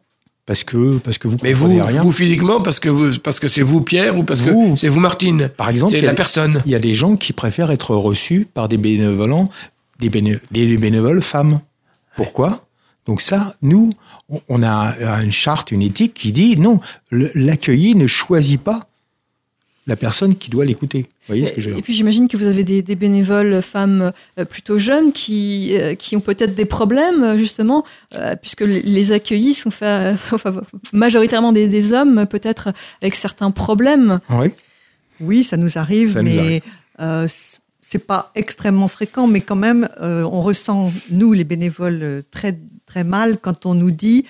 parce 0.47 0.63
que 0.63 0.97
parce 0.97 1.17
que 1.19 1.27
vous 1.27 1.37
Mais 1.43 1.53
vous, 1.53 1.67
rien. 1.67 2.01
vous 2.01 2.11
physiquement, 2.11 2.59
parce 2.61 2.79
que 2.79 2.89
vous, 2.89 3.19
parce 3.19 3.39
que 3.39 3.47
c'est 3.47 3.61
vous 3.61 3.81
Pierre 3.81 4.17
ou 4.17 4.23
parce 4.23 4.41
Vous. 4.41 4.73
que 4.73 4.79
c'est 4.79 4.87
vous 4.87 4.99
Martine? 4.99 5.49
Par 5.55 5.69
exemple, 5.69 5.91
c'est 5.91 5.99
il 5.99 6.01
y 6.01 6.05
a 6.05 6.07
la 6.07 6.13
des- 6.13 6.17
personne. 6.17 6.61
Il 6.65 6.71
y 6.71 6.75
a 6.75 6.79
des 6.79 6.93
gens 6.95 7.15
qui 7.15 7.33
préfèrent 7.33 7.71
être 7.71 7.95
reçus 7.95 8.47
par 8.51 8.67
des 8.67 8.77
bénévolents, 8.77 9.47
des, 9.99 10.09
béné- 10.09 10.39
des 10.49 10.77
bénévoles 10.77 11.21
femmes. 11.21 11.59
Pourquoi? 12.15 12.65
Donc 13.05 13.21
ça, 13.21 13.55
nous, 13.61 13.91
on- 14.49 14.63
a 14.63 15.21
une 15.21 15.31
charte, 15.31 15.71
une 15.71 15.81
éthique 15.83 16.13
qui 16.15 16.31
dit 16.31 16.57
non, 16.57 16.79
l'accueilli 17.11 17.95
ne 17.95 18.07
choisit 18.07 18.59
pas 18.59 18.87
la 19.91 19.97
personne 19.97 20.35
qui 20.35 20.49
doit 20.49 20.63
l'écouter. 20.65 20.99
Vous 21.01 21.27
voyez 21.27 21.45
ce 21.45 21.51
que 21.51 21.61
je 21.61 21.67
veux 21.67 21.71
Et 21.73 21.75
dire 21.75 21.83
puis 21.83 21.93
j'imagine 21.93 22.27
que 22.27 22.37
vous 22.37 22.47
avez 22.47 22.63
des, 22.63 22.81
des 22.81 22.95
bénévoles 22.95 23.61
femmes 23.61 24.11
euh, 24.39 24.45
plutôt 24.45 24.79
jeunes 24.79 25.11
qui, 25.11 25.75
euh, 25.77 25.95
qui 25.95 26.15
ont 26.15 26.21
peut-être 26.21 26.55
des 26.55 26.65
problèmes, 26.65 27.21
euh, 27.23 27.37
justement, 27.37 27.83
euh, 28.15 28.35
puisque 28.41 28.61
les- 28.61 29.11
accueillis 29.11 29.53
sont 29.53 29.69
enfin, 30.31 30.61
majoritairement 30.93 31.51
des, 31.51 31.67
des 31.67 31.91
hommes, 31.93 32.25
peut-être 32.25 32.73
avec 33.01 33.15
certains 33.15 33.51
problèmes. 33.51 34.19
Oui. 34.29 34.47
Oui, 35.19 35.43
ça 35.43 35.57
nous 35.57 35.77
arrive, 35.77 36.13
Ça 36.13 36.23
mais 36.23 36.61
euh, 37.01 37.27
c'est 37.81 38.05
pas 38.07 38.27
extrêmement 38.35 38.87
fréquent, 38.87 39.27
mais 39.27 39.41
quand 39.41 39.55
même, 39.57 39.89
euh, 40.01 40.23
on 40.23 40.41
ressent, 40.41 40.91
nous, 41.09 41.33
les 41.33 41.43
bénévoles, 41.43 41.99
euh, 42.01 42.21
très, 42.31 42.57
très 42.85 43.03
mal 43.03 43.37
quand 43.39 43.65
on 43.65 43.73
nous 43.75 43.91
dit 43.91 44.25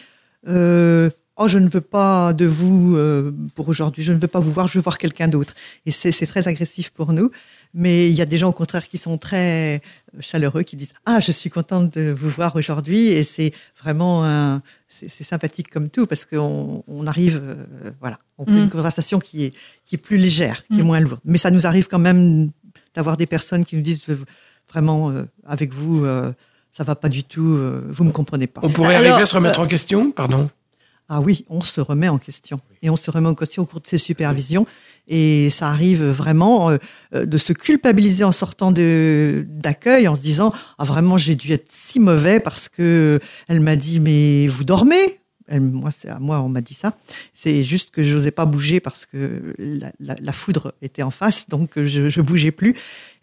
euh, 0.48 1.10
Oh, 1.38 1.48
je 1.48 1.58
ne 1.60 1.70
veux 1.70 1.82
pas 1.82 2.34
de 2.34 2.46
vous 2.46 2.96
euh, 2.98 3.32
pour 3.56 3.70
aujourd'hui, 3.70 4.04
je 4.04 4.12
ne 4.14 4.18
veux 4.20 4.28
pas 4.28 4.40
vous 4.40 4.52
voir, 4.52 4.68
je 4.68 4.78
veux 4.78 4.82
voir 4.84 4.98
quelqu'un 4.98 5.28
d'autre. 5.28 5.54
Et 5.86 5.92
c'est 5.92 6.12
très 6.28 6.48
agressif 6.48 6.90
pour 6.92 7.14
nous. 7.14 7.32
Mais 7.74 8.10
il 8.10 8.14
y 8.14 8.22
a 8.22 8.26
des 8.26 8.38
gens, 8.38 8.50
au 8.50 8.54
contraire, 8.54 8.88
qui 8.88 8.98
sont 8.98 9.18
très 9.18 9.82
chaleureux, 10.20 10.64
qui 10.64 10.76
disent 10.76 10.92
Ah, 11.06 11.20
je 11.22 11.32
suis 11.32 11.50
contente 11.50 11.94
de 11.98 12.12
vous 12.12 12.30
voir 12.30 12.56
aujourd'hui. 12.58 13.08
Et 13.08 13.24
c'est 13.24 13.54
vraiment 13.82 14.60
c'est 14.90 15.24
sympathique 15.24 15.70
comme 15.70 15.90
tout, 15.90 16.06
parce 16.06 16.26
qu'on 16.26 16.84
on 16.86 17.08
arrive, 17.08 17.42
euh, 17.42 17.92
voilà, 18.02 18.20
on 18.38 18.46
fait 18.46 18.52
Mm. 18.52 18.58
une 18.58 18.70
conversation 18.70 19.20
qui 19.20 19.46
est, 19.46 19.54
qui 19.86 19.96
est 19.96 19.98
plus 19.98 20.18
légère, 20.18 20.64
qui 20.68 20.80
est 20.80 20.84
Mm. 20.84 20.86
moins 20.86 21.00
lourde. 21.00 21.22
Mais 21.24 21.38
ça 21.38 21.50
nous 21.50 21.66
arrive 21.66 21.88
quand 21.88 21.98
même 21.98 22.52
d'avoir 22.94 23.16
des 23.16 23.26
personnes 23.26 23.64
qui 23.64 23.78
nous 23.78 23.82
disent 23.82 24.04
euh, 24.10 24.18
vraiment, 24.70 25.10
euh, 25.12 25.24
avec 25.48 25.74
vous, 25.74 26.04
euh, 26.04 26.34
ça 26.72 26.84
va 26.84 26.96
pas 26.96 27.08
du 27.10 27.24
tout, 27.24 27.56
euh, 27.56 27.82
vous 27.90 28.04
me 28.04 28.12
comprenez 28.12 28.48
pas. 28.48 28.60
On 28.64 28.70
pourrait 28.70 28.96
Alors, 28.96 29.08
arriver 29.12 29.24
à 29.24 29.26
se 29.26 29.36
remettre 29.36 29.62
euh, 29.62 29.64
en 29.64 29.68
question, 29.68 30.12
pardon. 30.12 30.50
Ah 31.14 31.20
oui, 31.20 31.44
on 31.50 31.60
se 31.60 31.82
remet 31.82 32.08
en 32.08 32.18
question. 32.18 32.62
Et 32.82 32.90
on 32.90 32.96
se 32.96 33.12
remet 33.12 33.28
en 33.28 33.36
question 33.36 33.64
au 33.64 33.66
cours 33.66 33.82
de 33.82 33.88
ces 33.88 33.98
supervisions. 33.98 34.66
Et 35.10 35.50
ça 35.50 35.68
arrive 35.68 36.06
vraiment 36.06 36.70
euh, 36.70 36.78
euh, 37.14 37.26
de 37.26 37.38
se 37.38 37.52
culpabiliser 37.52 38.24
en 38.24 38.32
sortant 38.32 38.72
d'accueil, 38.72 40.08
en 40.08 40.16
se 40.16 40.22
disant 40.22 40.54
ah 40.78 40.86
vraiment 40.86 41.18
j'ai 41.18 41.36
dû 41.36 41.52
être 41.52 41.70
si 41.70 42.00
mauvais 42.00 42.40
parce 42.40 42.70
que 42.70 43.20
elle 43.50 43.60
m'a 43.60 43.76
dit 43.76 44.00
mais 44.00 44.48
vous 44.48 44.64
dormez. 44.64 45.21
Elle, 45.52 45.62
moi 45.62 45.92
c'est 45.92 46.08
à 46.10 46.20
moi 46.20 46.42
on 46.42 46.50
m'a 46.50 46.62
dit 46.62 46.74
ça. 46.74 46.96
C'est 47.34 47.62
juste 47.64 47.92
que 47.92 48.02
je 48.04 48.16
n'osais 48.16 48.32
pas 48.32 48.46
bouger 48.46 48.80
parce 48.80 49.06
que 49.06 49.54
la, 49.60 49.92
la- 50.00 50.16
la 50.20 50.32
foudre 50.32 50.74
était 50.82 51.04
en 51.04 51.12
face, 51.12 51.48
donc 51.50 51.72
je 51.76 52.10
je 52.10 52.22
bougeais 52.22 52.52
plus. 52.52 52.74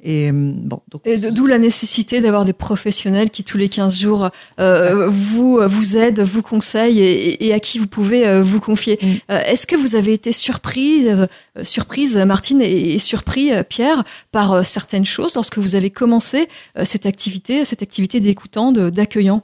Et 0.00 0.30
euh, 0.30 0.32
bon 0.54 0.80
donc 0.92 1.02
Et 1.06 1.16
de- 1.18 1.30
d'où 1.30 1.46
la 1.46 1.58
nécessité 1.58 2.20
d'avoir 2.20 2.44
des 2.44 2.52
professionnels 2.52 3.30
qui, 3.30 3.42
tous 3.42 3.58
les 3.58 3.68
15 3.68 3.98
jours, 3.98 4.30
euh, 4.60 5.06
vous, 5.08 5.58
vous 5.66 5.96
aident, 5.96 6.20
vous 6.20 6.42
conseillent 6.42 7.00
et, 7.00 7.46
et 7.46 7.52
à 7.52 7.58
qui 7.58 7.78
vous 7.80 7.88
pouvez 7.88 8.26
euh, 8.28 8.40
vous 8.42 8.60
confier. 8.60 8.98
Mm. 9.02 9.06
Euh, 9.32 9.40
Est-ce 9.40 9.66
que 9.66 9.74
vous 9.74 9.96
avez 9.96 10.12
été 10.12 10.30
surprise, 10.32 11.06
euh, 11.08 11.64
surprise 11.64 12.16
Martine, 12.18 12.60
et, 12.62 12.94
et 12.94 12.98
surpris, 13.00 13.52
euh, 13.52 13.62
Pierre, 13.64 14.04
par 14.30 14.52
euh, 14.52 14.62
certaines 14.62 15.04
choses 15.06 15.34
lorsque 15.34 15.58
vous 15.58 15.74
avez 15.74 15.90
commencé 15.90 16.46
euh, 16.76 16.84
cette 16.84 17.06
activité, 17.06 17.64
cette 17.64 17.82
activité 17.82 18.20
d'écoutant, 18.20 18.70
d'accueillant? 18.72 19.42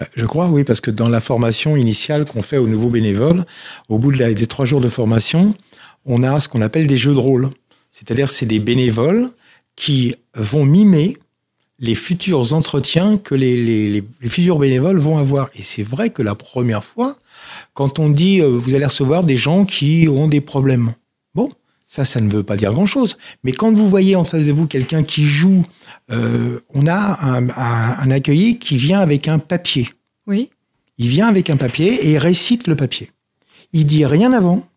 Bah, 0.00 0.06
je 0.16 0.24
crois, 0.24 0.48
oui, 0.48 0.64
parce 0.64 0.80
que 0.80 0.90
dans 0.90 1.10
la 1.10 1.20
formation 1.20 1.76
initiale 1.76 2.24
qu'on 2.24 2.40
fait 2.40 2.56
aux 2.56 2.66
nouveaux 2.66 2.88
bénévoles, 2.88 3.44
au 3.90 3.98
bout 3.98 4.12
de 4.12 4.32
des 4.32 4.46
trois 4.46 4.64
jours 4.64 4.80
de 4.80 4.88
formation, 4.88 5.54
on 6.06 6.22
a 6.22 6.40
ce 6.40 6.48
qu'on 6.48 6.62
appelle 6.62 6.86
des 6.86 6.96
jeux 6.96 7.12
de 7.12 7.18
rôle. 7.18 7.50
C'est-à-dire, 7.92 8.30
c'est 8.30 8.46
des 8.46 8.60
bénévoles 8.60 9.26
qui 9.76 10.14
vont 10.34 10.64
mimer 10.64 11.18
les 11.78 11.94
futurs 11.94 12.54
entretiens 12.54 13.18
que 13.18 13.34
les 13.34 14.02
futurs 14.22 14.58
bénévoles 14.58 14.98
vont 14.98 15.18
avoir. 15.18 15.50
Et 15.54 15.60
c'est 15.60 15.82
vrai 15.82 16.08
que 16.08 16.22
la 16.22 16.34
première 16.34 16.82
fois, 16.82 17.18
quand 17.74 17.98
on 17.98 18.08
dit 18.08 18.40
euh, 18.40 18.48
vous 18.48 18.74
allez 18.74 18.86
recevoir 18.86 19.24
des 19.24 19.36
gens 19.36 19.66
qui 19.66 20.08
ont 20.08 20.28
des 20.28 20.40
problèmes, 20.40 20.94
bon, 21.34 21.50
ça, 21.90 22.04
ça 22.04 22.20
ne 22.20 22.30
veut 22.30 22.44
pas 22.44 22.56
dire 22.56 22.72
grand-chose. 22.72 23.16
Mais 23.42 23.50
quand 23.50 23.72
vous 23.72 23.88
voyez 23.88 24.14
en 24.14 24.22
face 24.22 24.44
de 24.44 24.52
vous 24.52 24.68
quelqu'un 24.68 25.02
qui 25.02 25.24
joue, 25.24 25.64
euh, 26.12 26.60
on 26.72 26.86
a 26.86 27.18
un, 27.20 27.48
un, 27.48 27.98
un 27.98 28.10
accueilli 28.12 28.60
qui 28.60 28.76
vient 28.76 29.00
avec 29.00 29.26
un 29.26 29.40
papier. 29.40 29.90
Oui. 30.28 30.50
Il 30.98 31.08
vient 31.08 31.26
avec 31.26 31.50
un 31.50 31.56
papier 31.56 31.94
et 32.06 32.12
il 32.12 32.18
récite 32.18 32.68
le 32.68 32.76
papier. 32.76 33.10
Il 33.72 33.86
dit 33.86 34.06
rien 34.06 34.32
avant, 34.32 34.68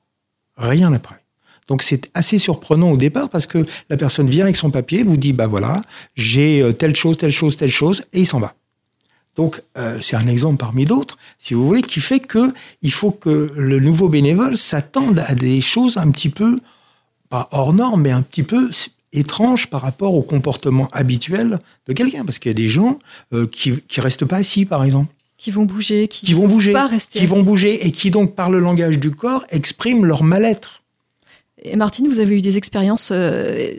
rien 0.57 0.91
après. 0.91 1.23
Donc 1.67 1.83
c'est 1.83 2.09
assez 2.15 2.39
surprenant 2.39 2.89
au 2.89 2.97
départ 2.97 3.29
parce 3.29 3.45
que 3.45 3.63
la 3.89 3.97
personne 3.97 4.27
vient 4.27 4.45
avec 4.45 4.55
son 4.55 4.71
papier, 4.71 5.03
vous 5.03 5.15
dit 5.15 5.33
bah 5.33 5.45
voilà, 5.45 5.83
j'ai 6.15 6.63
euh, 6.63 6.73
telle 6.73 6.95
chose, 6.95 7.19
telle 7.19 7.31
chose, 7.31 7.57
telle 7.57 7.71
chose, 7.71 8.05
et 8.13 8.21
il 8.21 8.25
s'en 8.25 8.39
va. 8.39 8.55
Donc 9.35 9.61
euh, 9.77 9.99
c'est 10.01 10.15
un 10.15 10.27
exemple 10.27 10.57
parmi 10.57 10.85
d'autres, 10.85 11.19
si 11.37 11.53
vous 11.53 11.65
voulez, 11.67 11.83
qui 11.83 11.99
fait 11.99 12.19
que 12.19 12.51
il 12.81 12.91
faut 12.91 13.11
que 13.11 13.51
le 13.55 13.79
nouveau 13.79 14.09
bénévole 14.09 14.57
s'attende 14.57 15.23
à 15.27 15.35
des 15.35 15.61
choses 15.61 15.97
un 15.97 16.09
petit 16.09 16.29
peu 16.29 16.59
pas 17.33 17.49
hors 17.51 17.73
normes, 17.73 18.03
mais 18.03 18.11
un 18.11 18.21
petit 18.21 18.43
peu 18.43 18.69
étranges 19.11 19.67
par 19.67 19.81
rapport 19.81 20.13
au 20.13 20.21
comportement 20.21 20.87
habituel 20.91 21.57
de 21.87 21.93
quelqu'un, 21.93 22.23
parce 22.25 22.37
qu'il 22.37 22.51
y 22.51 22.55
a 22.57 22.61
des 22.65 22.69
gens 22.69 22.99
euh, 23.33 23.47
qui 23.47 23.81
qui 23.87 24.01
restent 24.01 24.25
pas 24.25 24.35
assis, 24.35 24.65
par 24.65 24.83
exemple 24.83 25.11
Qui 25.37 25.49
vont 25.49 25.65
bouger, 25.65 26.07
qui, 26.07 26.27
qui 26.27 26.33
vont 26.35 26.47
bouger, 26.47 26.73
pas 26.73 26.85
rester 26.85 27.17
qui 27.17 27.25
vont 27.25 27.41
bouger 27.41 27.87
et 27.87 27.91
qui 27.91 28.11
donc 28.11 28.35
par 28.35 28.51
le 28.51 28.59
langage 28.59 28.99
du 28.99 29.09
corps 29.09 29.45
expriment 29.49 30.05
leur 30.05 30.21
mal-être. 30.21 30.83
Et 31.63 31.75
Martine, 31.75 32.07
vous 32.07 32.19
avez 32.19 32.37
eu 32.37 32.41
des 32.41 32.57
expériences 32.57 33.09
euh, 33.11 33.71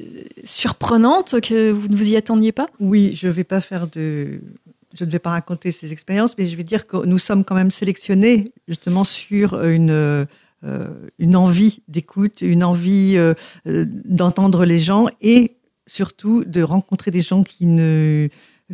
surprenantes 0.43 1.41
que 1.41 1.71
vous 1.71 1.87
ne 1.87 1.95
vous 1.95 2.09
y 2.09 2.17
attendiez 2.17 2.51
pas? 2.51 2.67
Oui, 2.81 3.13
je 3.15 3.29
vais 3.29 3.45
pas 3.45 3.61
faire 3.61 3.87
de. 3.87 4.41
Je 4.99 5.05
ne 5.05 5.11
vais 5.11 5.21
pas 5.21 5.31
raconter 5.31 5.71
ces 5.71 5.93
expériences, 5.93 6.37
mais 6.39 6.47
je 6.47 6.57
vais 6.57 6.65
dire 6.65 6.89
que 6.89 6.97
nous 7.05 7.19
sommes 7.19 7.45
quand 7.45 7.55
même 7.55 7.71
sélectionnés 7.71 8.53
justement 8.67 9.05
sur 9.05 9.63
une, 9.63 9.91
euh, 9.91 10.25
une 11.19 11.37
envie 11.37 11.83
d'écoute, 11.89 12.41
une 12.41 12.65
envie 12.65 13.15
euh, 13.17 13.35
euh, 13.67 13.85
d'entendre 13.89 14.65
les 14.65 14.79
gens 14.79 15.07
et 15.21 15.57
surtout 15.87 16.45
de 16.45 16.63
rencontrer 16.63 17.11
des 17.11 17.21
gens 17.21 17.43
qui 17.43 17.67
ne 17.67 18.29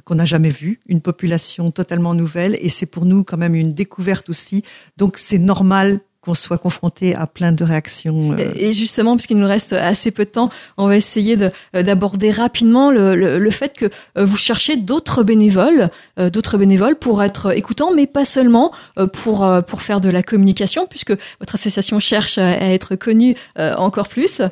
qu'on 0.04 0.14
n'a 0.14 0.24
jamais 0.24 0.50
vus, 0.50 0.80
une 0.86 1.00
population 1.00 1.72
totalement 1.72 2.14
nouvelle 2.14 2.56
et 2.60 2.68
c'est 2.68 2.86
pour 2.86 3.04
nous 3.04 3.24
quand 3.24 3.36
même 3.36 3.56
une 3.56 3.74
découverte 3.74 4.30
aussi. 4.30 4.62
Donc 4.96 5.18
c'est 5.18 5.38
normal 5.38 6.00
qu'on 6.20 6.34
soit 6.34 6.58
confronté 6.58 7.14
à 7.14 7.26
plein 7.26 7.50
de 7.52 7.64
réactions. 7.64 8.32
euh, 8.32 8.52
Et 8.54 8.72
justement, 8.74 9.16
puisqu'il 9.16 9.38
nous 9.38 9.46
reste 9.46 9.72
assez 9.72 10.10
peu 10.10 10.24
de 10.24 10.30
temps, 10.30 10.50
on 10.76 10.86
va 10.86 10.96
essayer 10.96 11.36
euh, 11.74 11.82
d'aborder 11.82 12.30
rapidement 12.30 12.90
le, 12.90 13.14
le- 13.16 13.38
le 13.38 13.50
fait 13.50 13.72
que 13.74 13.86
euh, 14.18 14.24
vous 14.24 14.36
cherchez 14.36 14.76
d'autres 14.76 15.22
bénévoles, 15.22 15.88
d'autres 16.18 16.58
bénévoles 16.58 16.96
pour 16.96 17.22
être 17.22 17.56
écoutants, 17.56 17.92
mais 17.94 18.06
pas 18.06 18.24
seulement 18.26 18.72
pour 19.12 19.48
pour 19.66 19.82
faire 19.82 20.00
de 20.00 20.08
la 20.10 20.22
communication, 20.22 20.86
puisque 20.86 21.12
votre 21.40 21.54
association 21.54 22.00
cherche 22.00 22.36
à, 22.38 22.72
être 22.72 22.96
connue 22.96 23.34
encore 23.56 24.08
plus. 24.08 24.42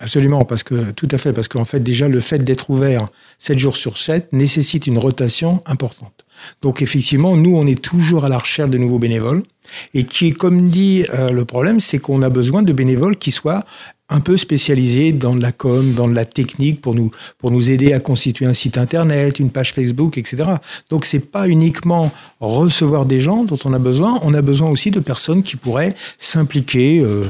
Absolument, 0.00 0.44
parce 0.44 0.62
que 0.62 0.92
tout 0.92 1.08
à 1.10 1.18
fait, 1.18 1.32
parce 1.32 1.48
qu'en 1.48 1.64
fait 1.64 1.80
déjà 1.80 2.08
le 2.08 2.20
fait 2.20 2.38
d'être 2.38 2.70
ouvert 2.70 3.04
7 3.38 3.58
jours 3.58 3.76
sur 3.76 3.98
7 3.98 4.32
nécessite 4.32 4.86
une 4.86 4.98
rotation 4.98 5.62
importante. 5.66 6.24
Donc 6.62 6.82
effectivement, 6.82 7.36
nous 7.36 7.56
on 7.56 7.66
est 7.66 7.80
toujours 7.80 8.24
à 8.24 8.28
la 8.28 8.38
recherche 8.38 8.70
de 8.70 8.78
nouveaux 8.78 8.98
bénévoles 8.98 9.42
et 9.94 10.04
qui, 10.04 10.32
comme 10.32 10.68
dit 10.68 11.04
euh, 11.14 11.30
le 11.30 11.44
problème, 11.44 11.80
c'est 11.80 11.98
qu'on 11.98 12.22
a 12.22 12.28
besoin 12.28 12.62
de 12.62 12.72
bénévoles 12.72 13.16
qui 13.16 13.30
soient 13.30 13.64
un 14.10 14.20
peu 14.20 14.36
spécialisés 14.36 15.12
dans 15.12 15.34
de 15.34 15.40
la 15.40 15.52
com, 15.52 15.94
dans 15.94 16.08
de 16.08 16.14
la 16.14 16.24
technique 16.24 16.80
pour 16.80 16.94
nous 16.94 17.10
pour 17.38 17.50
nous 17.50 17.70
aider 17.70 17.92
à 17.92 18.00
constituer 18.00 18.44
un 18.44 18.54
site 18.54 18.76
internet, 18.76 19.38
une 19.38 19.50
page 19.50 19.72
Facebook, 19.72 20.18
etc. 20.18 20.44
Donc 20.90 21.04
c'est 21.04 21.30
pas 21.30 21.48
uniquement 21.48 22.10
recevoir 22.40 23.06
des 23.06 23.20
gens 23.20 23.44
dont 23.44 23.58
on 23.64 23.72
a 23.72 23.78
besoin, 23.78 24.18
on 24.22 24.34
a 24.34 24.42
besoin 24.42 24.68
aussi 24.68 24.90
de 24.90 25.00
personnes 25.00 25.42
qui 25.42 25.56
pourraient 25.56 25.94
s'impliquer 26.18 27.00
euh, 27.00 27.24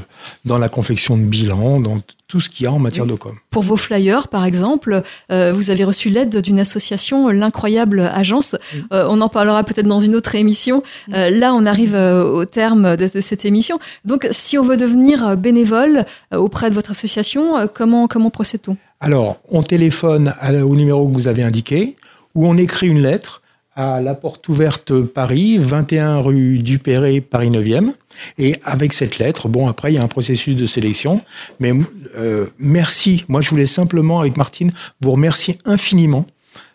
dans 0.44 0.58
la 0.58 0.68
confection 0.68 1.16
de 1.18 1.22
bilans, 1.22 1.80
dans 1.80 2.00
tout 2.26 2.40
ce 2.40 2.48
qu'il 2.48 2.64
y 2.64 2.66
a 2.66 2.72
en 2.72 2.78
matière 2.78 3.06
de 3.06 3.14
com. 3.14 3.36
Pour 3.50 3.64
vos 3.64 3.76
flyers, 3.76 4.28
par 4.28 4.44
exemple, 4.44 5.02
euh, 5.32 5.52
vous 5.52 5.70
avez 5.70 5.82
reçu 5.82 6.10
l'aide 6.10 6.40
d'une 6.40 6.60
association, 6.60 7.28
l'Incroyable 7.28 8.00
Agence. 8.00 8.54
Euh, 9.00 9.06
on 9.08 9.20
en 9.20 9.28
parlera 9.28 9.64
peut-être 9.64 9.86
dans 9.86 10.00
une 10.00 10.14
autre 10.14 10.34
émission. 10.34 10.82
Euh, 11.12 11.30
là, 11.30 11.54
on 11.54 11.66
arrive 11.66 11.94
euh, 11.94 12.22
au 12.22 12.44
terme 12.44 12.96
de, 12.96 13.06
de 13.12 13.20
cette 13.20 13.44
émission. 13.44 13.78
Donc, 14.04 14.28
si 14.30 14.58
on 14.58 14.62
veut 14.62 14.76
devenir 14.76 15.36
bénévole 15.36 16.04
euh, 16.32 16.38
auprès 16.38 16.70
de 16.70 16.74
votre 16.74 16.90
association, 16.90 17.58
euh, 17.58 17.66
comment, 17.72 18.06
comment 18.06 18.30
procède-t-on? 18.30 18.76
Alors, 19.00 19.38
on 19.50 19.62
téléphone 19.62 20.34
au 20.42 20.76
numéro 20.76 21.08
que 21.08 21.14
vous 21.14 21.26
avez 21.26 21.42
indiqué, 21.42 21.96
ou 22.34 22.46
on 22.46 22.56
écrit 22.58 22.86
une 22.86 23.00
lettre 23.00 23.40
à 23.74 24.02
la 24.02 24.14
porte 24.14 24.46
ouverte 24.48 25.00
Paris, 25.00 25.56
21 25.58 26.18
rue 26.18 26.58
Dupéré, 26.58 27.20
Paris 27.20 27.50
9e. 27.50 27.92
Et 28.38 28.56
avec 28.64 28.92
cette 28.92 29.18
lettre, 29.18 29.48
bon, 29.48 29.68
après, 29.68 29.92
il 29.92 29.96
y 29.96 29.98
a 29.98 30.02
un 30.02 30.08
processus 30.08 30.54
de 30.54 30.66
sélection. 30.66 31.22
Mais 31.60 31.72
euh, 32.16 32.46
merci. 32.58 33.24
Moi, 33.28 33.40
je 33.40 33.48
voulais 33.50 33.66
simplement, 33.66 34.20
avec 34.20 34.36
Martine, 34.36 34.70
vous 35.00 35.12
remercier 35.12 35.56
infiniment 35.64 36.26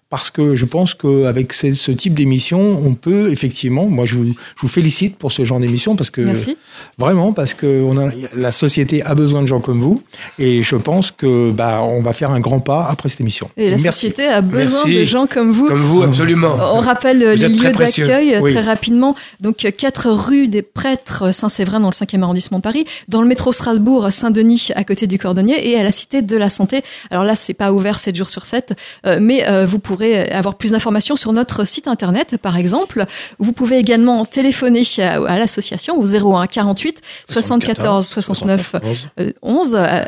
parce 0.10 0.30
que 0.30 0.56
je 0.56 0.66
pense 0.66 0.94
qu'avec 0.94 1.52
ce, 1.52 1.74
ce 1.74 1.92
type 1.92 2.14
d'émission, 2.14 2.60
on 2.86 2.94
peut 2.94 3.32
effectivement, 3.32 3.88
moi 3.88 4.06
je 4.06 4.16
vous, 4.16 4.26
je 4.26 4.62
vous 4.62 4.68
félicite 4.68 5.18
pour 5.18 5.32
ce 5.32 5.44
genre 5.44 5.60
d'émission 5.60 5.96
parce 5.96 6.10
que 6.12 6.22
Merci. 6.22 6.58
vraiment 6.98 7.34
parce 7.34 7.54
que 7.54 7.84
on 7.84 7.98
a, 7.98 8.12
la 8.36 8.52
société 8.52 9.02
a 9.04 9.16
besoin 9.16 9.42
de 9.42 9.48
gens 9.48 9.60
comme 9.62 9.82
vous 9.82 10.02
et 10.40 10.62
je 10.62 10.76
pense 10.76 11.12
que 11.12 11.52
bah 11.52 11.82
on 11.82 12.02
va 12.02 12.14
faire 12.14 12.32
un 12.32 12.40
grand 12.40 12.60
pas 12.60 12.88
après 12.90 13.10
cette 13.10 13.22
émission. 13.22 13.50
Et 13.58 13.66
la 13.66 13.78
Merci. 13.78 13.88
société 13.88 14.26
a 14.28 14.42
besoin 14.42 14.84
Merci. 14.86 14.96
de 15.00 15.06
gens 15.06 15.28
comme 15.28 15.52
vous. 15.52 15.68
Comme 15.68 15.82
vous, 15.84 16.04
absolument. 16.04 16.56
On 16.74 16.80
rappelle 16.82 17.18
Vous 17.36 17.42
les 17.42 17.50
lieux 17.50 17.72
d'accueil 17.72 18.38
Oui. 18.42 18.54
très 18.54 18.62
rapidement. 18.62 19.16
Donc, 19.42 19.58
4 19.58 20.12
rue 20.12 20.48
des 20.48 20.62
Prêtres 20.62 21.34
Saint-Séverin 21.34 21.80
dans 21.80 21.90
le 21.90 21.94
5e 21.94 22.22
arrondissement 22.22 22.60
de 22.60 22.64
Paris, 22.64 22.86
dans 23.08 23.22
le 23.22 23.28
métro 23.28 23.52
Strasbourg 23.52 24.12
Saint-Denis 24.12 24.70
à 24.76 24.84
côté 24.84 25.08
du 25.08 25.18
Cordonnier 25.18 25.70
et 25.72 25.78
à 25.80 25.84
la 25.84 25.92
Cité 25.92 26.22
de 26.22 26.38
la 26.38 26.50
Santé. 26.50 26.82
Alors 27.10 27.24
là, 27.24 27.36
c'est 27.36 27.54
pas 27.56 27.74
ouvert 27.74 28.00
7 28.00 28.16
jours 28.16 28.30
sur 28.30 28.46
7, 28.46 28.74
euh, 29.06 29.18
mais 29.22 29.48
euh, 29.48 29.66
vous 29.66 29.80
pourrez 29.80 30.05
avoir 30.14 30.56
plus 30.56 30.72
d'informations 30.72 31.16
sur 31.16 31.34
notre 31.34 31.66
site 31.66 31.88
internet, 31.88 32.38
par 32.38 32.58
exemple. 32.58 33.06
Vous 33.40 33.52
pouvez 33.52 33.78
également 33.78 34.26
téléphoner 34.26 34.84
à, 35.00 35.16
à 35.26 35.38
l'association 35.38 36.00
au 36.00 36.06
01 36.06 36.48
48 36.48 37.02
74 37.30 38.06
69 38.08 38.76
euh, 39.20 39.32
11 39.42 39.76
euh, 39.76 40.04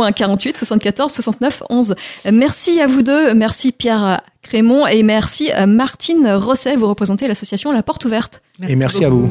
01 0.00 0.12
48 0.12 0.56
74 0.56 1.12
69 1.12 1.62
11. 1.70 1.94
Euh, 2.26 2.30
Merci 2.32 2.80
à 2.80 2.86
vous 2.86 3.02
deux, 3.02 3.34
merci 3.34 3.72
Pierre 3.72 4.20
Crémont 4.42 4.86
et 4.86 5.02
merci 5.02 5.50
euh, 5.52 5.66
Martine 5.66 6.28
Rosset, 6.28 6.76
vous 6.76 6.88
représentez 6.88 7.28
l'association 7.28 7.72
La 7.72 7.82
Porte 7.82 8.04
Ouverte. 8.04 8.42
Et 8.68 8.76
merci 8.76 9.04
à 9.04 9.08
vous. 9.08 9.30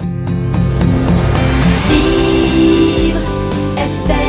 Vivre 1.90 3.20
FM 3.78 4.21